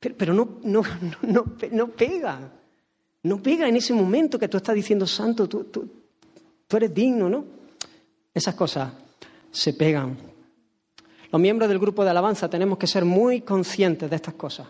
Pero, 0.00 0.14
pero 0.16 0.34
no, 0.34 0.58
no, 0.62 0.82
no, 1.22 1.44
no, 1.70 1.88
pega. 1.88 2.52
No 3.22 3.42
pega 3.42 3.68
en 3.68 3.76
ese 3.76 3.92
momento 3.92 4.38
que 4.38 4.48
tú 4.48 4.56
estás 4.56 4.74
diciendo 4.74 5.06
santo, 5.06 5.48
tú, 5.48 5.64
tú, 5.64 5.88
tú 6.66 6.76
eres 6.76 6.94
digno, 6.94 7.28
¿no? 7.28 7.44
Esas 8.32 8.54
cosas 8.54 8.92
se 9.50 9.74
pegan. 9.74 10.16
Los 11.30 11.40
miembros 11.40 11.68
del 11.68 11.78
grupo 11.78 12.04
de 12.04 12.10
alabanza 12.10 12.48
tenemos 12.48 12.78
que 12.78 12.86
ser 12.86 13.04
muy 13.04 13.40
conscientes 13.42 14.08
de 14.08 14.16
estas 14.16 14.34
cosas. 14.34 14.68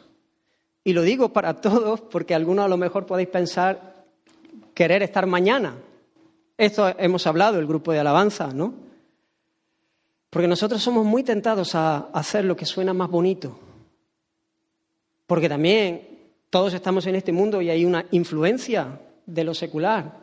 Y 0.82 0.92
lo 0.92 1.02
digo 1.02 1.32
para 1.32 1.60
todos 1.60 2.00
porque 2.00 2.34
algunos 2.34 2.64
a 2.64 2.68
lo 2.68 2.76
mejor 2.76 3.04
podéis 3.04 3.28
pensar 3.28 4.06
querer 4.74 5.02
estar 5.02 5.26
mañana. 5.26 5.74
Esto 6.56 6.88
hemos 6.98 7.26
hablado, 7.26 7.58
el 7.58 7.66
grupo 7.66 7.92
de 7.92 8.00
alabanza, 8.00 8.48
¿no? 8.52 8.74
Porque 10.30 10.48
nosotros 10.48 10.82
somos 10.82 11.04
muy 11.04 11.22
tentados 11.22 11.74
a 11.74 12.08
hacer 12.12 12.44
lo 12.44 12.56
que 12.56 12.64
suena 12.64 12.92
más 12.92 13.10
bonito. 13.10 13.58
Porque 15.28 15.50
también 15.50 16.08
todos 16.48 16.72
estamos 16.72 17.06
en 17.06 17.14
este 17.14 17.32
mundo 17.32 17.60
y 17.60 17.68
hay 17.68 17.84
una 17.84 18.06
influencia 18.12 18.98
de 19.26 19.44
lo 19.44 19.52
secular 19.52 20.20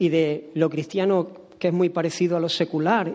y 0.00 0.08
de 0.08 0.50
lo 0.54 0.68
cristiano 0.68 1.28
que 1.60 1.68
es 1.68 1.72
muy 1.72 1.90
parecido 1.90 2.36
a 2.36 2.40
lo 2.40 2.48
secular, 2.48 3.14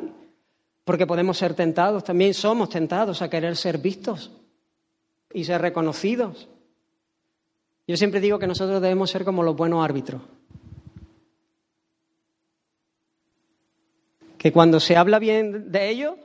porque 0.86 1.06
podemos 1.06 1.38
ser 1.38 1.54
tentados, 1.54 2.06
también 2.06 2.34
somos 2.34 2.70
tentados 2.70 3.22
a 3.22 3.30
querer 3.30 3.58
ser 3.58 3.80
vistos 3.80 4.32
y 5.34 5.44
ser 5.44 5.60
reconocidos. 5.60 6.48
Yo 7.86 7.98
siempre 7.98 8.22
digo 8.22 8.40
que 8.40 8.48
nosotros 8.48 8.82
debemos 8.82 9.12
ser 9.12 9.26
como 9.26 9.44
los 9.44 9.58
buenos 9.58 9.84
árbitros. 9.84 10.22
Que 14.38 14.54
cuando 14.54 14.80
se 14.80 14.96
habla 14.96 15.20
bien 15.20 15.74
de 15.74 15.90
ellos 15.90 16.16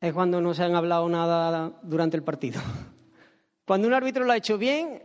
es 0.00 0.12
cuando 0.12 0.40
no 0.40 0.52
se 0.52 0.64
han 0.64 0.74
hablado 0.74 1.08
nada 1.08 1.78
durante 1.84 2.16
el 2.16 2.24
partido. 2.24 2.60
Cuando 3.64 3.88
un 3.88 3.94
árbitro 3.94 4.24
lo 4.24 4.32
ha 4.32 4.36
hecho 4.36 4.58
bien 4.58 5.02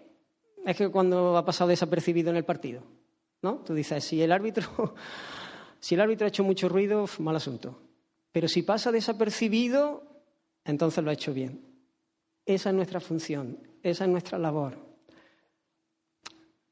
es 0.65 0.75
que 0.75 0.89
cuando 0.89 1.37
ha 1.37 1.45
pasado 1.45 1.69
desapercibido 1.69 2.29
en 2.29 2.37
el 2.37 2.45
partido. 2.45 2.83
¿no? 3.41 3.59
Tú 3.59 3.73
dices, 3.73 4.03
si 4.03 4.21
el 4.21 4.31
árbitro, 4.31 4.95
si 5.79 5.95
el 5.95 6.01
árbitro 6.01 6.25
ha 6.25 6.29
hecho 6.29 6.43
mucho 6.43 6.67
ruido, 6.69 7.05
mal 7.19 7.35
asunto. 7.35 7.79
Pero 8.31 8.47
si 8.47 8.63
pasa 8.63 8.91
desapercibido, 8.91 10.03
entonces 10.65 11.03
lo 11.03 11.09
ha 11.09 11.13
hecho 11.13 11.33
bien. 11.33 11.65
Esa 12.45 12.69
es 12.69 12.75
nuestra 12.75 12.99
función, 12.99 13.59
esa 13.83 14.05
es 14.05 14.09
nuestra 14.09 14.37
labor. 14.37 14.77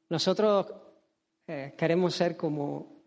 Nosotros 0.08 0.66
eh, 1.46 1.74
queremos 1.76 2.14
ser 2.14 2.36
como, 2.36 3.02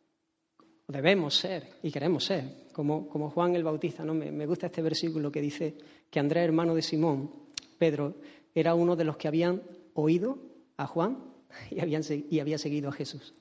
debemos 0.88 1.36
ser 1.36 1.78
y 1.84 1.92
queremos 1.92 2.26
ser, 2.26 2.68
como, 2.74 3.30
Juan 3.30 3.56
el 3.56 3.64
Bautista. 3.64 4.04
¿no? 4.04 4.14
Me, 4.14 4.32
me, 4.32 4.46
gusta 4.46 4.68
este 4.68 4.82
versículo 4.82 5.32
que 5.32 5.42
dice 5.42 5.78
que 6.10 6.20
Andrés, 6.20 6.46
hermano 6.46 6.76
de 6.76 6.82
Simón, 6.82 7.32
Pedro, 7.78 8.16
era 8.54 8.76
uno 8.76 8.96
de 8.96 9.04
los 9.04 9.18
que 9.18 9.28
habían 9.28 9.62
oído 9.94 10.38
a 10.78 10.88
Juan 10.88 11.18
y, 11.72 11.80
habían, 11.80 12.04
y 12.30 12.40
había 12.40 12.58
seguido 12.58 12.90
a 12.90 12.94
Jesús. 12.94 13.34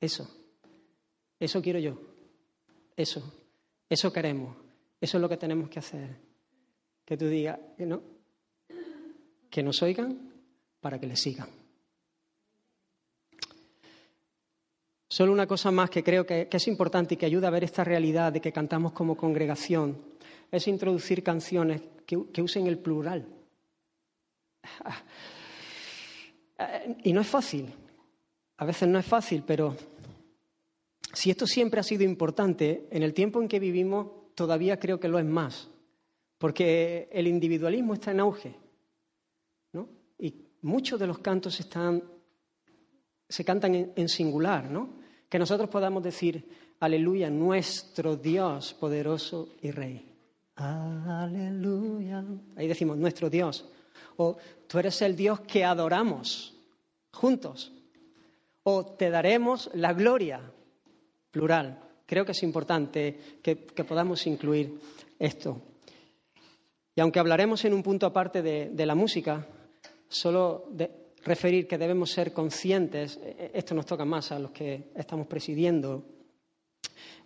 Eso. 0.00 0.28
Eso 1.38 1.62
quiero 1.62 1.78
yo. 1.78 2.00
Eso. 2.96 3.34
Eso 3.88 4.12
queremos. 4.12 4.56
Eso 5.00 5.16
es 5.16 5.20
lo 5.20 5.28
que 5.28 5.36
tenemos 5.36 5.68
que 5.68 5.78
hacer. 5.78 6.16
Que 7.04 7.16
tú 7.16 7.26
digas, 7.26 7.58
que 7.76 7.86
no. 7.86 8.02
Que 9.50 9.62
nos 9.62 9.82
oigan 9.82 10.32
para 10.80 10.98
que 10.98 11.06
les 11.06 11.20
sigan. 11.20 11.48
Solo 15.08 15.32
una 15.32 15.46
cosa 15.46 15.72
más 15.72 15.90
que 15.90 16.04
creo 16.04 16.24
que, 16.24 16.48
es 16.50 16.68
importante 16.68 17.14
y 17.14 17.16
que 17.16 17.26
ayuda 17.26 17.48
a 17.48 17.50
ver 17.50 17.64
esta 17.64 17.82
realidad 17.82 18.32
de 18.32 18.40
que 18.40 18.52
cantamos 18.52 18.92
como 18.92 19.16
congregación 19.16 19.98
es 20.52 20.68
introducir 20.68 21.24
canciones 21.24 21.82
que 22.06 22.42
usen 22.42 22.66
el 22.68 22.78
plural. 22.78 23.26
Y 27.02 27.14
no 27.14 27.22
es 27.22 27.26
fácil, 27.26 27.72
a 28.58 28.66
veces 28.66 28.86
no 28.86 28.98
es 28.98 29.06
fácil, 29.06 29.42
pero 29.46 29.74
si 31.14 31.30
esto 31.30 31.46
siempre 31.46 31.80
ha 31.80 31.82
sido 31.82 32.04
importante, 32.04 32.86
en 32.90 33.02
el 33.02 33.14
tiempo 33.14 33.40
en 33.40 33.48
que 33.48 33.58
vivimos 33.58 34.34
todavía 34.34 34.78
creo 34.78 35.00
que 35.00 35.08
lo 35.08 35.18
es 35.18 35.24
más, 35.24 35.70
porque 36.36 37.08
el 37.12 37.26
individualismo 37.26 37.94
está 37.94 38.10
en 38.10 38.20
auge, 38.20 38.54
¿no? 39.72 39.88
Y 40.18 40.34
muchos 40.60 41.00
de 41.00 41.06
los 41.06 41.18
cantos 41.20 41.58
están, 41.60 42.04
se 43.26 43.44
cantan 43.44 43.74
en, 43.74 43.92
en 43.96 44.08
singular, 44.08 44.70
¿no? 44.70 45.00
Que 45.30 45.38
nosotros 45.38 45.70
podamos 45.70 46.02
decir, 46.02 46.46
aleluya, 46.80 47.30
nuestro 47.30 48.16
Dios 48.16 48.74
poderoso 48.74 49.54
y 49.62 49.70
rey. 49.70 50.06
Aleluya. 50.56 52.22
Ahí 52.56 52.68
decimos, 52.68 52.98
nuestro 52.98 53.30
Dios. 53.30 53.66
O 54.16 54.36
tú 54.66 54.78
eres 54.78 55.00
el 55.02 55.16
Dios 55.16 55.40
que 55.40 55.64
adoramos 55.64 56.54
juntos. 57.12 57.72
O 58.62 58.84
te 58.84 59.10
daremos 59.10 59.70
la 59.74 59.92
gloria, 59.92 60.40
plural. 61.30 61.78
Creo 62.06 62.24
que 62.24 62.32
es 62.32 62.42
importante 62.42 63.38
que, 63.42 63.56
podamos 63.56 64.26
incluir 64.26 64.80
esto. 65.18 65.60
Y 66.94 67.00
aunque 67.00 67.20
hablaremos 67.20 67.64
en 67.64 67.72
un 67.72 67.82
punto 67.82 68.06
aparte 68.06 68.42
de, 68.42 68.86
la 68.86 68.94
música, 68.94 69.46
solo 70.08 70.66
de 70.70 70.90
referir 71.24 71.66
que 71.68 71.78
debemos 71.78 72.10
ser 72.10 72.32
conscientes, 72.32 73.18
eh, 73.22 73.52
esto 73.54 73.74
nos 73.74 73.86
toca 73.86 74.04
más 74.04 74.32
a 74.32 74.38
los 74.38 74.50
que 74.50 74.90
estamos 74.94 75.26
presidiendo 75.26 76.02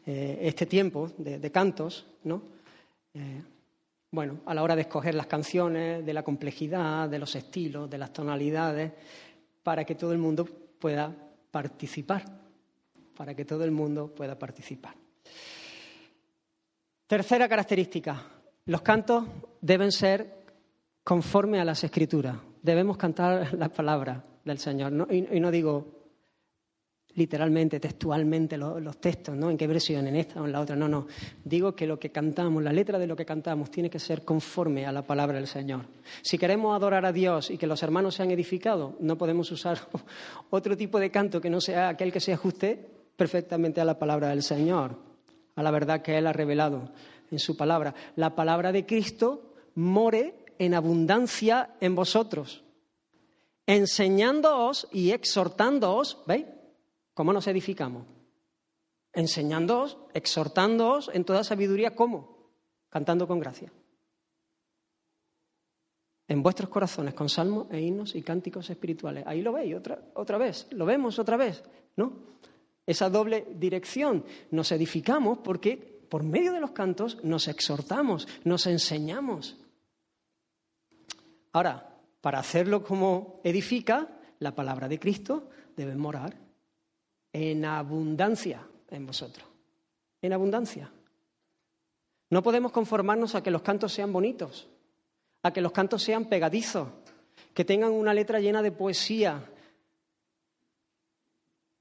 eh, 0.04 0.38
este 0.42 0.66
tiempo 0.66 1.10
de, 1.16 1.38
de 1.38 1.50
cantos, 1.50 2.06
¿no? 2.24 2.42
Eh, 3.14 3.42
bueno, 4.14 4.38
a 4.46 4.54
la 4.54 4.62
hora 4.62 4.76
de 4.76 4.82
escoger 4.82 5.14
las 5.14 5.26
canciones, 5.26 6.06
de 6.06 6.14
la 6.14 6.22
complejidad, 6.22 7.08
de 7.08 7.18
los 7.18 7.34
estilos, 7.34 7.90
de 7.90 7.98
las 7.98 8.12
tonalidades, 8.12 8.92
para 9.62 9.84
que 9.84 9.96
todo 9.96 10.12
el 10.12 10.18
mundo 10.18 10.44
pueda 10.44 11.12
participar, 11.50 12.24
para 13.16 13.34
que 13.34 13.44
todo 13.44 13.64
el 13.64 13.72
mundo 13.72 14.14
pueda 14.14 14.38
participar. 14.38 14.94
Tercera 17.08 17.48
característica, 17.48 18.22
los 18.66 18.82
cantos 18.82 19.24
deben 19.60 19.90
ser 19.90 20.44
conforme 21.02 21.60
a 21.60 21.64
las 21.64 21.82
escrituras, 21.82 22.36
debemos 22.62 22.96
cantar 22.96 23.52
la 23.54 23.68
palabra 23.68 24.24
del 24.44 24.58
Señor, 24.58 25.08
y, 25.10 25.40
no 25.40 25.50
digo 25.50 26.03
literalmente, 27.16 27.78
textualmente 27.78 28.56
los, 28.56 28.96
textos, 28.98 29.36
¿no? 29.36 29.50
En 29.50 29.56
qué 29.56 29.66
versión, 29.66 30.06
en 30.06 30.16
esta 30.16 30.40
o 30.40 30.46
en 30.46 30.52
la 30.52 30.60
otra. 30.60 30.74
No, 30.76 30.88
no. 30.88 31.06
Digo 31.44 31.74
que 31.74 31.86
lo 31.86 31.98
que 31.98 32.10
cantamos, 32.10 32.62
la 32.62 32.72
letra 32.72 32.98
de 32.98 33.06
lo 33.06 33.16
que 33.16 33.24
cantamos, 33.24 33.70
tiene 33.70 33.90
que 33.90 33.98
ser 33.98 34.24
conforme 34.24 34.86
a 34.86 34.92
la 34.92 35.02
palabra 35.02 35.36
del 35.36 35.46
Señor. 35.46 35.86
Si 36.22 36.38
queremos 36.38 36.74
adorar 36.74 37.06
a 37.06 37.12
Dios 37.12 37.50
y 37.50 37.58
que 37.58 37.66
los 37.66 37.82
hermanos 37.82 38.16
sean 38.16 38.30
edificados, 38.30 38.94
no 39.00 39.16
podemos 39.16 39.50
usar 39.52 39.78
otro 40.50 40.76
tipo 40.76 40.98
de 40.98 41.10
canto 41.10 41.40
que 41.40 41.50
no 41.50 41.60
sea 41.60 41.90
aquel 41.90 42.12
que 42.12 42.20
se 42.20 42.32
ajuste 42.32 42.78
perfectamente 43.16 43.80
a 43.80 43.84
la 43.84 43.98
palabra 43.98 44.28
del 44.28 44.42
Señor, 44.42 44.98
a 45.54 45.62
la 45.62 45.70
verdad 45.70 46.02
que 46.02 46.18
Él 46.18 46.26
ha 46.26 46.32
revelado 46.32 46.90
en 47.30 47.38
su 47.38 47.56
palabra. 47.56 47.94
La 48.16 48.34
palabra 48.34 48.72
de 48.72 48.84
Cristo 48.84 49.54
more 49.76 50.34
en 50.58 50.74
abundancia 50.74 51.70
en 51.80 51.94
vosotros, 51.94 52.62
enseñándoos 53.66 54.88
y 54.92 55.10
exhortándoos, 55.10 56.18
¿veis? 56.26 56.46
¿Cómo 57.14 57.32
nos 57.32 57.46
edificamos? 57.46 58.06
Enseñándoos, 59.12 59.96
exhortándoos 60.12 61.10
en 61.14 61.24
toda 61.24 61.44
sabiduría, 61.44 61.94
¿cómo? 61.94 62.50
Cantando 62.90 63.28
con 63.28 63.38
gracia. 63.38 63.72
En 66.26 66.42
vuestros 66.42 66.68
corazones, 66.68 67.14
con 67.14 67.28
salmos 67.28 67.68
e 67.70 67.80
himnos 67.80 68.16
y 68.16 68.22
cánticos 68.22 68.68
espirituales. 68.70 69.24
Ahí 69.26 69.42
lo 69.42 69.52
veis 69.52 69.74
otra, 69.76 70.02
otra 70.14 70.38
vez, 70.38 70.66
lo 70.72 70.84
vemos 70.84 71.18
otra 71.18 71.36
vez, 71.36 71.62
¿no? 71.96 72.34
Esa 72.84 73.08
doble 73.08 73.46
dirección. 73.54 74.24
Nos 74.50 74.72
edificamos 74.72 75.38
porque 75.38 75.76
por 76.10 76.24
medio 76.24 76.52
de 76.52 76.60
los 76.60 76.72
cantos 76.72 77.22
nos 77.22 77.46
exhortamos, 77.46 78.26
nos 78.42 78.66
enseñamos. 78.66 79.56
Ahora, 81.52 82.00
para 82.20 82.40
hacerlo 82.40 82.82
como 82.82 83.40
edifica, 83.44 84.08
la 84.40 84.54
palabra 84.54 84.88
de 84.88 84.98
Cristo 84.98 85.50
debe 85.76 85.94
morar 85.94 86.43
en 87.34 87.64
abundancia 87.64 88.64
en 88.90 89.06
vosotros. 89.06 89.46
En 90.22 90.32
abundancia. 90.32 90.90
No 92.30 92.42
podemos 92.42 92.72
conformarnos 92.72 93.34
a 93.34 93.42
que 93.42 93.50
los 93.50 93.60
cantos 93.60 93.92
sean 93.92 94.12
bonitos, 94.12 94.68
a 95.42 95.52
que 95.52 95.60
los 95.60 95.72
cantos 95.72 96.02
sean 96.02 96.26
pegadizos, 96.26 96.88
que 97.52 97.64
tengan 97.64 97.92
una 97.92 98.14
letra 98.14 98.38
llena 98.38 98.62
de 98.62 98.70
poesía, 98.70 99.50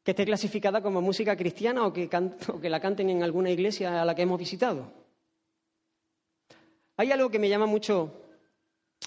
que 0.03 0.11
esté 0.11 0.25
clasificada 0.25 0.81
como 0.81 1.01
música 1.01 1.37
cristiana 1.37 1.85
o 1.85 1.93
que, 1.93 2.09
la 2.69 2.79
canten 2.79 3.09
en 3.09 3.23
alguna 3.23 3.51
iglesia 3.51 4.01
a 4.01 4.05
la 4.05 4.15
que 4.15 4.23
hemos 4.23 4.39
visitado. 4.39 4.91
Hay 6.97 7.11
algo 7.11 7.29
que 7.29 7.39
me 7.39 7.47
llama 7.47 7.67
mucho 7.67 8.21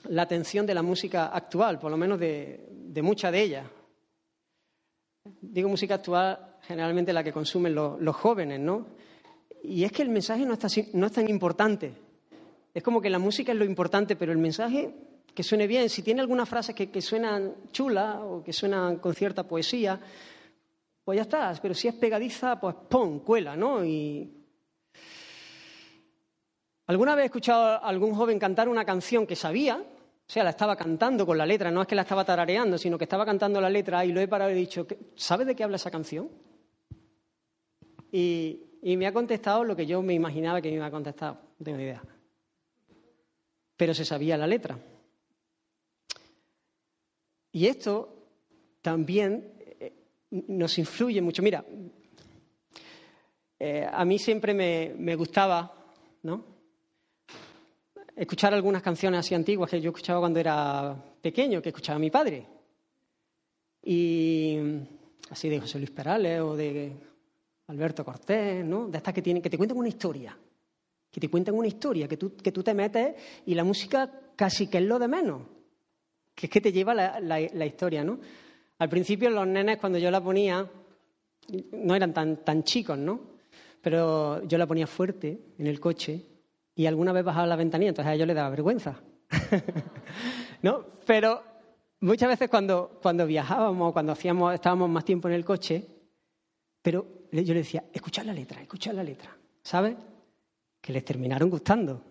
la 0.09 0.23
atención 0.23 0.65
de 0.65 0.75
la 0.75 0.83
música 0.83 1.27
actual, 1.27 1.79
por 1.79 1.91
lo 1.91 1.97
menos 1.97 2.21
de, 2.21 2.69
de 2.71 3.03
mucha 3.03 3.31
de 3.31 3.43
ella. 3.43 3.71
Digo 5.41 5.69
música 5.69 5.95
actual, 5.97 6.57
generalmente 6.63 7.13
la 7.13 7.23
que 7.25 7.33
consumen 7.33 7.75
los, 7.75 8.17
jóvenes, 8.17 8.61
¿no? 8.61 8.87
Y 9.63 9.85
es 9.85 9.93
que 9.93 10.03
el 10.03 10.09
mensaje 10.09 10.45
no, 10.47 10.55
es 10.55 11.13
tan 11.13 11.29
importante. 11.29 11.93
Es 12.73 12.83
como 12.83 13.01
que 13.01 13.11
la 13.11 13.19
música 13.19 13.53
es 13.53 13.59
lo 13.59 13.65
importante, 13.65 14.17
pero 14.17 14.33
el 14.33 14.39
mensaje 14.39 14.95
que 15.35 15.43
suene 15.43 15.67
bien, 15.67 15.89
si 15.89 16.03
tiene 16.03 16.21
algunas 16.21 16.49
frases 16.49 16.75
que, 16.75 16.91
que 16.91 17.01
suenan 17.01 17.55
chulas 17.73 18.17
o 18.23 18.43
que 18.43 18.53
suenan 18.53 18.97
con 18.97 19.15
cierta 19.15 19.47
poesía, 19.47 20.01
pues 21.05 21.17
ya 21.17 21.23
está. 21.23 21.53
Pero 21.61 21.75
si 21.75 21.89
es 21.89 21.95
pegadiza, 21.95 22.59
pues 22.61 22.75
pon, 22.89 23.21
cuela, 23.21 23.57
¿no? 23.57 23.85
Y 23.85 24.37
¿Alguna 26.89 27.17
vez 27.17 27.25
he 27.25 27.27
escuchado 27.27 27.65
a 27.65 27.77
algún 27.79 28.15
joven 28.15 28.39
cantar 28.39 28.69
una 28.69 28.85
canción 28.85 29.27
que 29.27 29.35
sabía, 29.35 29.83
o 30.29 30.33
sea, 30.33 30.43
la 30.43 30.51
estaba 30.51 30.75
cantando 30.75 31.25
con 31.25 31.39
la 31.39 31.47
letra, 31.47 31.71
no 31.71 31.83
es 31.83 31.89
que 31.89 31.95
la 31.95 32.03
estaba 32.03 32.25
tarareando, 32.25 32.79
sino 32.79 32.99
que 32.99 33.05
estaba 33.05 33.25
cantando 33.25 33.61
la 33.61 33.71
letra 33.71 34.05
y 34.05 34.11
lo 34.11 34.21
he 34.21 34.27
parado 34.27 34.51
y 34.51 34.55
he 34.55 34.57
dicho, 34.57 34.85
¿sabes 35.15 35.47
de 35.47 35.55
qué 35.55 35.63
habla 35.63 35.77
esa 35.77 35.91
canción? 35.91 36.29
Y, 38.11 38.61
y, 38.83 38.97
me 38.97 39.07
ha 39.07 39.13
contestado 39.13 39.63
lo 39.63 39.77
que 39.77 39.87
yo 39.87 40.03
me 40.03 40.15
imaginaba 40.15 40.61
que 40.61 40.69
me 40.71 40.77
iba 40.77 40.87
a 40.87 40.91
contestar, 40.91 41.35
no 41.59 41.65
tengo 41.65 41.79
ni 41.79 41.85
idea. 41.85 42.03
Pero 43.77 43.95
se 43.95 44.05
sabía 44.05 44.37
la 44.37 44.47
letra. 44.49 44.77
Y 47.53 47.67
esto 47.69 48.17
también 48.83 49.53
eh, 49.81 49.93
nos 50.31 50.77
influye 50.79 51.23
mucho. 51.23 51.43
Mira, 51.43 51.65
eh, 53.61 53.87
a 53.91 54.05
mí 54.05 54.19
siempre 54.19 54.55
me, 54.55 54.93
me 54.99 55.15
gustaba, 55.15 55.73
¿no? 56.23 56.56
Escuchar 58.17 58.55
algunas 58.55 58.83
canciones 58.83 59.21
así 59.21 59.35
antiguas 59.35 59.71
que 59.71 59.81
yo 59.81 59.91
escuchaba 59.91 60.21
cuando 60.21 60.41
era 60.41 60.97
pequeño, 61.21 61.61
que 61.61 61.69
escuchaba 61.69 61.99
mi 61.99 62.11
padre. 62.11 62.47
Y 63.83 64.59
así 65.31 65.49
de 65.49 65.61
José 65.61 65.79
Luis 65.79 65.91
Perales 65.91 66.41
o 66.41 66.57
de 66.57 66.93
Alberto 67.69 68.05
Cortés, 68.05 68.65
¿no? 68.65 68.89
De 68.89 68.97
estas 68.97 69.13
que, 69.13 69.23
tienen, 69.23 69.43
que 69.43 69.51
te 69.51 69.59
cuentan 69.59 69.79
una 69.79 69.89
historia. 69.89 70.37
Que 71.11 71.21
te 71.21 71.29
cuentan 71.29 71.55
una 71.55 71.69
historia, 71.69 72.09
que 72.09 72.17
tú, 72.17 72.35
que 72.37 72.53
tú 72.53 72.63
te 72.63 72.75
metes 72.75 73.15
y 73.45 73.55
la 73.55 73.65
música 73.65 74.11
casi 74.35 74.67
que 74.67 74.79
es 74.79 74.85
lo 74.85 74.99
de 74.99 75.09
menos. 75.09 75.43
Que 76.35 76.47
es 76.47 76.53
que 76.53 76.61
te 76.61 76.73
lleva 76.73 76.95
la, 76.95 77.21
la, 77.21 77.39
la 77.41 77.67
historia, 77.67 78.03
¿no? 78.03 78.19
Al 78.79 78.89
principio 78.89 79.31
los 79.31 79.47
nenes 79.47 79.79
cuando 79.79 79.99
yo 79.99 80.11
la 80.11 80.23
ponía 80.23 80.69
no 81.73 81.95
eran 81.95 82.13
tan, 82.13 82.45
tan 82.45 82.65
chicos, 82.65 82.99
¿no? 82.99 83.21
Pero 83.81 84.43
yo 84.47 84.59
la 84.59 84.67
ponía 84.67 84.87
fuerte 84.87 85.39
en 85.59 85.67
el 85.67 85.79
coche 85.79 86.36
y 86.77 86.85
alguna 86.85 87.13
vez 87.13 87.25
bajaba 87.25 87.47
la 87.47 87.57
ventanilla, 87.57 87.89
entonces 87.89 88.11
a 88.11 88.15
ellos 88.15 88.27
les 88.27 88.37
daba 88.37 88.51
vergüenza. 88.51 89.01
¿No? 90.63 90.85
Pero 91.07 91.43
muchas 92.01 92.29
veces 92.29 92.51
cuando, 92.51 93.01
cuando 93.03 93.27
viajábamos, 93.27 93.95
cuando 93.95 94.13
hacíamos, 94.13 94.55
estábamos 94.55 94.91
más 94.91 95.05
tiempo 95.05 95.27
en 95.27 95.35
el 95.35 95.45
coche, 95.45 95.89
pero 96.83 97.27
yo 97.33 97.55
les 97.55 97.65
decía, 97.65 97.85
escuchad 97.93 98.27
la 98.27 98.35
letra, 98.35 98.61
escuchad 98.61 98.93
la 98.93 99.03
letra. 99.03 99.35
¿Sabes? 99.63 99.97
Que 100.81 100.93
les 100.93 101.05
terminaron 101.05 101.49
gustando. 101.49 102.05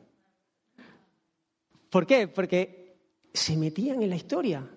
¿Por 1.90 2.08
qué? 2.08 2.28
Porque 2.28 2.98
se 3.32 3.56
metían 3.56 4.02
en 4.02 4.10
la 4.10 4.16
historia. 4.16 4.68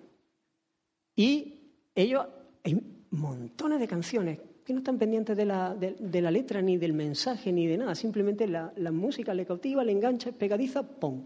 Y 1.15 1.89
ellos, 1.95 2.27
hay 2.63 3.07
montones 3.09 3.79
de 3.79 3.87
canciones 3.87 4.39
que 4.69 4.73
no 4.73 4.81
están 4.81 4.99
pendientes 4.99 5.35
de 5.35 5.45
la, 5.45 5.73
de, 5.73 6.21
la, 6.21 6.29
letra, 6.29 6.61
ni 6.61 6.77
del 6.77 6.93
mensaje, 6.93 7.51
ni 7.51 7.65
de 7.65 7.75
nada. 7.75 7.95
Simplemente 7.95 8.47
la, 8.47 8.71
la 8.75 8.91
música 8.91 9.33
le 9.33 9.43
cautiva, 9.43 9.83
le 9.83 9.91
engancha, 9.91 10.29
es 10.29 10.35
pegadiza, 10.35 10.83
¡pum! 10.83 11.25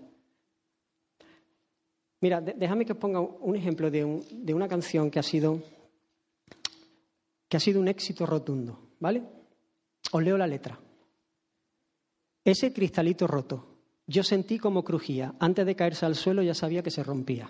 Mira, 2.22 2.40
déjame 2.40 2.86
que 2.86 2.94
os 2.94 2.98
ponga 2.98 3.20
un 3.20 3.54
ejemplo 3.58 3.92
de, 3.92 4.06
un, 4.06 4.24
de, 4.32 4.54
una 4.54 4.70
canción 4.70 5.12
que 5.12 5.20
ha 5.20 5.24
sido 5.24 5.62
que 7.50 7.58
ha 7.58 7.60
sido 7.60 7.82
un 7.82 7.90
éxito 7.90 8.26
rotundo, 8.26 8.80
¿vale? 9.02 9.24
Os 10.14 10.24
leo 10.24 10.38
la 10.38 10.48
letra. 10.48 10.80
Ese 12.46 12.72
cristalito 12.72 13.28
roto, 13.28 13.76
yo 14.08 14.24
sentí 14.24 14.58
como 14.58 14.86
crujía. 14.86 15.36
Antes 15.38 15.66
de 15.66 15.76
caerse 15.76 16.06
al 16.06 16.16
suelo 16.16 16.44
ya 16.44 16.54
sabía 16.54 16.82
que 16.82 16.92
se 16.92 17.04
rompía. 17.04 17.50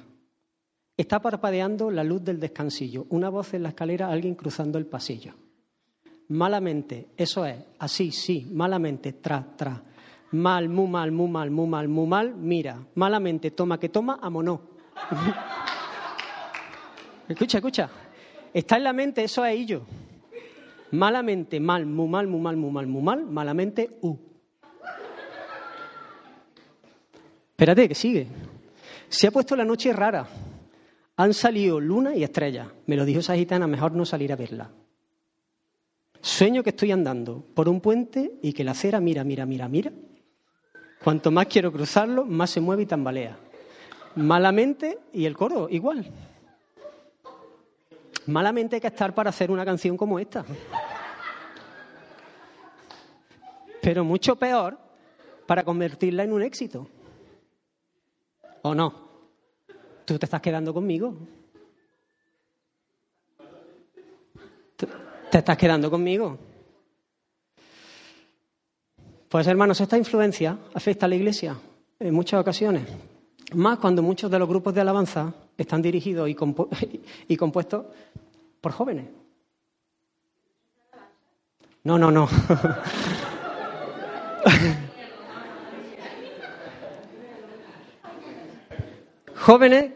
Está 0.98 1.20
parpadeando 1.20 1.92
la 1.92 2.04
luz 2.04 2.24
del 2.24 2.40
descansillo. 2.40 3.06
Una 3.10 3.30
voz 3.30 3.54
en 3.54 3.62
la 3.62 3.70
escalera, 3.70 4.08
alguien 4.08 4.34
cruzando 4.34 4.80
el 4.80 4.88
pasillo 4.88 5.36
malamente, 6.30 7.10
eso 7.18 7.46
es, 7.46 7.56
así, 7.80 8.12
sí, 8.12 8.48
malamente, 8.52 9.14
tra, 9.14 9.46
tra. 9.56 9.82
Mal, 10.32 10.68
muy 10.68 10.88
mal, 10.88 11.12
muy 11.12 11.30
mal, 11.30 11.52
muy 11.52 11.68
mal, 11.68 11.88
muy 11.88 12.08
mal. 12.08 12.36
Mira, 12.36 12.80
malamente, 12.96 13.52
toma 13.52 13.80
que 13.80 13.90
toma, 13.90 14.20
amonó. 14.22 14.62
escucha, 17.30 17.60
escucha. 17.60 17.90
Está 18.52 18.78
en 18.78 18.84
la 18.84 18.94
mente, 18.94 19.24
eso 19.24 19.46
es 19.46 19.56
ello. 19.56 19.84
Malamente, 20.92 21.60
mal, 21.60 21.86
muy 21.86 22.08
mal, 22.08 22.28
muy 22.28 22.42
mal, 22.42 22.58
muy 22.58 22.72
mal, 22.72 22.88
muy 22.88 23.02
mal. 23.02 23.26
Malamente, 23.26 23.98
u. 24.02 24.16
Espérate, 27.52 27.88
que 27.88 27.96
sigue. 27.96 28.28
Se 29.08 29.28
ha 29.28 29.32
puesto 29.32 29.56
la 29.56 29.66
noche 29.66 29.94
rara. 29.94 30.28
Han 31.18 31.34
salido 31.36 31.80
luna 31.80 32.16
y 32.16 32.24
estrellas. 32.24 32.68
Me 32.88 32.96
lo 32.96 33.06
dijo 33.06 33.20
esa 33.20 33.36
gitana, 33.36 33.68
mejor 33.68 33.92
no 33.92 34.04
salir 34.04 34.34
a 34.34 34.36
verla. 34.36 34.72
Sueño 36.24 36.64
que 36.64 36.70
estoy 36.70 36.90
andando 36.94 37.44
por 37.54 37.68
un 37.68 37.82
puente 37.82 38.40
y 38.42 38.54
que 38.54 38.64
la 38.64 38.72
acera 38.72 39.02
mira, 39.02 39.26
mira, 39.26 39.46
mira, 39.46 39.68
mira. 39.68 39.92
Cuanto 41.04 41.32
más 41.32 41.48
quiero 41.48 41.70
cruzarlo, 41.70 42.24
más 42.24 42.50
se 42.50 42.62
mueve 42.62 42.84
y 42.84 42.86
tambalea. 42.86 43.38
Malamente, 44.16 45.00
y 45.12 45.26
el 45.26 45.36
coro 45.36 45.68
igual. 45.70 46.06
Malamente 48.28 48.78
hay 48.78 48.82
que 48.82 48.88
estar 48.88 49.14
para 49.14 49.32
hacer 49.32 49.52
una 49.52 49.66
canción 49.66 49.98
como 49.98 50.18
esta. 50.18 50.46
Pero 53.82 54.06
mucho 54.06 54.38
peor 54.38 54.78
para 55.46 55.66
convertirla 55.66 56.24
en 56.24 56.32
un 56.32 56.42
éxito. 56.42 56.88
¿O 58.62 58.74
no? 58.74 59.10
¿Tú 60.06 60.18
te 60.18 60.26
estás 60.26 60.40
quedando 60.40 60.74
conmigo? 60.74 61.18
¿Te 65.34 65.40
estás 65.40 65.58
quedando 65.58 65.90
conmigo? 65.90 66.38
Pues 69.28 69.48
hermanos, 69.48 69.82
esta 69.82 69.98
influencia 69.98 70.60
afecta 70.76 71.08
a 71.08 71.10
la 71.10 71.16
Iglesia 71.16 71.58
en 72.00 72.14
muchas 72.14 72.40
ocasiones, 72.40 72.88
más 73.56 73.80
cuando 73.80 74.04
muchos 74.04 74.30
de 74.30 74.38
los 74.38 74.48
grupos 74.48 74.76
de 74.76 74.82
alabanza 74.82 75.34
están 75.58 75.82
dirigidos 75.82 76.30
y, 76.30 76.38
y 77.30 77.36
compuestos 77.36 77.88
por 78.62 78.74
jóvenes. 78.74 79.08
No, 81.84 81.98
no, 81.98 82.12
no. 82.12 82.28
jóvenes 89.36 89.94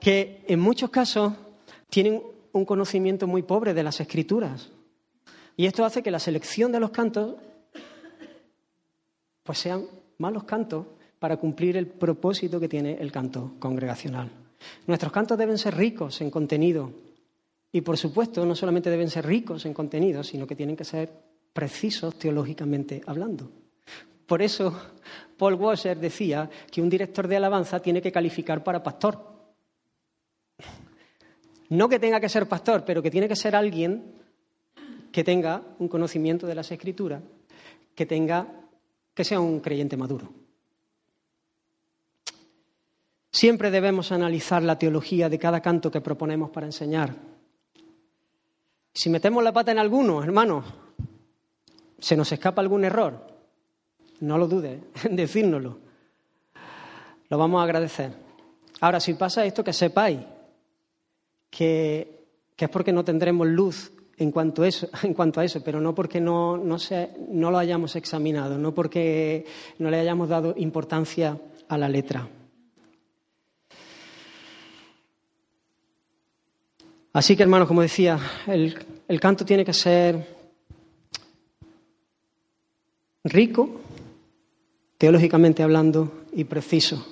que 0.00 0.46
en 0.48 0.60
muchos 0.60 0.88
casos 0.88 1.34
tienen 1.90 2.22
un 2.52 2.64
conocimiento 2.64 3.26
muy 3.26 3.42
pobre 3.42 3.74
de 3.74 3.82
las 3.82 4.00
escrituras. 4.00 4.70
Y 5.58 5.66
esto 5.66 5.84
hace 5.84 6.04
que 6.04 6.12
la 6.12 6.20
selección 6.20 6.70
de 6.70 6.78
los 6.78 6.90
cantos 6.90 7.34
pues 9.42 9.58
sean 9.58 9.86
malos 10.18 10.44
cantos 10.44 10.86
para 11.18 11.36
cumplir 11.36 11.76
el 11.76 11.88
propósito 11.88 12.60
que 12.60 12.68
tiene 12.68 12.96
el 13.00 13.10
canto 13.10 13.54
congregacional. 13.58 14.30
Nuestros 14.86 15.10
cantos 15.10 15.36
deben 15.36 15.58
ser 15.58 15.76
ricos 15.76 16.20
en 16.20 16.30
contenido 16.30 16.92
y, 17.72 17.80
por 17.80 17.96
supuesto, 17.96 18.46
no 18.46 18.54
solamente 18.54 18.88
deben 18.88 19.10
ser 19.10 19.26
ricos 19.26 19.66
en 19.66 19.74
contenido, 19.74 20.22
sino 20.22 20.46
que 20.46 20.54
tienen 20.54 20.76
que 20.76 20.84
ser 20.84 21.10
precisos 21.52 22.16
teológicamente 22.20 23.02
hablando. 23.04 23.50
Por 24.28 24.42
eso, 24.42 24.72
Paul 25.36 25.54
Washer 25.54 25.98
decía 25.98 26.48
que 26.70 26.80
un 26.80 26.88
director 26.88 27.26
de 27.26 27.36
alabanza 27.36 27.80
tiene 27.80 28.00
que 28.00 28.12
calificar 28.12 28.62
para 28.62 28.80
pastor. 28.80 29.18
No 31.70 31.88
que 31.88 31.98
tenga 31.98 32.20
que 32.20 32.28
ser 32.28 32.46
pastor, 32.46 32.84
pero 32.84 33.02
que 33.02 33.10
tiene 33.10 33.26
que 33.26 33.34
ser 33.34 33.56
alguien 33.56 34.18
que 35.18 35.24
tenga 35.24 35.60
un 35.80 35.88
conocimiento 35.88 36.46
de 36.46 36.54
las 36.54 36.70
escrituras, 36.70 37.20
que 37.92 38.06
tenga 38.06 38.46
que 39.12 39.24
sea 39.24 39.40
un 39.40 39.58
creyente 39.58 39.96
maduro. 39.96 40.32
Siempre 43.32 43.72
debemos 43.72 44.12
analizar 44.12 44.62
la 44.62 44.78
teología 44.78 45.28
de 45.28 45.36
cada 45.36 45.60
canto 45.60 45.90
que 45.90 46.00
proponemos 46.00 46.50
para 46.50 46.66
enseñar. 46.66 47.16
Si 48.94 49.10
metemos 49.10 49.42
la 49.42 49.52
pata 49.52 49.72
en 49.72 49.80
alguno, 49.80 50.22
hermanos, 50.22 50.64
se 51.98 52.16
nos 52.16 52.30
escapa 52.30 52.62
algún 52.62 52.84
error, 52.84 53.26
no 54.20 54.38
lo 54.38 54.46
dude 54.46 54.84
en 55.02 55.16
decírnoslo. 55.16 55.80
Lo 57.28 57.38
vamos 57.38 57.60
a 57.60 57.64
agradecer. 57.64 58.12
Ahora, 58.80 59.00
si 59.00 59.14
pasa 59.14 59.44
esto, 59.44 59.64
que 59.64 59.72
sepáis 59.72 60.20
que, 61.50 62.24
que 62.54 62.66
es 62.66 62.70
porque 62.70 62.92
no 62.92 63.04
tendremos 63.04 63.48
luz 63.48 63.97
en 65.02 65.14
cuanto 65.14 65.40
a 65.40 65.44
eso, 65.44 65.62
pero 65.62 65.80
no 65.80 65.94
porque 65.94 66.20
no, 66.20 66.56
no, 66.56 66.78
se, 66.78 67.10
no 67.30 67.50
lo 67.50 67.58
hayamos 67.58 67.96
examinado, 67.96 68.58
no 68.58 68.74
porque 68.74 69.44
no 69.78 69.90
le 69.90 70.00
hayamos 70.00 70.28
dado 70.28 70.54
importancia 70.56 71.38
a 71.68 71.78
la 71.78 71.88
letra. 71.88 72.28
Así 77.12 77.36
que, 77.36 77.42
hermanos, 77.42 77.66
como 77.66 77.82
decía, 77.82 78.18
el, 78.46 78.76
el 79.08 79.20
canto 79.20 79.44
tiene 79.44 79.64
que 79.64 79.72
ser 79.72 80.38
rico, 83.24 83.80
teológicamente 84.98 85.62
hablando, 85.62 86.24
y 86.32 86.44
preciso. 86.44 87.04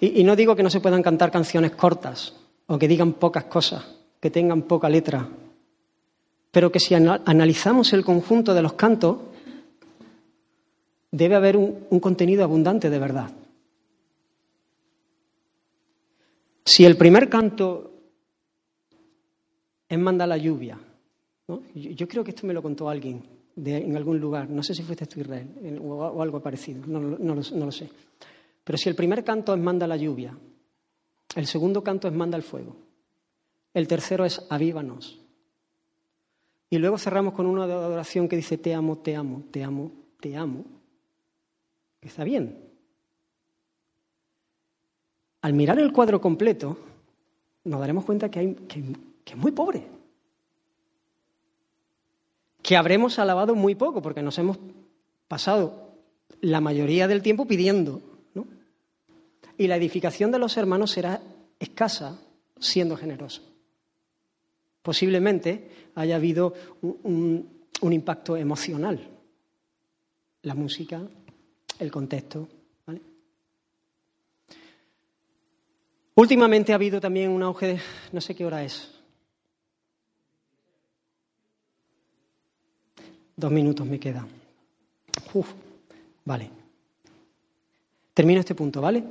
Y, 0.00 0.24
no 0.24 0.36
digo 0.36 0.54
que 0.54 0.62
no 0.62 0.70
se 0.70 0.80
puedan 0.80 1.02
cantar 1.02 1.30
canciones 1.30 1.72
cortas 1.72 2.34
o 2.66 2.78
que 2.78 2.88
digan 2.88 3.14
pocas 3.14 3.44
cosas, 3.44 3.84
que 4.20 4.30
tengan 4.30 4.62
poca 4.62 4.88
letra, 4.88 5.28
pero 6.56 6.72
que 6.72 6.80
si 6.80 6.94
analizamos 6.94 7.92
el 7.92 8.02
conjunto 8.02 8.54
de 8.54 8.62
los 8.62 8.72
cantos, 8.72 9.18
debe 11.10 11.34
haber 11.34 11.54
un, 11.54 12.00
contenido 12.00 12.44
abundante 12.44 12.88
de 12.88 12.98
verdad. 12.98 13.30
Si 16.64 16.86
el 16.86 16.96
primer 16.96 17.28
canto 17.28 17.92
es 19.86 19.98
Manda 19.98 20.26
la 20.26 20.38
lluvia, 20.38 20.80
yo, 21.74 22.08
creo 22.08 22.24
que 22.24 22.30
esto 22.30 22.46
me 22.46 22.54
lo 22.54 22.62
contó 22.62 22.88
alguien 22.88 23.22
en 23.62 23.94
algún 23.94 24.18
lugar, 24.18 24.48
no 24.48 24.62
sé 24.62 24.74
si 24.74 24.82
fuiste 24.82 25.04
tú 25.04 25.20
Israel 25.20 25.78
o, 25.84 26.22
algo 26.22 26.40
parecido, 26.40 26.86
no, 26.86 26.98
no 26.98 27.34
lo 27.66 27.70
sé. 27.70 27.90
Pero 28.64 28.78
si 28.78 28.88
el 28.88 28.94
primer 28.94 29.22
canto 29.22 29.52
es 29.52 29.60
Manda 29.60 29.86
la 29.86 29.98
lluvia, 29.98 30.34
el 31.34 31.46
segundo 31.46 31.84
canto 31.84 32.08
es 32.08 32.14
Manda 32.14 32.38
el 32.38 32.42
fuego, 32.42 32.78
el 33.74 33.86
tercero 33.86 34.24
es 34.24 34.40
Avívanos, 34.48 35.20
y 36.68 36.78
luego 36.78 36.98
cerramos 36.98 37.34
con 37.34 37.46
una 37.46 37.64
adoración 37.64 38.28
que 38.28 38.36
dice, 38.36 38.58
te 38.58 38.74
amo, 38.74 38.98
te 38.98 39.14
amo, 39.14 39.44
te 39.50 39.62
amo, 39.62 39.92
te 40.20 40.36
amo. 40.36 40.64
Está 42.00 42.24
bien. 42.24 42.58
Al 45.42 45.52
mirar 45.52 45.78
el 45.78 45.92
cuadro 45.92 46.20
completo, 46.20 46.76
nos 47.64 47.80
daremos 47.80 48.04
cuenta 48.04 48.30
que, 48.30 48.40
hay, 48.40 48.54
que, 48.54 48.82
que 49.24 49.32
es 49.32 49.38
muy 49.38 49.52
pobre. 49.52 49.86
Que 52.62 52.76
habremos 52.76 53.20
alabado 53.20 53.54
muy 53.54 53.76
poco, 53.76 54.02
porque 54.02 54.22
nos 54.22 54.38
hemos 54.38 54.58
pasado 55.28 55.92
la 56.40 56.60
mayoría 56.60 57.06
del 57.06 57.22
tiempo 57.22 57.46
pidiendo. 57.46 58.02
¿no? 58.34 58.44
Y 59.56 59.68
la 59.68 59.76
edificación 59.76 60.32
de 60.32 60.40
los 60.40 60.56
hermanos 60.56 60.90
será 60.90 61.22
escasa 61.60 62.18
siendo 62.58 62.96
generoso 62.96 63.55
posiblemente 64.86 65.90
haya 65.96 66.14
habido 66.14 66.54
un, 66.80 67.50
impacto 67.82 68.36
emocional. 68.36 69.00
La 70.42 70.54
música, 70.54 71.02
el 71.80 71.90
contexto. 71.90 72.48
Últimamente 76.14 76.70
ha 76.70 76.76
habido 76.76 77.00
también 77.00 77.30
un 77.32 77.42
auge 77.42 77.66
de, 77.66 77.80
no 78.12 78.20
sé 78.20 78.36
qué 78.36 78.46
hora 78.46 78.62
es. 78.62 78.94
Dos 83.34 83.50
minutos 83.50 83.84
me 83.88 83.98
quedan. 83.98 84.28
Uf, 85.34 85.52
vale. 86.24 86.48
Termino 88.14 88.38
este 88.38 88.54
punto, 88.54 88.80
¿vale? 88.80 89.02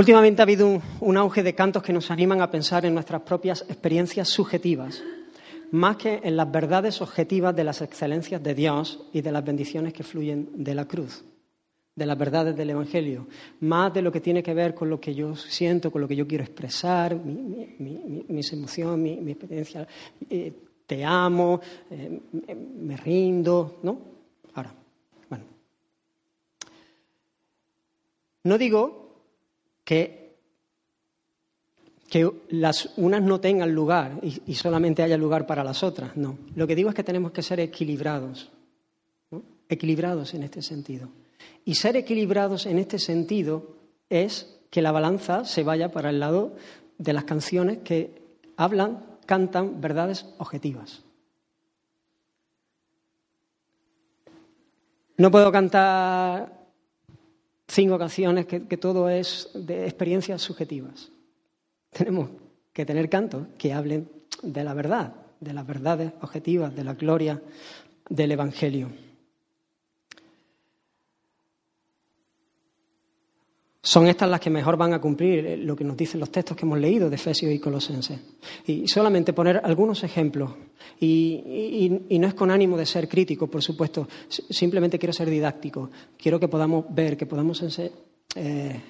Últimamente 0.00 0.40
ha 0.40 0.44
habido 0.44 0.80
un, 1.00 1.16
auge 1.18 1.42
de 1.42 1.54
cantos 1.54 1.82
que 1.82 1.92
nos 1.92 2.10
animan 2.10 2.40
a 2.40 2.50
pensar 2.50 2.86
en 2.86 2.94
nuestras 2.94 3.20
propias 3.20 3.66
experiencias 3.68 4.28
subjetivas, 4.28 5.02
más 5.72 5.98
que 5.98 6.22
en 6.24 6.38
las 6.38 6.50
verdades 6.50 7.02
objetivas 7.02 7.54
de 7.54 7.64
las 7.64 7.82
excelencias 7.82 8.42
de 8.42 8.54
Dios 8.54 8.98
y 9.12 9.20
de 9.20 9.30
las 9.30 9.44
bendiciones 9.44 9.92
que 9.92 10.02
fluyen 10.02 10.48
de 10.54 10.74
la 10.74 10.86
cruz, 10.86 11.22
de 11.94 12.06
las 12.06 12.16
verdades 12.16 12.56
del 12.56 12.70
Evangelio, 12.70 13.26
más 13.60 13.92
de 13.92 14.00
lo 14.00 14.10
que 14.10 14.22
tiene 14.22 14.42
que 14.42 14.54
ver 14.54 14.74
con 14.74 14.88
lo 14.88 14.98
que 14.98 15.14
yo 15.14 15.36
siento, 15.36 15.92
con 15.92 16.00
lo 16.00 16.08
que 16.08 16.16
yo 16.16 16.26
quiero 16.26 16.44
expresar, 16.44 17.14
mis 17.14 18.52
emociones, 18.54 19.20
mi, 19.20 19.32
experiencia. 19.32 19.86
Eh, 20.30 20.50
te 20.86 21.04
amo, 21.04 21.60
eh, 21.90 22.20
me 22.80 22.96
rindo, 22.96 23.80
¿no? 23.82 23.98
Ahora, 24.54 24.72
bueno. 25.28 25.44
No 28.44 28.56
digo 28.56 29.09
que, 29.90 30.36
que 32.08 32.30
las 32.50 32.90
unas 32.96 33.20
no 33.22 33.40
tengan 33.40 33.74
lugar 33.74 34.20
y, 34.22 34.40
y 34.46 34.54
solamente 34.54 35.02
haya 35.02 35.16
lugar 35.16 35.48
para 35.48 35.64
las 35.64 35.82
otras, 35.82 36.16
no. 36.16 36.38
Lo 36.54 36.68
que 36.68 36.76
digo 36.76 36.90
es 36.90 36.94
que 36.94 37.02
tenemos 37.02 37.32
que 37.32 37.42
ser 37.42 37.58
equilibrados, 37.58 38.52
equilibrados 39.68 40.32
en 40.34 40.44
este 40.44 40.62
sentido. 40.62 41.08
Y 41.64 41.74
ser 41.74 41.96
equilibrados 41.96 42.66
en 42.66 42.78
este 42.78 43.00
sentido 43.00 43.74
es 44.08 44.60
que 44.70 44.80
la 44.80 44.92
balanza 44.92 45.44
se 45.44 45.64
vaya 45.64 45.90
para 45.90 46.10
el 46.10 46.20
lado 46.20 46.54
de 46.98 47.12
las 47.12 47.24
canciones 47.24 47.78
que 47.78 48.12
hablan, 48.56 49.04
cantan 49.26 49.80
verdades 49.80 50.24
objetivas. 50.38 51.02
No 55.16 55.32
puedo 55.32 55.50
cantar 55.50 56.59
cinco 57.70 57.98
canciones 57.98 58.46
que, 58.46 58.66
que 58.66 58.76
todo 58.76 59.08
es 59.08 59.48
de 59.54 59.84
experiencias 59.84 60.42
subjetivas. 60.42 61.10
Tenemos 61.90 62.30
que 62.72 62.84
tener 62.84 63.08
cantos 63.08 63.46
que 63.58 63.72
hablen 63.72 64.10
de 64.42 64.64
la 64.64 64.74
verdad, 64.74 65.14
de 65.40 65.52
las 65.52 65.66
verdades 65.66 66.12
objetivas, 66.20 66.74
de 66.74 66.84
la 66.84 66.94
gloria 66.94 67.42
del 68.08 68.32
Evangelio. 68.32 68.90
Son 73.82 74.06
estas 74.06 74.28
las 74.28 74.40
que 74.40 74.50
mejor 74.50 74.76
van 74.76 74.92
a 74.92 75.00
cumplir 75.00 75.58
lo 75.60 75.74
que 75.74 75.84
nos 75.84 75.96
dicen 75.96 76.20
los 76.20 76.30
textos 76.30 76.54
que 76.56 76.66
hemos 76.66 76.78
leído 76.78 77.08
de 77.08 77.16
Efesios 77.16 77.50
y 77.50 77.58
Colosenses. 77.58 78.20
Y 78.66 78.86
solamente 78.86 79.32
poner 79.32 79.58
algunos 79.64 80.04
ejemplos. 80.04 80.50
Y, 81.00 81.90
no 82.10 82.26
es 82.28 82.34
con 82.34 82.50
ánimo 82.50 82.76
de 82.76 82.84
ser 82.84 83.08
crítico, 83.08 83.46
por 83.46 83.62
supuesto. 83.62 84.06
Simplemente 84.28 84.98
quiero 84.98 85.14
ser 85.14 85.30
didáctico. 85.30 85.90
Quiero 86.18 86.38
que 86.38 86.48
podamos 86.48 86.84
ver, 86.94 87.16
que 87.16 87.24
podamos 87.24 87.62
eh, 87.62 88.80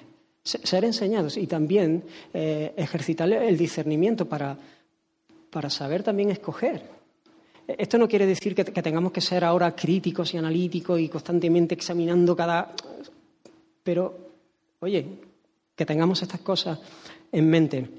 se- 0.43 0.67
ser 0.67 0.83
enseñados 0.83 1.37
y 1.37 1.47
también 1.47 2.03
eh, 2.33 2.73
ejercitar 2.75 3.31
el 3.31 3.57
discernimiento 3.57 4.27
para, 4.27 4.57
para 5.49 5.69
saber 5.69 6.03
también 6.03 6.31
escoger. 6.31 6.83
Esto 7.65 7.97
no 7.97 8.09
quiere 8.09 8.25
decir 8.25 8.53
que, 8.53 8.65
que 8.65 8.81
tengamos 8.83 9.13
que 9.13 9.21
ser 9.21 9.45
ahora 9.45 9.73
críticos 9.73 10.33
y 10.33 10.37
analíticos 10.37 10.99
y 10.99 11.07
constantemente 11.07 11.75
examinando 11.75 12.35
cada. 12.35 12.73
Pero, 13.83 14.30
oye, 14.81 15.07
que 15.75 15.85
tengamos 15.85 16.21
estas 16.21 16.41
cosas 16.41 16.77
en 17.31 17.49
mente. 17.49 17.89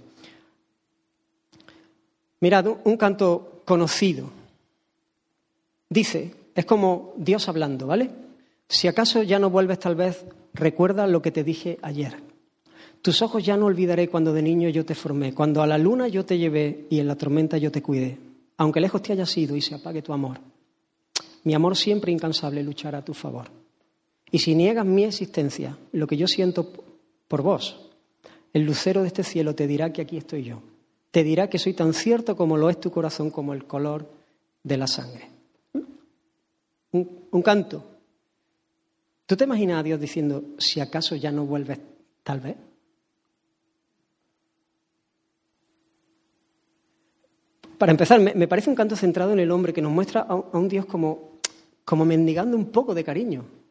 Mirad, 2.40 2.66
un- 2.84 2.96
canto 2.96 3.62
conocido. 3.64 4.28
Dice, 5.88 6.34
es 6.54 6.64
como 6.66 7.14
Dios 7.16 7.48
hablando, 7.48 7.86
¿vale? 7.86 8.10
Si 8.68 8.88
acaso 8.88 9.22
ya 9.22 9.38
no 9.38 9.50
vuelves, 9.50 9.78
tal 9.78 9.94
vez 9.94 10.24
recuerda 10.54 11.06
lo 11.06 11.22
que 11.22 11.30
te 11.30 11.44
dije 11.44 11.78
ayer. 11.82 12.16
Tus 13.00 13.20
ojos 13.22 13.44
ya 13.44 13.56
no 13.56 13.66
olvidaré 13.66 14.08
cuando 14.08 14.32
de 14.32 14.42
niño 14.42 14.68
yo 14.68 14.84
te 14.84 14.94
formé, 14.94 15.34
cuando 15.34 15.62
a 15.62 15.66
la 15.66 15.78
luna 15.78 16.08
yo 16.08 16.24
te 16.24 16.38
llevé 16.38 16.86
y 16.90 17.00
en 17.00 17.06
la 17.08 17.16
tormenta 17.16 17.58
yo 17.58 17.70
te 17.72 17.82
cuidé. 17.82 18.18
Aunque 18.58 18.80
lejos 18.80 19.02
te 19.02 19.12
haya 19.12 19.26
sido 19.26 19.56
y 19.56 19.60
se 19.60 19.74
apague 19.74 20.02
tu 20.02 20.12
amor, 20.12 20.38
mi 21.44 21.54
amor 21.54 21.76
siempre 21.76 22.12
incansable 22.12 22.62
luchará 22.62 22.98
a 22.98 23.04
tu 23.04 23.12
favor. 23.14 23.50
Y 24.32 24.38
si 24.38 24.54
niegas 24.54 24.86
mi 24.86 25.04
existencia, 25.04 25.76
lo 25.92 26.06
que 26.06 26.16
yo 26.16 26.26
siento 26.26 26.72
por 27.28 27.42
vos, 27.42 27.90
el 28.54 28.62
lucero 28.62 29.02
de 29.02 29.08
este 29.08 29.24
cielo 29.24 29.54
te 29.54 29.66
dirá 29.66 29.92
que 29.92 30.00
aquí 30.00 30.16
estoy 30.16 30.42
yo. 30.42 30.62
Te 31.10 31.22
dirá 31.22 31.50
que 31.50 31.58
soy 31.58 31.74
tan 31.74 31.92
cierto 31.92 32.34
como 32.34 32.56
lo 32.56 32.70
es 32.70 32.80
tu 32.80 32.90
corazón, 32.90 33.30
como 33.30 33.52
el 33.52 33.66
color 33.66 34.10
de 34.64 34.76
la 34.78 34.86
sangre. 34.86 35.28
Un, 36.92 37.42
canto. 37.42 37.84
¿Tú 39.26 39.36
te 39.36 39.44
imaginas 39.44 39.80
a 39.80 39.82
Dios 39.82 40.00
diciendo, 40.00 40.42
si 40.58 40.80
acaso 40.80 41.14
ya 41.14 41.30
no 41.30 41.44
vuelves, 41.44 41.78
tal 42.22 42.40
vez? 42.40 42.56
Para 47.76 47.92
empezar, 47.92 48.18
me, 48.18 48.48
parece 48.48 48.70
un 48.70 48.76
canto 48.76 48.96
centrado 48.96 49.32
en 49.32 49.40
el 49.40 49.50
hombre 49.50 49.74
que 49.74 49.82
nos 49.82 49.92
muestra 49.92 50.22
a 50.22 50.34
un 50.36 50.68
Dios 50.68 50.86
como, 50.86 51.40
como 51.84 52.06
mendigando 52.06 52.56
un 52.56 52.70
poco 52.70 52.94
de 52.94 53.04
cariño. 53.04 53.61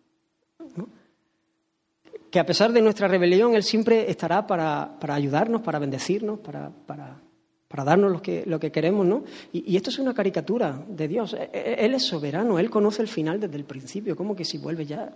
Que 2.32 2.40
a 2.40 2.46
pesar 2.46 2.72
de 2.72 2.82
nuestra 2.82 3.08
rebelión, 3.10 3.54
Él 3.56 3.64
siempre 3.64 4.10
estará 4.10 4.48
para, 4.48 4.98
para 5.00 5.16
ayudarnos, 5.16 5.62
para 5.62 5.80
bendecirnos, 5.80 6.40
para, 6.40 6.70
para, 6.70 7.20
para 7.68 7.84
darnos 7.84 8.10
lo 8.12 8.22
que, 8.22 8.44
lo 8.48 8.58
que 8.58 8.72
queremos. 8.72 9.06
¿no? 9.06 9.26
Y, 9.52 9.70
y 9.72 9.76
esto 9.76 9.90
es 9.90 10.00
una 10.00 10.14
caricatura 10.14 10.82
de 10.88 11.08
Dios. 11.10 11.34
E- 11.34 11.50
e- 11.54 11.86
Él 11.86 11.94
es 11.94 12.04
soberano, 12.04 12.58
Él 12.58 12.70
conoce 12.70 13.02
el 13.02 13.10
final 13.10 13.40
desde 13.40 13.58
el 13.58 13.66
principio. 13.66 14.16
¿Cómo 14.16 14.34
que 14.36 14.46
si 14.46 14.58
vuelve 14.58 14.86
ya? 14.86 15.14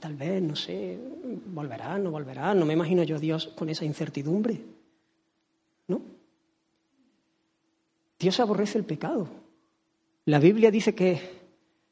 Tal 0.00 0.16
vez, 0.16 0.42
no 0.42 0.56
sé, 0.56 0.98
volverá, 1.46 1.96
no 1.98 2.10
volverá. 2.10 2.52
No 2.52 2.66
me 2.66 2.74
imagino 2.74 3.04
yo 3.04 3.16
a 3.16 3.20
Dios 3.20 3.46
con 3.56 3.68
esa 3.70 3.84
incertidumbre. 3.84 4.60
¿No? 5.88 6.02
Dios 8.18 8.40
aborrece 8.40 8.76
el 8.76 8.84
pecado. 8.84 9.28
La 10.24 10.40
Biblia 10.40 10.72
dice 10.72 10.96
que, 10.96 11.20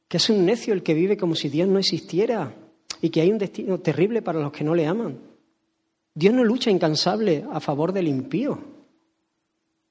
que 0.08 0.16
es 0.16 0.28
un 0.30 0.44
necio 0.44 0.74
el 0.74 0.82
que 0.82 0.94
vive 0.94 1.16
como 1.16 1.36
si 1.36 1.48
Dios 1.48 1.68
no 1.68 1.78
existiera 1.78 2.52
y 3.00 3.10
que 3.10 3.20
hay 3.20 3.30
un 3.30 3.38
destino 3.38 3.78
terrible 3.78 4.22
para 4.22 4.40
los 4.40 4.52
que 4.52 4.64
no 4.64 4.74
le 4.74 4.86
aman. 4.86 5.18
Dios 6.14 6.34
no 6.34 6.44
lucha 6.44 6.70
incansable 6.70 7.44
a 7.50 7.60
favor 7.60 7.92
del 7.92 8.08
impío, 8.08 8.58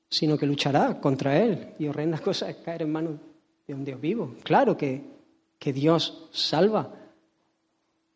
sino 0.10 0.38
que 0.38 0.45
luchará 0.45 0.99
contra 0.99 1.38
él 1.39 1.74
y 1.80 1.88
horrendas 1.88 2.22
cosas 2.30 2.56
caer 2.64 2.84
en 2.84 2.91
manos 2.91 3.14
de 3.68 3.74
un 3.74 3.84
Dios 3.84 3.99
vivo. 3.99 4.36
Claro 4.43 4.78
que, 4.78 5.01
que 5.60 5.74
Dios 5.74 6.30
salva 6.32 6.89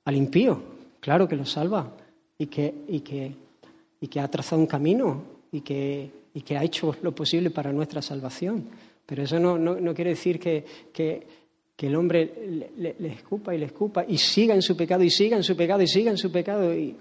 al 0.06 0.16
impío, 0.16 0.62
claro 1.00 1.28
que 1.28 1.36
lo 1.36 1.46
salva 1.46 1.92
y 2.38 2.48
que, 2.48 2.74
y 2.88 3.02
que, 3.02 3.34
y 4.00 4.08
que 4.08 4.20
ha 4.20 4.28
trazado 4.30 4.62
un 4.62 4.68
camino 4.68 5.22
y 5.52 5.62
que, 5.62 6.10
y 6.34 6.42
que 6.42 6.58
ha 6.58 6.64
hecho 6.64 6.96
lo 7.02 7.14
posible 7.14 7.50
para 7.50 7.74
nuestra 7.74 8.02
salvación. 8.02 8.70
Pero 9.06 9.24
eso 9.24 9.40
no, 9.40 9.58
no, 9.58 9.80
no 9.80 9.94
quiere 9.94 10.12
decir 10.12 10.40
que, 10.40 10.66
que, 10.94 11.26
que 11.78 11.88
el 11.88 11.96
hombre 11.96 12.70
le, 12.76 12.96
escupa 13.08 13.54
y 13.54 13.60
le 13.60 13.68
escupa 13.68 14.04
y 14.06 14.18
siga 14.18 14.56
en 14.56 14.64
su 14.64 14.76
pecado 14.76 15.04
y 15.04 15.12
siga 15.12 15.38
en 15.38 15.44
su 15.44 15.56
pecado 15.56 15.84
y 15.84 15.88
siga 15.88 16.10
en 16.10 16.18
su 16.18 16.32
pecado 16.32 16.74
y, 16.74 16.98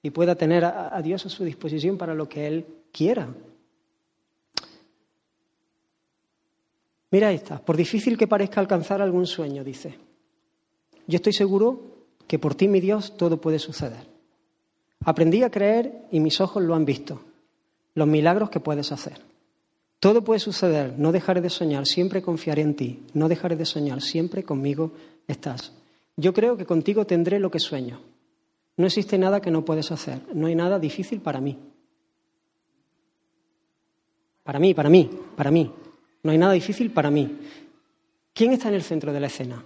y 0.00 0.10
pueda 0.10 0.36
tener 0.36 0.64
a, 0.64 0.96
a 0.96 1.02
Dios 1.02 1.26
a 1.26 1.28
su 1.28 1.44
disposición 1.44 1.98
para 1.98 2.14
lo 2.14 2.28
que 2.28 2.46
Él 2.46 2.64
quiera. 2.92 3.28
Mira 7.10 7.32
esta, 7.32 7.58
por 7.58 7.76
difícil 7.76 8.16
que 8.16 8.28
parezca 8.28 8.60
alcanzar 8.60 9.02
algún 9.02 9.26
sueño, 9.26 9.64
dice. 9.64 9.98
Yo 11.08 11.16
estoy 11.16 11.32
seguro 11.32 11.80
que 12.28 12.38
por 12.38 12.54
ti, 12.54 12.68
mi 12.68 12.80
Dios, 12.80 13.16
todo 13.16 13.40
puede 13.40 13.58
suceder. 13.58 14.06
Aprendí 15.04 15.42
a 15.42 15.50
creer 15.50 16.04
y 16.12 16.20
mis 16.20 16.40
ojos 16.40 16.62
lo 16.62 16.76
han 16.76 16.84
visto, 16.84 17.20
los 17.94 18.06
milagros 18.06 18.50
que 18.50 18.60
puedes 18.60 18.92
hacer. 18.92 19.20
Todo 20.00 20.22
puede 20.22 20.38
suceder, 20.38 20.94
no 20.96 21.10
dejaré 21.10 21.40
de 21.40 21.50
soñar, 21.50 21.86
siempre 21.86 22.22
confiaré 22.22 22.62
en 22.62 22.74
ti, 22.76 23.02
no 23.14 23.28
dejaré 23.28 23.56
de 23.56 23.64
soñar, 23.64 24.00
siempre 24.00 24.44
conmigo 24.44 24.92
estás. 25.26 25.72
Yo 26.16 26.32
creo 26.32 26.56
que 26.56 26.66
contigo 26.66 27.04
tendré 27.04 27.40
lo 27.40 27.50
que 27.50 27.58
sueño. 27.58 28.00
No 28.76 28.86
existe 28.86 29.18
nada 29.18 29.40
que 29.40 29.50
no 29.50 29.64
puedes 29.64 29.90
hacer, 29.90 30.22
no 30.34 30.46
hay 30.46 30.54
nada 30.54 30.78
difícil 30.78 31.20
para 31.20 31.40
mí. 31.40 31.58
Para 34.44 34.60
mí, 34.60 34.72
para 34.72 34.88
mí, 34.88 35.10
para 35.36 35.50
mí. 35.50 35.70
No 36.22 36.30
hay 36.30 36.38
nada 36.38 36.52
difícil 36.52 36.90
para 36.90 37.10
mí. 37.10 37.38
¿Quién 38.32 38.52
está 38.52 38.68
en 38.68 38.74
el 38.74 38.82
centro 38.82 39.12
de 39.12 39.20
la 39.20 39.26
escena? 39.26 39.64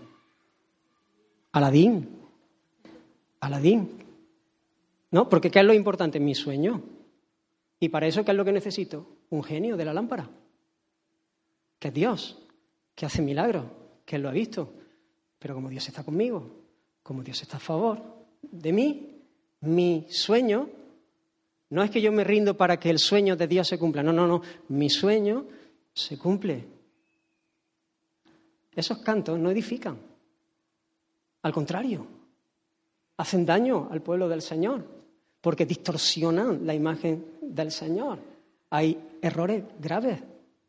Aladín. 1.53 2.09
Aladín. 3.41 3.91
¿No? 5.11 5.29
Porque 5.29 5.51
¿qué 5.51 5.61
es 5.61 5.65
lo 5.65 5.75
importante? 5.75 6.19
Mi 6.19 6.35
sueño. 6.35 6.83
Y 7.79 7.91
para 7.91 8.07
eso, 8.07 8.25
¿qué 8.25 8.31
es 8.31 8.37
lo 8.37 8.45
que 8.45 8.53
necesito? 8.53 9.07
Un 9.33 9.43
genio 9.43 9.77
de 9.77 9.85
la 9.85 9.95
lámpara. 9.95 10.29
Que 11.79 11.89
es 11.89 11.95
Dios, 11.95 12.39
que 12.95 13.07
hace 13.07 13.23
milagros, 13.23 13.65
que 14.05 14.17
Él 14.17 14.23
lo 14.23 14.29
ha 14.29 14.33
visto. 14.33 14.73
Pero 15.39 15.55
como 15.55 15.71
Dios 15.71 15.89
está 15.89 16.05
conmigo, 16.05 16.49
como 17.03 17.23
Dios 17.23 17.41
está 17.41 17.57
a 17.57 17.61
favor 17.61 18.01
de 18.43 18.73
mí, 18.73 19.23
mi 19.63 20.07
sueño 20.11 20.69
no 21.71 21.83
es 21.83 21.91
que 21.91 22.03
yo 22.03 22.13
me 22.13 22.25
rindo 22.25 22.57
para 22.57 22.79
que 22.79 22.91
el 22.91 22.99
sueño 22.99 23.35
de 23.35 23.47
Dios 23.47 23.67
se 23.67 23.79
cumpla. 23.79 24.03
No, 24.03 24.13
no, 24.13 24.27
no. 24.27 24.43
Mi 24.69 24.91
sueño 24.91 25.47
se 25.95 26.19
cumple. 26.19 26.67
Esos 28.77 28.99
cantos 28.99 29.39
no 29.39 29.51
edifican. 29.51 29.97
Al 31.41 31.53
contrario, 31.53 32.07
hacen 33.17 33.47
daño 33.47 33.89
al 33.91 34.03
pueblo 34.03 34.29
del 34.29 34.43
Señor, 34.43 34.85
porque 35.41 35.65
distorsionan 35.65 36.67
la 36.67 36.75
imagen 36.75 37.25
del 37.41 37.71
Señor. 37.71 38.32
Hay 38.73 38.99
errores 39.21 39.65
graves 39.79 40.19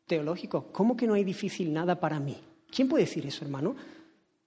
teológicos. 0.06 0.66
¿Cómo 0.74 0.98
que 0.98 1.08
no 1.08 1.14
hay 1.14 1.24
difícil 1.24 1.72
nada 1.72 1.98
para 2.02 2.20
mí? 2.20 2.38
¿Quién 2.70 2.90
puede 2.90 3.06
decir 3.06 3.26
eso, 3.26 3.46
hermano? 3.46 3.78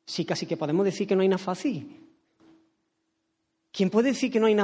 Sí, 0.05 0.27
casi 0.27 0.45
que 0.45 0.59
podemos 0.59 0.85
decir 0.85 1.09
que 1.09 1.17
no 1.17 1.23
hay 1.23 1.29
nada 1.29 1.43
fácil. 1.43 2.03
¿Quién 3.73 3.89
puede 3.89 4.09
decir 4.09 4.31
que 4.31 4.39
no, 4.39 4.47
hay 4.47 4.57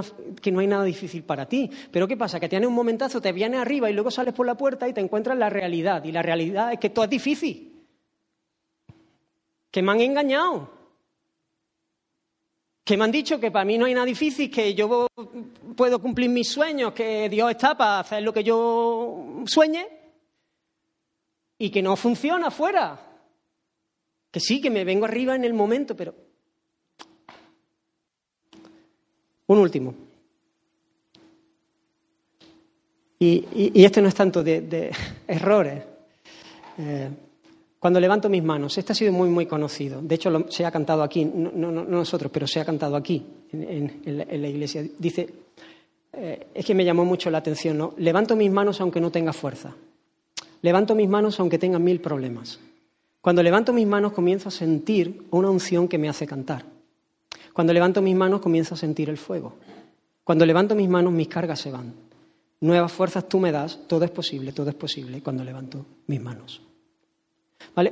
que 0.43 0.53
no 0.53 0.61
hay 0.61 0.66
nada 0.66 0.84
difícil 0.84 1.22
para 1.22 1.47
ti? 1.47 1.70
Pero 1.90 2.07
¿qué 2.07 2.18
pasa? 2.18 2.38
Que 2.38 2.51
tienes 2.51 2.68
un 2.68 2.74
momentazo, 2.74 3.18
te 3.22 3.32
vienes 3.32 3.61
arriba 3.61 3.88
y 3.90 3.95
luego 3.95 4.11
sales 4.11 4.34
por 4.34 4.45
la 4.45 4.59
puerta 4.59 4.86
y 4.86 4.93
te 4.93 5.01
encuentras 5.01 5.38
la 5.38 5.49
realidad. 5.49 6.05
Y 6.05 6.12
la 6.12 6.20
realidad 6.20 6.74
es 6.74 6.78
que 6.78 6.90
todo 6.90 7.07
es 7.07 7.11
difícil. 7.11 7.72
Que 9.70 9.80
me 9.80 9.93
han 9.93 10.03
engañado. 10.03 10.70
Que 12.84 12.96
me 12.96 13.04
han 13.04 13.12
dicho 13.12 13.38
que 13.38 13.50
para 13.50 13.64
mí 13.64 13.78
no 13.78 13.86
hay 13.86 13.94
nada 13.94 14.06
difícil, 14.06 14.50
que 14.50 14.74
yo 14.74 15.06
puedo 15.76 16.00
cumplir 16.00 16.28
mis 16.28 16.48
sueños, 16.48 16.92
que 16.92 17.28
Dios 17.28 17.50
está 17.50 17.76
para 17.76 18.00
hacer 18.00 18.22
lo 18.22 18.32
que 18.32 18.42
yo 18.42 19.44
sueñe 19.46 19.86
y 21.58 21.70
que 21.70 21.82
no 21.82 21.96
funciona 21.96 22.48
afuera. 22.48 23.00
Que 24.30 24.40
sí, 24.40 24.60
que 24.60 24.70
me 24.70 24.84
vengo 24.84 25.04
arriba 25.04 25.36
en 25.36 25.44
el 25.44 25.54
momento, 25.54 25.94
pero... 25.94 26.14
Un 29.46 29.58
último. 29.58 29.94
Y, 33.18 33.84
este 33.84 34.02
no 34.02 34.08
es 34.08 34.14
tanto 34.14 34.42
de, 34.42 34.62
de 34.62 34.90
errores. 35.28 35.84
Eh, 36.78 37.10
cuando 37.82 37.98
levanto 37.98 38.28
mis 38.28 38.44
manos, 38.44 38.78
este 38.78 38.92
ha 38.92 38.94
sido 38.94 39.10
muy, 39.10 39.28
muy 39.28 39.46
conocido. 39.46 40.00
De 40.00 40.14
hecho, 40.14 40.46
se 40.50 40.64
ha 40.64 40.70
cantado 40.70 41.02
aquí, 41.02 41.24
no, 41.24 41.50
no, 41.52 41.72
no, 41.72 41.82
nosotros, 41.82 42.30
pero 42.32 42.46
se 42.46 42.60
ha 42.60 42.64
cantado 42.64 42.94
aquí, 42.94 43.26
en 43.50 44.00
la, 44.06 44.48
iglesia. 44.48 44.84
Dice, 45.00 45.28
eh, 46.12 46.46
es 46.54 46.64
que 46.64 46.76
me 46.76 46.84
llamó 46.84 47.04
mucho 47.04 47.28
la 47.28 47.38
atención, 47.38 47.76
¿no? 47.76 47.92
Levanto 47.96 48.36
mis 48.36 48.52
manos 48.52 48.80
aunque 48.80 49.00
no 49.00 49.10
tenga 49.10 49.32
fuerza. 49.32 49.74
Levanto 50.60 50.94
mis 50.94 51.08
manos 51.08 51.40
aunque 51.40 51.58
tenga 51.58 51.80
mil 51.80 52.00
problemas. 52.00 52.60
Cuando 53.20 53.42
levanto 53.42 53.72
mis 53.72 53.88
manos 53.88 54.12
comienzo 54.12 54.50
a 54.50 54.52
sentir 54.52 55.26
una 55.32 55.50
unción 55.50 55.88
que 55.88 55.98
me 55.98 56.08
hace 56.08 56.24
cantar. 56.24 56.64
Cuando 57.52 57.72
levanto 57.72 58.00
mis 58.00 58.14
manos 58.14 58.40
comienzo 58.42 58.76
a 58.76 58.78
sentir 58.78 59.10
el 59.10 59.18
fuego. 59.18 59.54
Cuando 60.22 60.46
levanto 60.46 60.76
mis 60.76 60.88
manos 60.88 61.12
mis 61.12 61.26
cargas 61.26 61.58
se 61.58 61.72
van. 61.72 61.94
Nuevas 62.60 62.92
fuerzas 62.92 63.28
tú 63.28 63.40
me 63.40 63.50
das, 63.50 63.80
todo 63.88 64.04
es 64.04 64.12
posible, 64.12 64.52
todo 64.52 64.70
es 64.70 64.76
posible 64.76 65.20
cuando 65.20 65.42
levanto 65.42 65.84
mis 66.06 66.22
manos. 66.22 66.62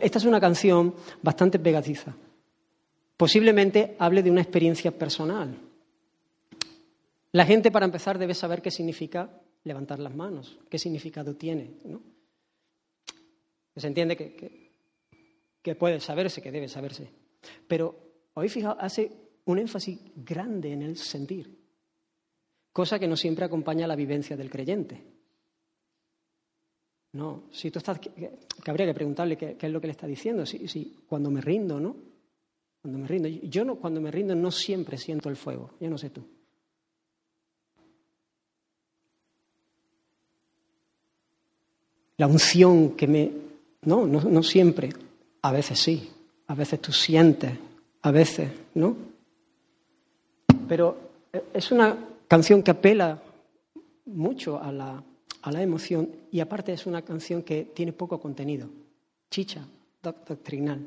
Esta 0.00 0.18
es 0.18 0.24
una 0.24 0.40
canción 0.40 0.94
bastante 1.22 1.58
pegadiza. 1.58 2.14
Posiblemente 3.16 3.96
hable 3.98 4.22
de 4.22 4.30
una 4.30 4.40
experiencia 4.40 4.90
personal. 4.90 5.56
La 7.32 7.44
gente, 7.44 7.70
para 7.70 7.86
empezar, 7.86 8.18
debe 8.18 8.34
saber 8.34 8.62
qué 8.62 8.70
significa 8.70 9.30
levantar 9.64 9.98
las 9.98 10.14
manos, 10.14 10.58
qué 10.68 10.78
significado 10.78 11.36
tiene. 11.36 11.74
¿no? 11.84 12.00
Se 13.76 13.86
entiende 13.86 14.16
que, 14.16 14.70
que, 15.62 15.74
puede 15.74 16.00
saberse, 16.00 16.42
que 16.42 16.50
debe 16.50 16.68
saberse. 16.68 17.10
Pero, 17.68 17.94
¿habéis 18.34 18.52
fijado? 18.52 18.76
Hace 18.80 19.12
un 19.44 19.58
énfasis 19.58 19.98
grande 20.16 20.72
en 20.72 20.82
el 20.82 20.96
sentir, 20.96 21.58
cosa 22.72 22.98
que 22.98 23.08
no 23.08 23.16
siempre 23.16 23.44
acompaña 23.44 23.84
a 23.84 23.88
la 23.88 23.96
vivencia 23.96 24.36
del 24.36 24.50
creyente. 24.50 25.02
No, 27.12 27.42
si 27.50 27.70
tú 27.70 27.80
estás, 27.80 27.98
que, 27.98 28.38
habría 28.66 28.86
que 28.86 28.94
preguntarle 28.94 29.36
qué, 29.36 29.56
es 29.60 29.70
lo 29.70 29.80
que 29.80 29.88
le 29.88 29.92
está 29.92 30.06
diciendo. 30.06 30.46
Si, 30.46 30.68
si, 30.68 30.96
cuando 31.08 31.30
me 31.30 31.40
rindo, 31.40 31.80
¿no? 31.80 31.96
Cuando 32.80 32.98
me 32.98 33.08
rindo. 33.08 33.28
Yo 33.28 33.64
no, 33.64 33.76
cuando 33.76 34.00
me 34.00 34.10
rindo 34.10 34.34
no 34.34 34.50
siempre 34.50 34.96
siento 34.96 35.28
el 35.28 35.36
fuego. 35.36 35.72
Yo 35.80 35.90
no 35.90 35.98
sé 35.98 36.10
tú. 36.10 36.22
La 42.16 42.26
unción 42.26 42.96
que 42.96 43.06
me... 43.06 43.32
No, 43.82 44.06
no, 44.06 44.20
no 44.20 44.42
siempre. 44.42 44.90
A 45.42 45.52
veces 45.52 45.80
sí. 45.80 46.10
A 46.46 46.54
veces 46.54 46.80
tú 46.80 46.92
sientes. 46.92 47.52
A 48.02 48.10
veces, 48.10 48.50
¿no? 48.74 48.96
Pero 50.68 51.10
es 51.52 51.72
una 51.72 51.96
canción 52.28 52.62
que 52.62 52.70
apela 52.70 53.20
mucho 54.06 54.62
a 54.62 54.70
la 54.70 55.02
a 55.42 55.52
la 55.52 55.62
emoción 55.62 56.08
y 56.30 56.40
aparte 56.40 56.72
es 56.72 56.86
una 56.86 57.02
canción 57.02 57.42
que 57.42 57.64
tiene 57.74 57.92
poco 57.92 58.20
contenido, 58.20 58.68
chicha 59.30 59.66
doctrinal. 60.02 60.80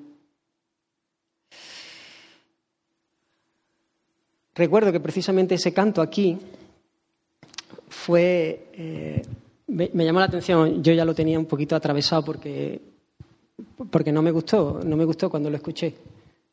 Recuerdo 4.56 4.92
que 4.92 5.00
precisamente 5.00 5.56
ese 5.56 5.74
canto 5.74 6.02
aquí 6.02 6.38
fue, 7.90 8.70
eh, 8.74 9.22
me, 9.68 10.06
llamó 10.06 10.20
la 10.20 10.26
atención, 10.26 10.84
yo 10.84 10.94
ya 10.94 11.06
lo 11.06 11.16
tenía 11.16 11.40
un 11.40 11.46
poquito 11.46 11.76
atravesado 11.76 12.24
porque, 12.24 12.80
porque 13.90 14.12
no 14.12 14.22
me 14.22 14.32
gustó, 14.32 14.82
no 14.84 14.96
me 14.96 15.06
gustó 15.06 15.30
cuando 15.30 15.50
lo 15.50 15.56
escuché. 15.56 15.96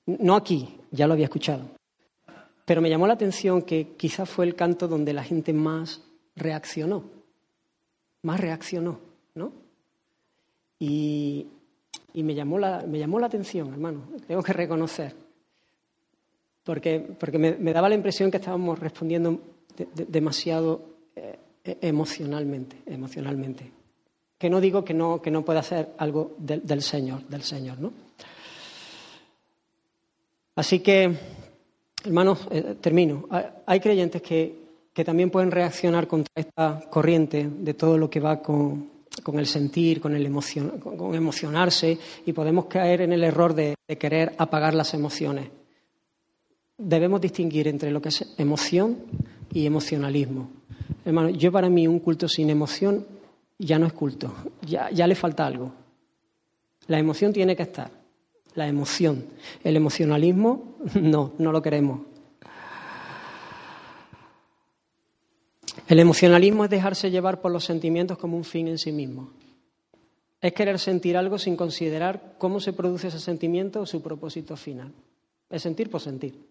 No 0.06 0.34
aquí, 0.34 0.66
ya 0.90 1.06
lo 1.06 1.12
había 1.12 1.26
escuchado. 1.26 1.62
Pero 2.64 2.80
me 2.80 2.88
llamó 2.88 3.06
la 3.06 3.14
atención 3.14 3.62
que 3.62 3.94
quizás 3.98 4.28
fue 4.28 4.46
el 4.46 4.54
canto 4.54 4.88
donde 4.88 5.12
la 5.12 5.24
gente 5.24 5.52
más 5.52 6.02
reaccionó 6.36 7.19
más 8.22 8.40
reaccionó, 8.40 8.98
¿no? 9.34 9.52
Y, 10.78 11.46
y 12.14 12.22
me, 12.22 12.34
llamó 12.34 12.58
la, 12.58 12.84
me, 12.86 12.98
llamó 12.98 13.18
la, 13.18 13.26
atención, 13.26 13.72
hermano, 13.72 14.02
tengo 14.26 14.42
que 14.42 14.52
reconocer, 14.52 15.14
porque, 16.64 17.00
porque 17.18 17.38
me, 17.38 17.72
daba 17.72 17.88
la 17.88 17.94
impresión 17.94 18.30
que 18.30 18.38
estábamos 18.38 18.78
respondiendo 18.78 19.40
de, 19.76 19.88
de, 19.94 20.04
demasiado 20.06 20.82
eh, 21.16 21.38
emocionalmente, 21.82 22.76
emocionalmente. 22.86 23.70
Que 24.38 24.48
no 24.48 24.60
digo 24.60 24.82
que 24.82 24.94
no, 24.94 25.20
que 25.20 25.30
no 25.30 25.44
pueda 25.44 25.62
ser 25.62 25.90
algo 25.98 26.34
del, 26.38 26.66
del 26.66 26.80
Señor, 26.80 27.26
del 27.26 27.42
Señor, 27.42 27.78
¿no? 27.78 27.92
Así 30.60 30.80
que, 30.80 31.14
hermanos, 32.04 32.46
eh, 32.50 32.76
termino. 32.80 33.28
Hay 33.66 33.80
creyentes 33.80 34.20
que, 34.20 34.59
que 34.92 35.04
también 35.04 35.30
pueden 35.30 35.50
reaccionar 35.50 36.06
contra 36.06 36.32
esta 36.34 36.80
corriente 36.90 37.48
de 37.48 37.74
todo 37.74 37.96
lo 37.96 38.10
que 38.10 38.20
va 38.20 38.42
con, 38.42 38.90
con 39.22 39.38
el 39.38 39.46
sentir, 39.46 40.00
con 40.00 40.14
el 40.14 40.24
emocion, 40.24 40.78
con 40.80 41.14
emocionarse, 41.14 41.98
y 42.26 42.32
podemos 42.32 42.66
caer 42.66 43.02
en 43.02 43.12
el 43.12 43.24
error 43.24 43.54
de, 43.54 43.74
querer 43.98 44.34
apagar 44.38 44.74
las 44.74 44.94
emociones. 44.94 45.48
Debemos 46.78 47.20
distinguir 47.20 47.68
entre 47.68 47.90
lo 47.90 48.00
que 48.00 48.08
es 48.08 48.34
emoción 48.38 48.98
y 49.52 49.66
emocionalismo. 49.66 50.48
Hermano, 51.04 51.30
yo 51.30 51.50
para 51.52 51.68
mí 51.68 51.86
un 51.86 51.98
culto 51.98 52.28
sin 52.28 52.50
emoción 52.50 53.06
ya 53.58 53.78
no 53.78 53.86
es 53.86 53.92
culto, 53.92 54.32
ya, 54.62 54.90
ya 54.90 55.06
le 55.06 55.14
falta 55.14 55.46
algo. 55.46 55.72
La 56.86 56.98
emoción 56.98 57.32
tiene 57.32 57.54
que 57.56 57.64
estar, 57.64 57.90
la 58.54 58.66
emoción. 58.66 59.26
El 59.62 59.76
emocionalismo, 59.76 60.76
no, 61.00 61.32
no 61.38 61.52
lo 61.52 61.60
queremos. 61.60 62.00
El 65.90 65.98
emocionalismo 65.98 66.62
es 66.62 66.70
dejarse 66.70 67.10
llevar 67.10 67.40
por 67.40 67.50
los 67.50 67.64
sentimientos 67.64 68.16
como 68.16 68.36
un 68.36 68.44
fin 68.44 68.68
en 68.68 68.78
sí 68.78 68.92
mismo. 68.92 69.32
Es 70.40 70.52
querer 70.52 70.78
sentir 70.78 71.16
algo 71.16 71.36
sin 71.36 71.56
considerar 71.56 72.36
cómo 72.38 72.60
se 72.60 72.72
produce 72.72 73.08
ese 73.08 73.18
sentimiento 73.18 73.80
o 73.80 73.86
su 73.86 74.00
propósito 74.00 74.56
final. 74.56 74.92
Es 75.50 75.62
sentir 75.62 75.90
por 75.90 76.00
sentir. 76.00 76.46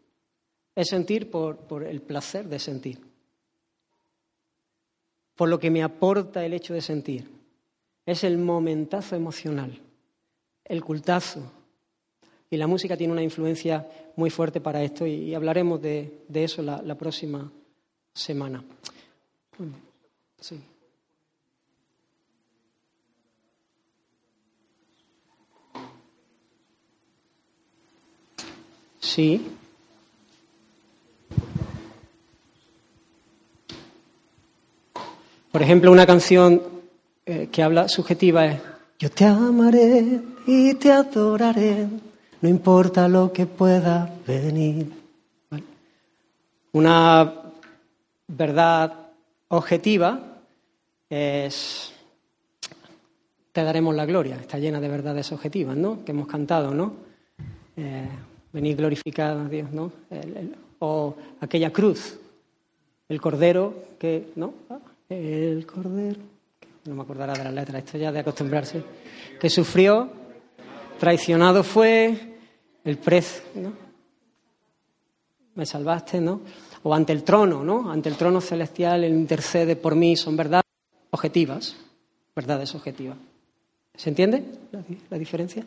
Es 0.76 0.90
sentir 0.90 1.32
por, 1.32 1.88
el 1.88 2.02
placer 2.02 2.50
de 2.50 2.60
sentir. 2.60 3.00
Por 5.38 5.48
lo 5.48 5.58
que 5.58 5.72
me 5.72 5.84
aporta 5.84 6.46
el 6.46 6.54
hecho 6.54 6.74
de 6.74 6.82
sentir. 6.82 7.32
Es 8.06 8.26
el 8.26 8.38
momentazo 8.38 9.16
emocional, 9.16 9.80
el 10.66 10.84
cultazo. 10.84 11.50
Y 12.50 12.58
la 12.58 12.68
música 12.68 12.98
tiene 12.98 13.14
una 13.14 13.24
influencia 13.24 13.88
muy 14.18 14.32
fuerte 14.32 14.60
para 14.60 14.84
esto 14.84 15.08
y, 15.08 15.34
hablaremos 15.34 15.82
de, 15.82 16.26
eso 16.34 16.62
la 16.62 16.96
próxima 16.96 17.50
semana. 18.14 18.66
Sí. 20.40 20.62
Sí. 29.00 29.48
Por 35.52 35.62
ejemplo, 35.62 35.92
una 35.92 36.06
canción 36.06 36.62
eh, 37.26 37.50
que 37.52 37.64
habla 37.64 37.90
subjetiva 37.90 38.46
es 38.46 38.62
Yo 38.98 39.10
te 39.12 39.26
amaré 39.26 40.22
y 40.48 40.74
te 40.76 40.92
adoraré, 40.92 41.88
no 42.42 42.48
importa 42.48 43.10
lo 43.10 43.34
que 43.34 43.46
pueda 43.46 44.10
venir. 44.26 44.92
Una 46.72 47.34
verdad 48.28 49.09
objetiva 49.50 50.42
es 51.10 51.94
te 53.52 53.64
daremos 53.64 53.96
la 53.96 54.06
gloria. 54.06 54.36
Está 54.36 54.58
llena 54.58 54.80
de 54.80 54.88
verdades 54.88 55.32
objetivas, 55.32 55.76
¿no? 55.76 56.04
Que 56.06 56.12
hemos 56.12 56.28
cantado, 56.28 56.74
¿no? 56.74 56.94
Eh, 57.76 58.08
venid 58.54 58.78
glorificado 58.78 59.42
a 59.42 59.50
Dios, 59.50 59.72
¿no? 59.72 59.92
O 60.80 61.16
aquella 61.42 61.72
cruz, 61.72 62.20
el 63.10 63.20
cordero 63.20 63.74
que, 64.00 64.32
¿no? 64.36 64.54
El 65.10 65.66
cordero, 65.66 66.20
no 66.86 66.96
me 66.96 67.02
acordará 67.02 67.34
de 67.34 67.44
las 67.44 67.54
letras, 67.54 67.84
esto 67.84 67.98
ya 67.98 68.12
de 68.12 68.20
acostumbrarse, 68.20 68.84
que 69.40 69.50
sufrió, 69.50 70.10
traicionado 71.00 71.64
fue, 71.64 72.38
el 72.84 72.98
precio, 72.98 73.42
¿no? 73.56 73.74
Me 75.56 75.66
salvaste, 75.66 76.22
¿no? 76.22 76.42
O 76.84 76.94
ante 76.94 77.14
el 77.14 77.24
trono, 77.24 77.64
¿no? 77.64 77.92
Ante 77.92 78.10
el 78.10 78.16
trono 78.16 78.42
celestial, 78.42 79.04
Él 79.04 79.14
intercede 79.14 79.76
por 79.76 79.96
mí, 79.96 80.16
son 80.16 80.38
verdades 80.38 80.66
objetivas, 81.12 81.76
verdades 82.36 82.74
objetivas. 82.76 83.18
¿Se 83.96 84.10
entiende 84.10 84.44
la, 85.10 85.18
diferencia? 85.18 85.66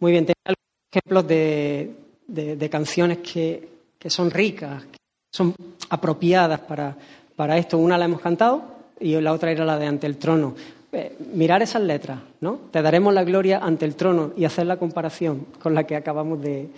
Muy 0.00 0.12
bien, 0.12 0.24
tengo 0.24 0.40
algunos 0.44 0.90
ejemplos 0.90 1.28
de, 1.28 1.94
de, 2.26 2.56
de 2.56 2.70
canciones 2.70 3.18
que, 3.18 3.68
que 3.98 4.08
son 4.08 4.30
ricas, 4.30 4.84
que 4.84 4.98
son 5.32 5.54
apropiadas 5.90 6.60
para, 6.60 6.96
para 7.36 7.58
esto. 7.58 7.78
Una 7.78 7.98
la 7.98 8.06
hemos 8.06 8.20
cantado 8.20 8.64
y 9.00 9.20
la 9.20 9.32
otra 9.32 9.50
era 9.50 9.64
la 9.64 9.78
de 9.78 9.86
ante 9.86 10.06
el 10.06 10.16
trono. 10.16 10.54
Eh, 10.94 11.16
mirar 11.34 11.60
esas 11.62 11.82
letras, 11.82 12.20
¿no? 12.40 12.58
Te 12.70 12.80
daremos 12.80 13.12
la 13.12 13.24
gloria 13.24 13.58
ante 13.58 13.84
el 13.84 13.96
trono 13.96 14.32
y 14.36 14.44
hacer 14.44 14.66
la 14.66 14.76
comparación 14.76 15.46
con 15.60 15.74
la 15.74 15.84
que 15.84 15.96
acabamos 15.96 16.40
de, 16.40 16.70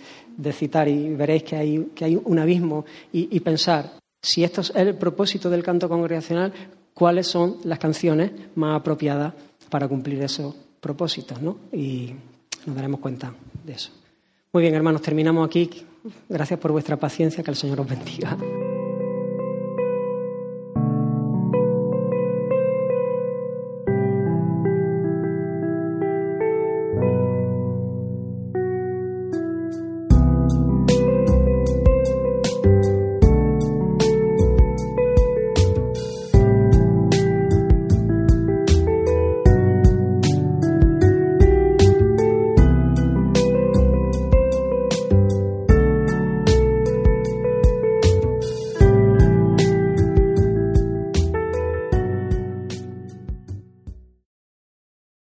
citar 0.53 0.87
y 0.87 1.13
veréis 1.13 1.43
que 1.43 1.55
hay, 1.55 1.91
que 1.93 2.05
hay 2.05 2.19
un 2.21 2.39
abismo 2.39 2.85
y, 3.13 3.35
y 3.35 3.39
pensar, 3.41 3.93
si 4.21 4.43
esto 4.43 4.61
es 4.61 4.73
el 4.75 4.95
propósito 4.95 5.49
del 5.49 5.63
canto 5.63 5.87
congregacional, 5.87 6.51
cuáles 6.93 7.27
son 7.27 7.57
las 7.63 7.77
canciones 7.77 8.31
más 8.55 8.79
apropiadas 8.79 9.33
para 9.69 9.87
cumplir 9.87 10.21
esos 10.23 10.55
propósitos, 10.79 11.41
¿no? 11.41 11.57
Y 11.71 12.13
nos 12.65 12.75
daremos 12.75 12.99
cuenta 12.99 13.33
de 13.63 13.73
eso. 13.73 13.91
Muy 14.51 14.63
bien, 14.63 14.73
hermanos, 14.73 15.01
terminamos 15.01 15.45
aquí. 15.45 15.69
Gracias 16.27 16.59
por 16.59 16.71
vuestra 16.71 16.97
paciencia, 16.97 17.43
que 17.43 17.51
el 17.51 17.57
Señor 17.57 17.81
os 17.81 17.87
bendiga. 17.87 18.37